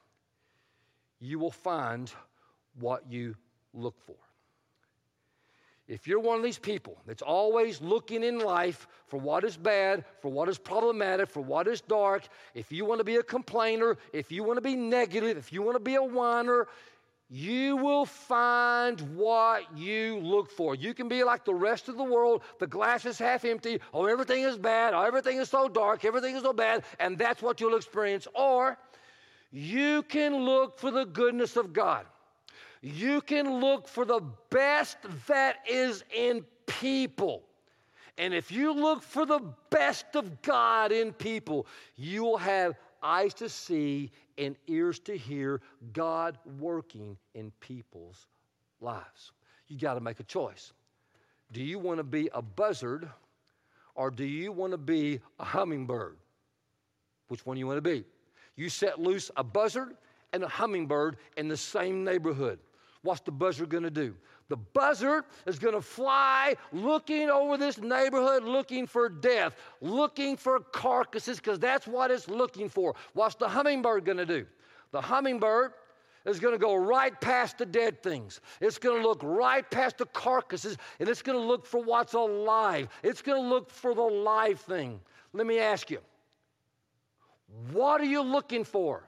you 1.19 1.39
will 1.39 1.51
find 1.51 2.11
what 2.79 3.09
you 3.09 3.35
look 3.73 3.95
for. 4.05 4.15
If 5.87 6.07
you're 6.07 6.19
one 6.19 6.37
of 6.37 6.43
these 6.43 6.57
people 6.57 6.97
that's 7.05 7.21
always 7.21 7.79
looking 7.79 8.23
in 8.23 8.39
life 8.39 8.87
for 9.07 9.19
what 9.19 9.43
is 9.43 9.55
bad, 9.55 10.03
for 10.19 10.29
what 10.29 10.49
is 10.49 10.57
problematic, 10.57 11.29
for 11.29 11.41
what 11.41 11.67
is 11.67 11.81
dark, 11.81 12.27
if 12.55 12.71
you 12.71 12.85
want 12.85 12.99
to 12.99 13.03
be 13.03 13.17
a 13.17 13.23
complainer, 13.23 13.97
if 14.11 14.31
you 14.31 14.43
want 14.43 14.57
to 14.57 14.61
be 14.61 14.75
negative, 14.75 15.37
if 15.37 15.53
you 15.53 15.61
want 15.61 15.75
to 15.75 15.83
be 15.83 15.95
a 15.95 16.03
whiner, 16.03 16.67
you 17.29 17.77
will 17.77 18.05
find 18.05 18.99
what 19.15 19.75
you 19.75 20.19
look 20.19 20.51
for. 20.51 20.75
You 20.75 20.93
can 20.93 21.07
be 21.07 21.23
like 21.23 21.43
the 21.43 21.55
rest 21.55 21.89
of 21.89 21.97
the 21.97 22.03
world. 22.03 22.43
The 22.59 22.67
glass 22.67 23.05
is 23.05 23.17
half 23.17 23.45
empty. 23.45 23.79
Oh, 23.93 24.05
everything 24.05 24.43
is 24.43 24.57
bad. 24.57 24.93
Oh, 24.93 25.01
everything 25.01 25.37
is 25.37 25.49
so 25.49 25.67
dark. 25.67 26.05
Everything 26.05 26.35
is 26.35 26.43
so 26.43 26.53
bad. 26.53 26.83
And 26.99 27.17
that's 27.17 27.41
what 27.41 27.59
you'll 27.59 27.75
experience. 27.75 28.27
Or 28.35 28.77
you 29.51 30.03
can 30.03 30.35
look 30.35 30.77
for 30.77 30.91
the 30.91 31.05
goodness 31.05 31.55
of 31.55 31.73
God. 31.73 32.05
You 32.81 33.21
can 33.21 33.59
look 33.59 33.87
for 33.87 34.05
the 34.05 34.21
best 34.51 34.97
that 35.25 35.57
is 35.67 36.03
in 36.15 36.45
people. 36.67 37.41
And 38.17 38.33
if 38.33 38.51
you 38.51 38.71
look 38.71 39.01
for 39.01 39.25
the 39.25 39.41
best 39.71 40.05
of 40.15 40.41
God 40.43 40.91
in 40.91 41.11
people, 41.11 41.65
you 41.97 42.23
will 42.23 42.37
have 42.37 42.75
eyes 43.01 43.33
to 43.35 43.49
see 43.49 44.11
and 44.37 44.55
ears 44.67 44.99
to 44.99 45.17
hear 45.17 45.61
God 45.93 46.37
working 46.59 47.17
in 47.33 47.51
people's 47.59 48.27
lives. 48.81 49.31
You 49.67 49.79
got 49.79 49.95
to 49.95 50.01
make 50.01 50.19
a 50.19 50.23
choice. 50.23 50.73
Do 51.51 51.63
you 51.63 51.79
want 51.79 51.99
to 51.99 52.03
be 52.03 52.29
a 52.33 52.41
buzzard 52.41 53.09
or 53.95 54.11
do 54.11 54.25
you 54.25 54.51
want 54.51 54.71
to 54.71 54.77
be 54.77 55.21
a 55.39 55.45
hummingbird? 55.45 56.17
Which 57.29 57.45
one 57.45 57.55
do 57.55 57.59
you 57.59 57.67
want 57.67 57.77
to 57.77 57.81
be? 57.81 58.03
You 58.55 58.69
set 58.69 58.99
loose 58.99 59.31
a 59.37 59.43
buzzard 59.43 59.95
and 60.33 60.43
a 60.43 60.47
hummingbird 60.47 61.17
in 61.37 61.47
the 61.47 61.57
same 61.57 62.03
neighborhood. 62.03 62.59
What's 63.01 63.21
the 63.21 63.31
buzzard 63.31 63.69
going 63.69 63.83
to 63.83 63.91
do? 63.91 64.15
The 64.47 64.57
buzzard 64.57 65.23
is 65.47 65.57
going 65.57 65.73
to 65.73 65.81
fly 65.81 66.55
looking 66.71 67.29
over 67.29 67.57
this 67.57 67.79
neighborhood 67.79 68.43
looking 68.43 68.85
for 68.85 69.09
death, 69.09 69.55
looking 69.81 70.37
for 70.37 70.59
carcasses, 70.59 71.37
because 71.37 71.57
that's 71.57 71.87
what 71.87 72.11
it's 72.11 72.29
looking 72.29 72.69
for. 72.69 72.93
What's 73.13 73.35
the 73.35 73.47
hummingbird 73.47 74.05
going 74.05 74.17
to 74.17 74.25
do? 74.25 74.45
The 74.91 75.01
hummingbird 75.01 75.73
is 76.25 76.39
going 76.39 76.53
to 76.53 76.59
go 76.59 76.75
right 76.75 77.19
past 77.21 77.57
the 77.57 77.65
dead 77.65 78.03
things. 78.03 78.39
It's 78.61 78.77
going 78.77 79.01
to 79.01 79.07
look 79.07 79.21
right 79.23 79.69
past 79.69 79.97
the 79.97 80.05
carcasses 80.07 80.77
and 80.99 81.09
it's 81.09 81.21
going 81.21 81.37
to 81.37 81.43
look 81.43 81.65
for 81.65 81.81
what's 81.83 82.13
alive. 82.13 82.89
It's 83.03 83.21
going 83.21 83.41
to 83.41 83.47
look 83.47 83.69
for 83.69 83.93
the 83.93 84.01
live 84.01 84.59
thing. 84.59 84.99
Let 85.33 85.45
me 85.47 85.59
ask 85.59 85.89
you 85.89 85.99
what 87.71 88.01
are 88.01 88.05
you 88.05 88.21
looking 88.21 88.63
for? 88.63 89.07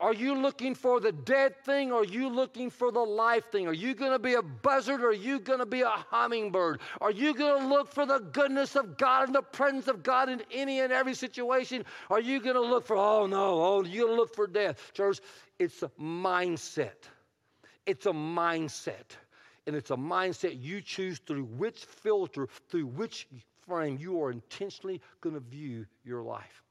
Are 0.00 0.14
you 0.14 0.34
looking 0.36 0.76
for 0.76 1.00
the 1.00 1.10
dead 1.10 1.56
thing 1.64 1.90
or 1.90 2.02
are 2.02 2.04
you 2.04 2.28
looking 2.28 2.70
for 2.70 2.92
the 2.92 3.00
life 3.00 3.50
thing? 3.50 3.66
Are 3.66 3.72
you 3.72 3.94
going 3.94 4.12
to 4.12 4.18
be 4.20 4.34
a 4.34 4.42
buzzard 4.42 5.02
or 5.02 5.08
are 5.08 5.12
you 5.12 5.40
going 5.40 5.58
to 5.58 5.66
be 5.66 5.80
a 5.80 5.88
hummingbird? 5.88 6.80
Are 7.00 7.10
you 7.10 7.34
going 7.34 7.62
to 7.62 7.68
look 7.68 7.92
for 7.92 8.06
the 8.06 8.20
goodness 8.20 8.76
of 8.76 8.96
God 8.96 9.26
and 9.26 9.34
the 9.34 9.42
presence 9.42 9.88
of 9.88 10.04
God 10.04 10.28
in 10.28 10.40
any 10.52 10.80
and 10.80 10.92
every 10.92 11.14
situation? 11.14 11.84
Are 12.10 12.20
you 12.20 12.40
going 12.40 12.54
to 12.54 12.60
look 12.60 12.86
for, 12.86 12.96
oh 12.96 13.26
no, 13.26 13.60
oh, 13.60 13.82
you're 13.82 14.06
going 14.06 14.16
to 14.16 14.20
look 14.20 14.34
for 14.36 14.46
death? 14.46 14.92
Church, 14.94 15.18
it's 15.58 15.82
a 15.82 15.90
mindset. 16.00 17.08
It's 17.84 18.06
a 18.06 18.12
mindset. 18.12 19.16
And 19.66 19.74
it's 19.74 19.90
a 19.90 19.96
mindset 19.96 20.62
you 20.62 20.80
choose 20.80 21.18
through 21.18 21.44
which 21.44 21.84
filter, 21.84 22.48
through 22.70 22.86
which 22.86 23.26
frame 23.66 23.98
you 24.00 24.22
are 24.22 24.30
intentionally 24.30 25.00
going 25.20 25.34
to 25.34 25.40
view 25.40 25.86
your 26.04 26.22
life. 26.22 26.62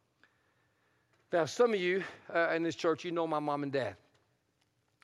Now, 1.34 1.44
some 1.44 1.74
of 1.74 1.80
you 1.80 2.06
uh, 2.34 2.54
in 2.56 2.64
this 2.64 2.76
church, 2.76 3.04
you 3.04 3.12
know 3.12 3.28
my 3.28 3.40
mom 3.40 3.64
and 3.64 3.72
dad. 3.72 3.98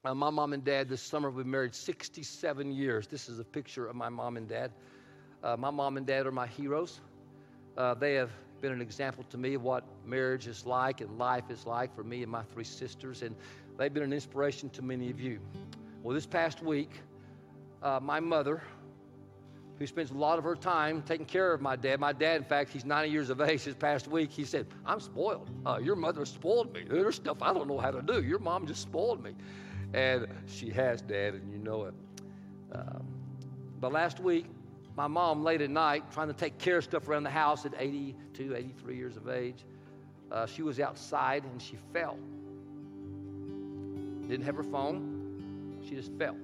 Uh, 0.06 0.14
my 0.14 0.30
mom 0.30 0.54
and 0.54 0.64
dad 0.64 0.88
this 0.88 1.02
summer 1.02 1.30
we've 1.30 1.46
married 1.46 1.76
67 1.76 2.72
years. 2.72 3.08
This 3.08 3.28
is 3.28 3.40
a 3.40 3.44
picture 3.44 3.88
of 3.88 3.98
my 3.98 4.08
mom 4.08 4.38
and 4.38 4.48
dad. 4.48 4.72
Uh, 5.44 5.58
my 5.58 5.70
mom 5.70 5.98
and 5.98 6.08
dad 6.08 6.26
are 6.26 6.32
my 6.32 6.48
heroes. 6.48 7.02
Uh, 7.78 7.94
they 7.94 8.14
have 8.14 8.32
been 8.62 8.72
an 8.72 8.80
example 8.80 9.26
to 9.32 9.38
me 9.38 9.54
of 9.54 9.64
what 9.64 9.84
marriage 10.06 10.48
is 10.48 10.66
like 10.66 11.02
and 11.02 11.18
life 11.18 11.44
is 11.50 11.66
like 11.66 11.94
for 11.94 12.06
me 12.06 12.24
and 12.24 12.32
my 12.32 12.44
three 12.44 12.64
sisters, 12.64 13.22
and 13.22 13.36
they've 13.78 13.94
been 13.94 14.04
an 14.04 14.14
inspiration 14.14 14.70
to 14.70 14.82
many 14.82 15.10
of 15.10 15.20
you. 15.20 15.42
Well, 16.04 16.16
this 16.16 16.26
past 16.26 16.64
week, 16.64 17.02
uh, 17.82 18.00
my 18.02 18.22
mother, 18.22 18.62
who 19.80 19.88
spends 19.88 20.12
a 20.12 20.14
lot 20.14 20.38
of 20.38 20.44
her 20.44 20.56
time 20.56 21.02
taking 21.02 21.26
care 21.26 21.52
of 21.54 21.62
my 21.62 21.76
dad. 21.76 22.00
My 22.00 22.14
dad, 22.14 22.38
in 22.38 22.44
fact, 22.44 22.72
he's 22.72 22.86
90 22.86 23.10
years 23.10 23.30
of 23.30 23.42
age. 23.42 23.64
This 23.64 23.76
past 23.76 24.08
week, 24.08 24.32
he 24.32 24.46
said, 24.46 24.68
I'm 24.86 25.00
spoiled. 25.00 25.50
Uh, 25.66 25.80
your 25.82 25.96
mother 25.96 26.26
spoiled 26.26 26.74
me. 26.74 26.84
There's 26.88 27.16
stuff 27.16 27.42
I 27.42 27.54
don't 27.54 27.68
know 27.68 27.80
how 27.80 27.92
to 27.92 28.02
do. 28.02 28.24
Your 28.24 28.40
mom 28.40 28.68
just 28.68 28.82
spoiled 28.82 29.24
me. 29.24 29.34
And 29.94 30.28
she 30.48 30.70
has, 30.70 31.02
Dad, 31.02 31.36
and 31.36 31.52
you 31.52 31.60
know 31.60 31.86
it. 31.86 31.94
Um, 32.72 33.06
but 33.80 33.92
last 33.92 34.20
week, 34.20 34.46
my 34.96 35.08
mom, 35.08 35.44
late 35.44 35.62
at 35.62 35.70
night, 35.70 36.12
trying 36.12 36.28
to 36.28 36.34
take 36.34 36.58
care 36.58 36.78
of 36.78 36.84
stuff 36.84 37.08
around 37.08 37.24
the 37.24 37.30
house 37.30 37.66
at 37.66 37.74
82, 37.78 38.56
83 38.56 38.96
years 38.96 39.18
of 39.18 39.28
age, 39.28 39.66
uh, 40.32 40.46
she 40.46 40.62
was 40.62 40.80
outside 40.80 41.44
and 41.44 41.62
she 41.62 41.78
fell. 41.92 42.18
Didn't 44.28 44.46
have 44.46 44.56
her 44.56 44.64
phone. 44.64 45.82
She 45.88 45.96
just 45.96 46.12
fell. 46.14 46.38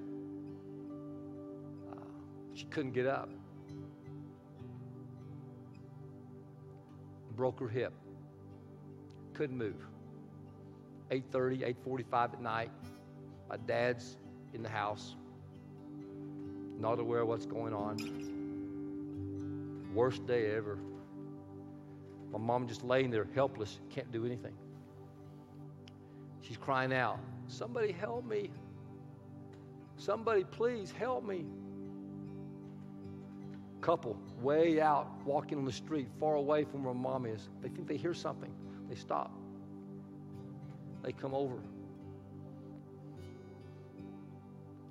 She 2.60 2.66
couldn't 2.66 2.91
get 2.91 3.05
up. 3.05 3.30
Broke 7.38 7.57
her 7.62 7.70
hip. 7.70 7.93
Couldn't 9.34 9.57
move. 9.57 9.82
8:30, 11.10 11.64
8:45 11.64 12.34
at 12.34 12.41
night. 12.41 12.70
My 13.47 13.55
dad's 13.55 14.18
in 14.53 14.62
the 14.62 14.68
house. 14.68 15.16
Not 16.78 16.99
aware 16.99 17.22
of 17.22 17.30
what's 17.30 17.45
going 17.45 17.74
on. 17.74 17.95
Worst 19.93 20.28
day 20.28 20.53
ever. 20.53 20.78
My 22.34 22.39
mom 22.39 22.68
just 22.68 22.84
laying 22.84 23.10
there 23.10 23.26
helpless, 23.36 23.80
can't 23.89 24.12
do 24.12 24.26
anything. 24.26 24.57
She's 26.41 26.57
crying 26.57 26.91
out, 26.91 27.20
Somebody 27.47 27.93
help 27.93 28.26
me. 28.26 28.51
Somebody 29.95 30.43
please 30.43 30.91
help 30.91 31.24
me 31.24 31.45
couple 33.82 34.17
way 34.41 34.82
out 34.82 35.07
walking 35.25 35.57
on 35.57 35.65
the 35.65 35.71
street, 35.71 36.07
far 36.19 36.36
away 36.36 36.63
from 36.63 36.84
where 36.84 36.93
mom 36.93 37.25
is. 37.25 37.49
They 37.61 37.69
think 37.69 37.88
they 37.88 37.97
hear 37.97 38.13
something. 38.13 38.51
They 38.89 38.95
stop. 38.95 39.32
They 41.03 41.11
come 41.11 41.34
over. 41.34 41.55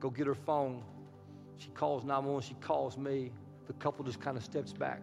Go 0.01 0.11
get 0.11 0.27
her 0.27 0.35
phone. 0.35 0.83
She 1.59 1.69
calls 1.71 2.05
911. 2.05 2.49
She 2.49 2.55
calls 2.55 2.97
me. 2.97 3.31
The 3.67 3.73
couple 3.75 4.05
just 4.05 4.21
kind 4.21 4.37
of 4.37 4.45
steps 4.45 4.73
back. 4.73 5.01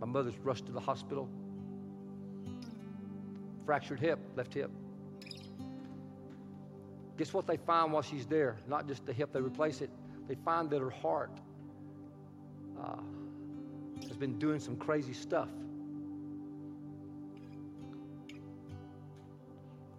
My 0.00 0.06
mother's 0.06 0.38
rushed 0.38 0.66
to 0.66 0.72
the 0.72 0.80
hospital. 0.80 1.28
Fractured 3.64 4.00
hip, 4.00 4.18
left 4.36 4.54
hip. 4.54 4.70
Guess 7.16 7.32
what 7.32 7.46
they 7.46 7.56
find 7.56 7.92
while 7.92 8.02
she's 8.02 8.26
there? 8.26 8.56
Not 8.68 8.86
just 8.88 9.06
the 9.06 9.12
hip, 9.12 9.32
they 9.32 9.40
replace 9.40 9.80
it 9.80 9.90
they 10.28 10.34
find 10.34 10.68
that 10.70 10.80
her 10.80 10.90
heart 10.90 11.30
uh, 12.80 12.96
has 14.02 14.16
been 14.16 14.38
doing 14.38 14.60
some 14.60 14.76
crazy 14.76 15.12
stuff. 15.12 15.48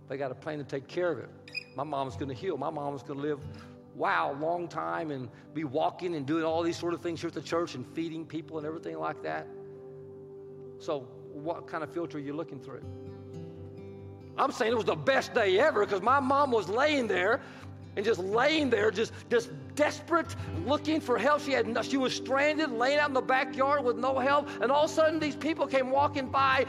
They 0.10 0.18
got 0.18 0.32
a 0.32 0.36
plan 0.36 0.58
to 0.58 0.64
take 0.64 0.88
care 0.88 1.12
of 1.12 1.20
it. 1.20 1.30
My 1.76 1.84
mom's 1.84 2.16
going 2.16 2.30
to 2.30 2.36
heal. 2.36 2.58
My 2.58 2.70
mom's 2.70 3.04
going 3.04 3.20
to 3.20 3.26
live, 3.26 3.40
wow, 3.96 4.38
long 4.40 4.68
time 4.68 5.12
and 5.12 5.30
be 5.54 5.64
walking 5.64 6.16
and 6.16 6.26
doing 6.26 6.44
all 6.44 6.64
these 6.64 6.78
sort 6.78 6.94
of 6.94 7.02
things 7.02 7.20
here 7.22 7.28
at 7.28 7.34
the 7.34 7.42
church 7.42 7.76
and 7.76 7.86
feeding 7.94 8.26
people 8.26 8.58
and 8.58 8.66
everything 8.66 8.98
like 8.98 9.22
that. 9.24 9.48
So, 10.80 11.08
what 11.34 11.68
kind 11.68 11.84
of 11.84 11.92
filter 11.92 12.18
are 12.18 12.22
you 12.22 12.34
looking 12.34 12.60
through? 12.60 12.84
I'm 14.38 14.52
saying 14.52 14.72
it 14.72 14.76
was 14.76 14.86
the 14.86 14.96
best 14.96 15.34
day 15.34 15.60
ever 15.60 15.86
because 15.86 16.02
my 16.02 16.20
mom 16.20 16.52
was 16.52 16.70
laying 16.70 17.08
there 17.08 17.42
and 17.96 18.06
just 18.06 18.20
laying 18.20 18.70
there, 18.70 18.92
just, 18.92 19.12
just 19.30 19.50
desperate, 19.78 20.36
looking 20.66 21.00
for 21.00 21.18
help. 21.18 21.42
She 21.42 21.54
had 21.54 21.86
she 21.86 21.96
was 21.96 22.14
stranded, 22.14 22.72
laying 22.72 23.00
out 23.00 23.08
in 23.08 23.14
the 23.14 23.22
backyard 23.22 23.86
with 23.86 23.96
no 23.96 24.20
help. 24.20 24.50
And 24.62 24.70
all 24.70 24.84
of 24.86 24.92
a 24.92 24.94
sudden, 24.94 25.20
these 25.20 25.38
people 25.38 25.66
came 25.66 25.90
walking 25.90 26.28
by 26.28 26.66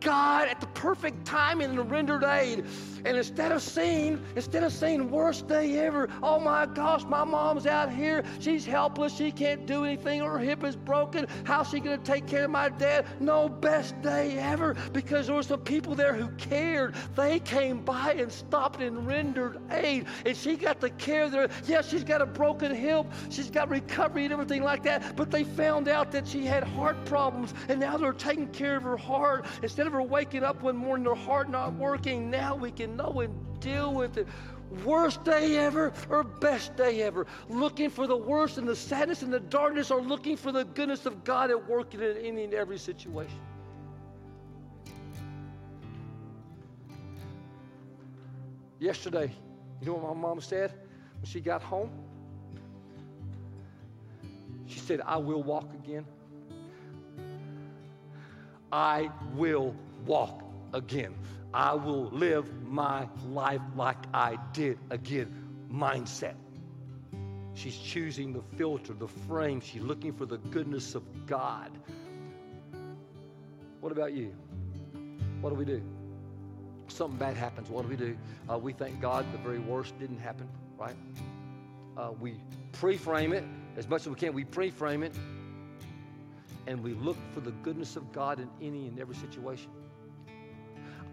God 0.00 0.48
at 0.48 0.60
the 0.60 0.66
perfect 0.80 1.26
timing 1.26 1.78
and 1.78 1.90
rendered 1.90 2.24
aid. 2.24 2.64
And 3.04 3.14
instead 3.14 3.52
of 3.52 3.60
saying, 3.60 4.18
instead 4.34 4.62
of 4.62 4.72
saying 4.72 5.10
worst 5.10 5.46
day 5.46 5.78
ever, 5.78 6.08
oh 6.22 6.40
my 6.40 6.64
gosh, 6.64 7.04
my 7.04 7.22
mom's 7.22 7.66
out 7.66 7.92
here, 7.92 8.24
she's 8.40 8.64
helpless, 8.64 9.14
she 9.14 9.30
can't 9.30 9.66
do 9.66 9.84
anything, 9.84 10.20
her 10.20 10.38
hip 10.38 10.64
is 10.64 10.76
broken, 10.76 11.26
how's 11.44 11.68
she 11.68 11.80
gonna 11.80 11.98
take 11.98 12.26
care 12.26 12.44
of 12.44 12.50
my 12.50 12.70
dad? 12.70 13.04
No, 13.20 13.46
best 13.46 14.00
day 14.00 14.38
ever, 14.38 14.74
because 14.92 15.26
there 15.26 15.36
were 15.36 15.42
some 15.42 15.60
people 15.60 15.94
there 15.94 16.14
who 16.14 16.28
cared. 16.36 16.94
They 17.14 17.40
came 17.40 17.82
by 17.82 18.14
and 18.14 18.32
stopped 18.32 18.80
and 18.80 19.06
rendered 19.06 19.58
aid. 19.70 20.06
And 20.24 20.34
she 20.34 20.56
got 20.56 20.80
the 20.80 20.90
care 20.90 21.28
there. 21.28 21.50
Yes, 21.66 21.90
she's 21.90 22.04
got 22.04 22.22
a 22.22 22.26
broken 22.26 22.74
hip, 22.74 23.04
she's 23.28 23.50
got 23.50 23.68
recovery 23.68 24.24
and 24.24 24.32
everything 24.32 24.62
like 24.62 24.82
that, 24.84 25.14
but 25.14 25.30
they 25.30 25.44
found 25.44 25.88
out 25.88 26.10
that 26.12 26.26
she 26.26 26.46
had 26.46 26.64
heart 26.64 27.04
problems, 27.04 27.52
and 27.68 27.80
now 27.80 27.98
they're 27.98 28.14
taking 28.14 28.48
care 28.48 28.76
of 28.76 28.82
her 28.82 28.96
heart. 28.96 29.44
Instead 29.62 29.86
of 29.86 29.92
her 29.92 30.02
waking 30.02 30.42
up 30.42 30.62
one 30.70 30.76
morning, 30.76 31.06
her 31.06 31.14
heart 31.14 31.50
not 31.50 31.74
working, 31.74 32.30
now 32.30 32.54
we 32.54 32.70
can 32.70 32.96
know 32.96 33.20
and 33.20 33.60
deal 33.60 33.92
with 33.92 34.16
it. 34.16 34.28
Worst 34.84 35.24
day 35.24 35.56
ever 35.56 35.92
or 36.08 36.22
best 36.22 36.76
day 36.76 37.02
ever. 37.02 37.26
Looking 37.48 37.90
for 37.90 38.06
the 38.06 38.16
worst 38.16 38.56
and 38.56 38.68
the 38.68 38.76
sadness 38.76 39.22
and 39.22 39.32
the 39.32 39.40
darkness 39.40 39.90
or 39.90 40.00
looking 40.00 40.36
for 40.36 40.52
the 40.52 40.64
goodness 40.64 41.06
of 41.06 41.24
God 41.24 41.50
at 41.50 41.68
work 41.68 41.92
in 41.94 42.02
any 42.02 42.44
and 42.44 42.54
every 42.54 42.78
situation. 42.78 43.40
Yesterday, 48.78 49.32
you 49.80 49.86
know 49.88 49.94
what 49.94 50.14
my 50.14 50.20
mom 50.20 50.40
said 50.40 50.72
when 51.16 51.24
she 51.24 51.40
got 51.40 51.62
home? 51.62 51.90
She 54.66 54.78
said, 54.78 55.00
I 55.04 55.16
will 55.16 55.42
walk 55.42 55.74
again. 55.74 56.06
I 58.70 59.10
will 59.34 59.74
walk 60.06 60.44
again. 60.72 61.14
I 61.52 61.74
will 61.74 62.04
live 62.10 62.48
my 62.62 63.08
life 63.28 63.60
like 63.74 63.98
I 64.14 64.38
did 64.52 64.78
again. 64.90 65.34
Mindset. 65.72 66.34
She's 67.54 67.76
choosing 67.76 68.32
the 68.32 68.42
filter, 68.56 68.92
the 68.92 69.08
frame. 69.08 69.60
She's 69.60 69.82
looking 69.82 70.12
for 70.12 70.26
the 70.26 70.38
goodness 70.38 70.94
of 70.94 71.02
God. 71.26 71.70
What 73.80 73.92
about 73.92 74.12
you? 74.12 74.32
What 75.40 75.50
do 75.50 75.56
we 75.56 75.64
do? 75.64 75.82
Something 76.88 77.18
bad 77.18 77.36
happens. 77.36 77.68
What 77.68 77.82
do 77.82 77.88
we 77.88 77.96
do? 77.96 78.16
Uh, 78.48 78.58
we 78.58 78.72
thank 78.72 79.00
God 79.00 79.24
the 79.32 79.38
very 79.38 79.58
worst 79.58 79.98
didn't 79.98 80.18
happen, 80.18 80.48
right? 80.78 80.96
Uh, 81.96 82.12
we 82.20 82.34
pre 82.72 82.96
frame 82.96 83.32
it 83.32 83.44
as 83.76 83.88
much 83.88 84.02
as 84.02 84.08
we 84.08 84.14
can. 84.14 84.32
We 84.32 84.44
pre 84.44 84.70
frame 84.70 85.02
it 85.02 85.14
and 86.66 86.82
we 86.82 86.94
look 86.94 87.16
for 87.32 87.40
the 87.40 87.50
goodness 87.50 87.96
of 87.96 88.12
God 88.12 88.38
in 88.38 88.48
any 88.60 88.86
and 88.86 88.98
every 88.98 89.16
situation. 89.16 89.70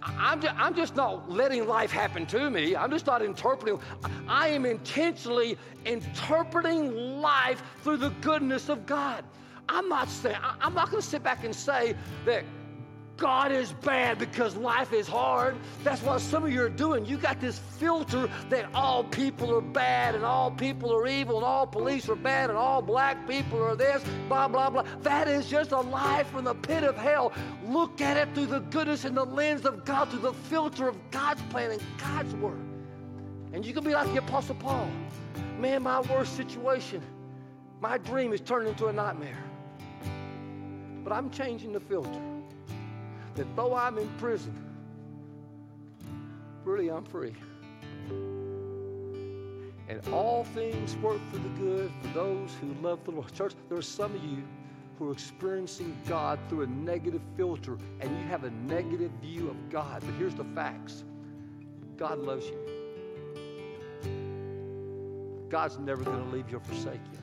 I'm 0.04 0.42
just, 0.42 0.56
I'm 0.58 0.76
just 0.76 0.96
not 0.96 1.30
letting 1.30 1.68
life 1.68 1.92
happen 1.92 2.26
to 2.28 2.50
me. 2.50 2.76
I'm 2.76 2.92
just 2.92 3.08
not 3.08 3.22
interpreting. 3.22 3.80
I 4.28 4.50
am 4.50 4.66
intentionally 4.66 5.58
interpreting 5.86 7.22
life 7.22 7.62
through 7.82 7.98
the 7.98 8.10
goodness 8.22 8.70
of 8.70 8.86
God. 8.86 9.24
I'm 9.70 9.90
not 9.90 10.10
saying, 10.10 10.38
I'm 10.62 10.74
not 10.74 10.92
going 10.92 11.02
to 11.02 11.08
sit 11.08 11.24
back 11.24 11.44
and 11.44 11.54
say 11.54 11.96
that 12.26 12.44
God 13.18 13.52
is 13.52 13.72
bad 13.74 14.20
because 14.20 14.56
life 14.56 14.94
is 14.94 15.08
hard. 15.08 15.56
That's 15.84 16.02
what 16.04 16.22
some 16.22 16.46
of 16.46 16.52
you 16.52 16.62
are 16.62 16.70
doing. 16.70 17.06
You 17.06 17.18
got 17.18 17.42
this 17.42 17.58
filter 17.58 18.30
that 18.50 18.70
all 18.76 19.04
people 19.04 19.54
are 19.56 19.62
bad 19.62 20.14
and 20.14 20.24
all 20.24 20.52
people 20.52 20.94
are 20.94 21.08
evil 21.08 21.38
and 21.38 21.46
all 21.46 21.66
police 21.66 22.08
are 22.10 22.16
bad 22.16 22.52
and 22.52 22.58
all 22.58 22.82
black 22.82 23.28
people 23.28 23.62
are 23.62 23.76
this, 23.76 24.04
blah, 24.28 24.48
blah, 24.48 24.70
blah. 24.70 24.84
That 25.02 25.28
is 25.28 25.50
just 25.50 25.72
a 25.72 25.80
lie 25.80 26.24
from 26.26 26.46
the 26.46 26.54
pit 26.54 26.84
of 26.84 26.96
hell. 26.96 27.34
Look 27.66 28.02
at 28.02 28.18
it 28.18 28.34
through 28.36 28.48
the 28.48 28.60
goodness 28.60 29.04
and 29.04 29.18
the 29.18 29.26
lens 29.26 29.66
of 29.66 29.84
God, 29.84 30.10
through 30.10 30.20
the 30.20 30.34
filter 30.34 30.88
of 30.88 30.98
God's 31.10 31.42
plan 31.44 31.72
and 31.72 31.82
God's 31.98 32.36
word. 32.36 32.62
And 33.52 33.66
you 33.66 33.74
can 33.74 33.84
be 33.84 33.94
like 33.94 34.12
the 34.14 34.20
Apostle 34.20 34.56
Paul. 34.56 34.90
Man, 35.60 35.82
my 35.82 36.02
worst 36.02 36.38
situation, 36.38 37.02
my 37.82 37.98
dream 37.98 38.32
is 38.32 38.42
turned 38.42 38.68
into 38.68 38.88
a 38.88 38.94
nightmare. 38.94 39.44
But 41.04 41.14
I'm 41.14 41.32
changing 41.32 41.72
the 41.72 41.80
filter 41.80 42.22
that 43.38 43.56
though 43.56 43.76
I'm 43.76 43.98
in 43.98 44.10
prison, 44.18 44.54
really 46.64 46.90
I'm 46.90 47.06
free. 47.06 47.34
And 49.90 50.02
all 50.12 50.44
things 50.44 50.98
work 50.98 51.20
for 51.32 51.38
the 51.38 51.50
good 51.50 51.92
for 52.02 52.08
those 52.10 52.52
who 52.60 52.74
love 52.82 53.04
the 53.06 53.12
Lord. 53.12 53.34
Church, 53.34 53.54
there 53.70 53.78
are 53.78 53.82
some 53.82 54.14
of 54.14 54.24
you 54.24 54.44
who 55.00 55.10
are 55.10 55.14
experiencing 55.14 55.96
God 56.08 56.40
through 56.50 56.64
a 56.64 56.68
negative 56.68 57.22
filter, 57.38 57.78
and 58.02 58.10
you 58.10 58.28
have 58.28 58.44
a 58.44 58.50
negative 58.50 59.12
view 59.22 59.50
of 59.50 59.70
God. 59.70 60.02
But 60.06 60.16
here's 60.16 60.36
the 60.36 60.44
facts 60.44 61.06
God 61.96 62.20
loves 62.20 62.46
you. 62.48 62.58
God's 65.48 65.78
never 65.80 66.04
going 66.04 66.24
to 66.24 66.36
leave 66.36 66.52
you 66.52 66.58
or 66.58 66.62
forsake 66.62 67.00
you 67.14 67.20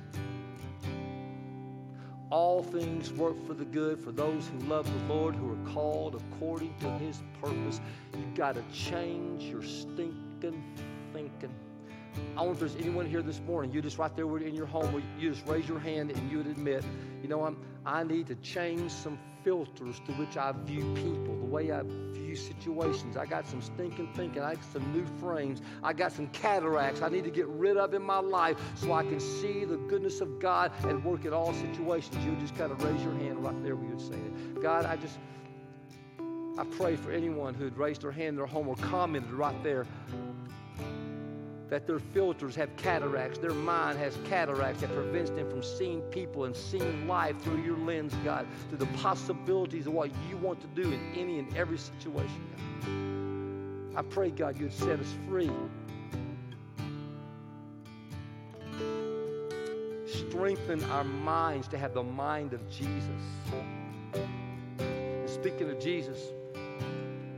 all 2.34 2.64
things 2.64 3.12
work 3.12 3.36
for 3.46 3.54
the 3.54 3.64
good 3.64 3.96
for 4.00 4.10
those 4.10 4.48
who 4.48 4.58
love 4.66 4.84
the 4.92 5.14
Lord, 5.14 5.36
who 5.36 5.52
are 5.52 5.72
called 5.72 6.16
according 6.16 6.74
to 6.80 6.90
his 6.98 7.22
purpose. 7.40 7.80
You've 8.12 8.34
got 8.34 8.56
to 8.56 8.62
change 8.72 9.44
your 9.44 9.62
stinking 9.62 10.60
thinking. 11.12 11.54
I 12.36 12.40
wonder 12.40 12.54
if 12.54 12.58
there's 12.58 12.74
anyone 12.74 13.06
here 13.06 13.22
this 13.22 13.40
morning, 13.46 13.72
you 13.72 13.80
just 13.80 13.98
right 13.98 14.14
there 14.16 14.36
in 14.38 14.52
your 14.52 14.66
home, 14.66 15.00
you 15.16 15.30
just 15.30 15.46
raise 15.46 15.68
your 15.68 15.78
hand 15.78 16.10
and 16.10 16.28
you 16.28 16.38
would 16.38 16.48
admit, 16.48 16.84
you 17.22 17.28
know, 17.28 17.44
I'm, 17.44 17.56
I 17.86 18.02
need 18.02 18.26
to 18.26 18.34
change 18.36 18.90
some 18.90 19.16
filters 19.44 20.00
to 20.06 20.12
which 20.14 20.36
I 20.36 20.52
view 20.64 20.82
people, 20.94 21.36
the 21.36 21.44
way 21.44 21.70
I 21.70 21.82
view 21.82 22.34
situations. 22.34 23.16
I 23.16 23.26
got 23.26 23.46
some 23.46 23.60
stinking 23.60 24.08
thinking. 24.14 24.42
I 24.42 24.54
got 24.54 24.64
some 24.64 24.90
new 24.92 25.06
frames. 25.20 25.60
I 25.82 25.92
got 25.92 26.12
some 26.12 26.28
cataracts 26.28 27.02
I 27.02 27.08
need 27.10 27.24
to 27.24 27.30
get 27.30 27.46
rid 27.46 27.76
of 27.76 27.94
in 27.94 28.02
my 28.02 28.18
life 28.18 28.56
so 28.74 28.92
I 28.92 29.02
can 29.04 29.20
see 29.20 29.64
the 29.64 29.76
goodness 29.76 30.20
of 30.20 30.40
God 30.40 30.72
and 30.84 31.04
work 31.04 31.24
in 31.24 31.32
all 31.32 31.52
situations. 31.52 32.24
You 32.24 32.34
just 32.36 32.56
kind 32.56 32.72
of 32.72 32.82
raise 32.82 33.02
your 33.02 33.14
hand 33.14 33.44
right 33.44 33.62
there 33.62 33.76
where 33.76 33.88
you 33.88 33.96
would 33.96 34.00
say 34.00 34.18
it. 34.18 34.62
God, 34.62 34.86
I 34.86 34.96
just, 34.96 35.18
I 36.58 36.64
pray 36.64 36.96
for 36.96 37.12
anyone 37.12 37.54
who'd 37.54 37.76
raised 37.76 38.02
their 38.02 38.12
hand 38.12 38.30
in 38.30 38.36
their 38.36 38.46
home 38.46 38.68
or 38.68 38.76
commented 38.76 39.32
right 39.32 39.62
there 39.62 39.86
that 41.70 41.86
their 41.86 41.98
filters 41.98 42.54
have 42.54 42.74
cataracts, 42.76 43.38
their 43.38 43.54
mind 43.54 43.98
has 43.98 44.16
cataracts 44.28 44.80
that 44.82 44.92
prevents 44.92 45.30
them 45.30 45.48
from 45.48 45.62
seeing 45.62 46.00
people 46.02 46.44
and 46.44 46.56
seeing 46.56 47.08
life 47.08 47.40
through 47.42 47.62
your 47.62 47.78
lens, 47.78 48.14
God, 48.24 48.46
through 48.68 48.78
the 48.78 48.98
possibilities 48.98 49.86
of 49.86 49.92
what 49.94 50.10
you 50.28 50.36
want 50.36 50.60
to 50.60 50.66
do 50.80 50.92
in 50.92 51.00
any 51.16 51.38
and 51.38 51.56
every 51.56 51.78
situation, 51.78 52.42
God. 53.92 53.98
I 53.98 54.02
pray, 54.02 54.30
God, 54.30 54.58
you'd 54.58 54.72
set 54.72 54.98
us 54.98 55.14
free. 55.28 55.50
Strengthen 60.06 60.82
our 60.90 61.04
minds 61.04 61.68
to 61.68 61.78
have 61.78 61.94
the 61.94 62.02
mind 62.02 62.52
of 62.52 62.68
Jesus. 62.68 63.08
And 64.78 65.30
speaking 65.30 65.70
of 65.70 65.78
Jesus, 65.78 66.18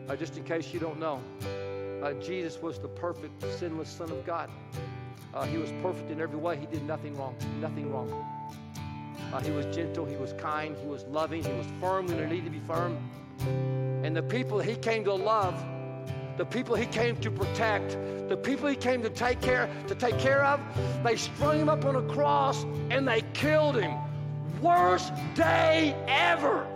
uh, 0.09 0.17
just 0.17 0.37
in 0.37 0.45
case 0.45 0.73
you 0.73 0.81
don't 0.81 0.99
know, 0.99 1.21
uh, 2.07 2.13
Jesus 2.23 2.63
was 2.63 2.79
the 2.79 2.87
perfect, 2.87 3.45
sinless 3.59 3.89
Son 3.89 4.09
of 4.13 4.25
God. 4.25 4.49
Uh, 5.35 5.45
he 5.45 5.59
was 5.59 5.73
perfect 5.83 6.09
in 6.09 6.21
every 6.21 6.39
way. 6.39 6.57
He 6.57 6.67
did 6.67 6.87
nothing 6.87 7.17
wrong, 7.17 7.35
nothing 7.61 7.93
wrong. 7.93 8.09
Uh, 9.33 9.41
he 9.41 9.51
was 9.51 9.67
gentle, 9.75 10.07
he 10.07 10.15
was 10.15 10.33
kind, 10.35 10.77
he 10.81 10.87
was 10.87 11.03
loving, 11.07 11.43
he 11.43 11.53
was 11.53 11.67
firm 11.81 12.07
when 12.07 12.17
there 12.17 12.29
needed 12.29 12.45
to 12.45 12.51
be 12.51 12.61
firm. 12.61 12.97
And 14.05 14.17
the 14.17 14.23
people 14.23 14.61
he 14.61 14.77
came 14.77 15.03
to 15.03 15.15
love, 15.15 15.61
the 16.37 16.45
people 16.45 16.77
he 16.77 16.87
came 16.87 17.17
to 17.17 17.31
protect, 17.31 17.99
the 18.29 18.37
people 18.37 18.69
he 18.69 18.77
came 18.77 19.03
to 19.03 19.11
take 19.11 19.41
care 19.41 19.69
to 19.89 19.95
take 19.97 20.17
care 20.21 20.45
of, 20.45 20.61
they 21.03 21.17
strung 21.17 21.59
him 21.59 21.69
up 21.69 21.85
on 21.85 21.97
a 21.97 22.03
cross 22.03 22.65
and 22.91 23.09
they 23.09 23.23
killed 23.35 23.81
him. 23.81 23.93
Worst 24.63 25.13
day 25.35 25.97
ever. 26.07 26.69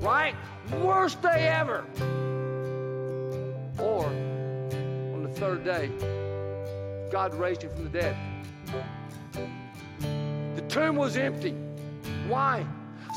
Right? 0.00 0.34
Worst 0.80 1.20
day 1.20 1.48
ever. 1.48 1.84
Or 3.78 4.23
third 5.34 5.64
day, 5.64 5.90
God 7.10 7.34
raised 7.34 7.62
him 7.62 7.74
from 7.74 7.84
the 7.84 7.90
dead. 7.90 8.16
The 10.56 10.62
tomb 10.68 10.96
was 10.96 11.16
empty. 11.16 11.54
Why? 12.28 12.64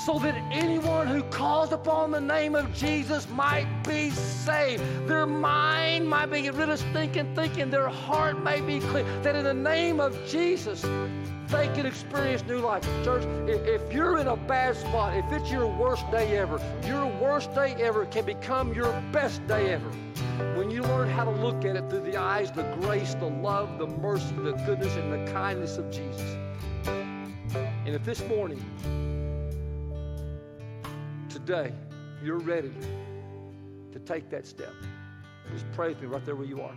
So 0.05 0.19
that 0.19 0.35
anyone 0.51 1.07
who 1.07 1.23
calls 1.23 1.71
upon 1.71 2.11
the 2.11 2.21
name 2.21 2.55
of 2.55 2.73
Jesus 2.73 3.27
might 3.29 3.67
be 3.83 4.11
saved. 4.11 4.83
Their 5.07 5.25
mind 5.25 6.07
might 6.07 6.27
be 6.27 6.43
get 6.43 6.53
rid 6.53 6.69
of 6.69 6.79
thinking, 6.93 7.33
thinking. 7.35 7.69
Their 7.69 7.89
heart 7.89 8.41
may 8.41 8.61
be 8.61 8.79
clear. 8.79 9.03
That 9.23 9.35
in 9.35 9.43
the 9.43 9.53
name 9.53 9.99
of 9.99 10.15
Jesus, 10.25 10.81
they 11.47 11.67
can 11.73 11.85
experience 11.85 12.43
new 12.45 12.59
life. 12.59 12.83
Church, 13.03 13.23
if 13.47 13.91
you're 13.91 14.19
in 14.19 14.27
a 14.27 14.37
bad 14.37 14.77
spot, 14.77 15.17
if 15.17 15.25
it's 15.31 15.51
your 15.51 15.67
worst 15.67 16.09
day 16.11 16.37
ever, 16.37 16.61
your 16.85 17.07
worst 17.19 17.53
day 17.55 17.73
ever 17.79 18.05
can 18.05 18.23
become 18.25 18.73
your 18.73 18.93
best 19.11 19.45
day 19.47 19.73
ever. 19.73 19.89
When 20.57 20.69
you 20.69 20.83
learn 20.83 21.09
how 21.09 21.23
to 21.23 21.31
look 21.31 21.65
at 21.65 21.75
it 21.75 21.89
through 21.89 22.03
the 22.03 22.17
eyes, 22.17 22.51
the 22.51 22.63
grace, 22.81 23.15
the 23.15 23.25
love, 23.25 23.79
the 23.79 23.87
mercy, 23.87 24.33
the 24.35 24.53
goodness, 24.65 24.95
and 24.95 25.11
the 25.11 25.31
kindness 25.31 25.77
of 25.77 25.89
Jesus. 25.89 26.37
And 26.85 27.95
if 27.95 28.03
this 28.03 28.21
morning, 28.27 28.63
today, 31.37 31.71
you're 32.23 32.39
ready 32.39 32.71
to 33.91 33.99
take 33.99 34.27
that 34.31 34.47
step, 34.47 34.73
just 35.51 35.71
pray 35.73 35.89
with 35.89 36.01
me 36.01 36.07
right 36.07 36.25
there 36.25 36.35
where 36.35 36.47
you 36.47 36.59
are. 36.61 36.75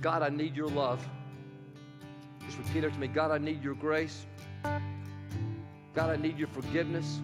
God, 0.00 0.22
I 0.22 0.30
need 0.30 0.56
your 0.56 0.68
love. 0.68 1.06
Just 2.46 2.56
repeat 2.56 2.82
after 2.82 2.98
me 2.98 3.08
God, 3.08 3.30
I 3.30 3.36
need 3.36 3.62
your 3.62 3.74
grace. 3.74 4.24
God, 4.62 6.08
I 6.08 6.16
need 6.16 6.38
your 6.38 6.48
forgiveness. 6.48 7.20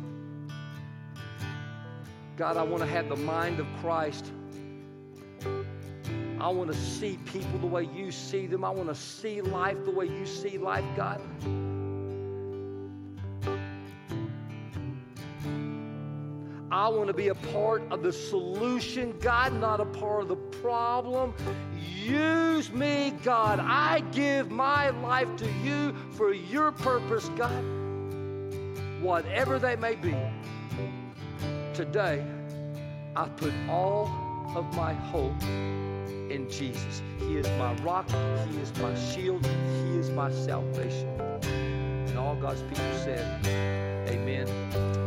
God, 2.36 2.58
I 2.58 2.62
want 2.62 2.82
to 2.82 2.88
have 2.88 3.08
the 3.08 3.16
mind 3.16 3.58
of 3.58 3.66
Christ. 3.80 4.30
I 6.38 6.48
want 6.50 6.70
to 6.70 6.76
see 6.76 7.18
people 7.24 7.58
the 7.58 7.66
way 7.66 7.88
you 7.96 8.12
see 8.12 8.46
them. 8.46 8.66
I 8.66 8.70
want 8.70 8.90
to 8.90 8.94
see 8.94 9.40
life 9.40 9.82
the 9.86 9.92
way 9.92 10.04
you 10.04 10.26
see 10.26 10.58
life, 10.58 10.84
God. 10.94 11.22
I 16.76 16.88
want 16.88 17.06
to 17.06 17.14
be 17.14 17.28
a 17.28 17.34
part 17.34 17.82
of 17.90 18.02
the 18.02 18.12
solution, 18.12 19.14
God, 19.18 19.58
not 19.58 19.80
a 19.80 19.86
part 19.86 20.20
of 20.20 20.28
the 20.28 20.36
problem. 20.36 21.32
Use 21.74 22.70
me, 22.70 23.14
God. 23.24 23.60
I 23.60 24.00
give 24.12 24.50
my 24.50 24.90
life 24.90 25.34
to 25.36 25.50
you 25.64 25.94
for 26.10 26.34
your 26.34 26.72
purpose, 26.72 27.30
God. 27.30 27.64
Whatever 29.00 29.58
they 29.58 29.76
may 29.76 29.94
be. 29.94 30.14
Today, 31.72 32.22
I 33.16 33.26
put 33.26 33.54
all 33.70 34.10
of 34.54 34.66
my 34.76 34.92
hope 34.92 35.42
in 36.30 36.46
Jesus. 36.50 37.00
He 37.20 37.38
is 37.38 37.48
my 37.58 37.72
rock, 37.76 38.06
He 38.50 38.58
is 38.58 38.70
my 38.82 38.94
shield, 38.96 39.46
He 39.46 39.96
is 39.96 40.10
my 40.10 40.30
salvation. 40.30 41.08
And 41.40 42.18
all 42.18 42.36
God's 42.36 42.60
people 42.60 42.98
said, 42.98 43.46
Amen. 44.10 45.05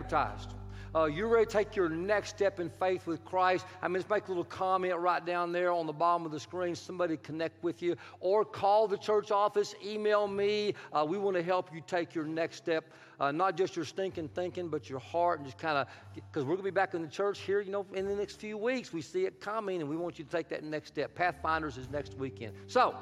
Baptized, 0.00 0.54
uh, 0.92 1.04
you're 1.04 1.28
ready 1.28 1.46
to 1.46 1.50
take 1.50 1.76
your 1.76 1.88
next 1.88 2.30
step 2.30 2.58
in 2.58 2.68
faith 2.68 3.06
with 3.06 3.24
Christ, 3.24 3.64
I 3.80 3.86
mean, 3.86 3.96
just 3.96 4.10
make 4.10 4.26
a 4.26 4.28
little 4.28 4.44
comment 4.44 4.96
right 4.96 5.24
down 5.24 5.52
there 5.52 5.70
on 5.72 5.86
the 5.86 5.92
bottom 5.92 6.26
of 6.26 6.32
the 6.32 6.40
screen. 6.40 6.74
Somebody 6.74 7.16
connect 7.16 7.62
with 7.62 7.80
you, 7.80 7.96
or 8.18 8.44
call 8.44 8.88
the 8.88 8.96
church 8.96 9.30
office, 9.30 9.74
email 9.84 10.26
me. 10.26 10.74
Uh, 10.92 11.04
we 11.08 11.16
want 11.16 11.36
to 11.36 11.42
help 11.42 11.72
you 11.72 11.80
take 11.86 12.12
your 12.14 12.24
next 12.24 12.56
step, 12.56 12.92
uh, 13.20 13.30
not 13.30 13.56
just 13.56 13.76
your 13.76 13.84
stinking 13.84 14.28
thinking, 14.28 14.68
but 14.68 14.90
your 14.90 15.00
heart, 15.00 15.38
and 15.38 15.46
just 15.46 15.58
kind 15.58 15.78
of 15.78 15.86
because 16.14 16.44
we're 16.44 16.56
going 16.56 16.58
to 16.58 16.64
be 16.64 16.70
back 16.70 16.94
in 16.94 17.02
the 17.02 17.08
church 17.08 17.40
here, 17.40 17.60
you 17.60 17.70
know, 17.70 17.86
in 17.94 18.06
the 18.06 18.16
next 18.16 18.40
few 18.40 18.58
weeks. 18.58 18.92
We 18.92 19.00
see 19.00 19.26
it 19.26 19.40
coming, 19.40 19.80
and 19.80 19.88
we 19.88 19.96
want 19.96 20.18
you 20.18 20.24
to 20.24 20.30
take 20.30 20.48
that 20.48 20.64
next 20.64 20.88
step. 20.88 21.14
Pathfinders 21.14 21.76
is 21.76 21.88
next 21.90 22.14
weekend. 22.18 22.54
So, 22.66 22.96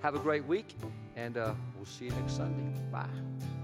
have 0.00 0.14
a 0.14 0.18
great 0.18 0.44
week, 0.44 0.74
and 1.16 1.38
uh, 1.38 1.54
we'll 1.76 1.86
see 1.86 2.06
you 2.06 2.12
next 2.12 2.36
Sunday. 2.36 2.80
Bye. 2.92 3.57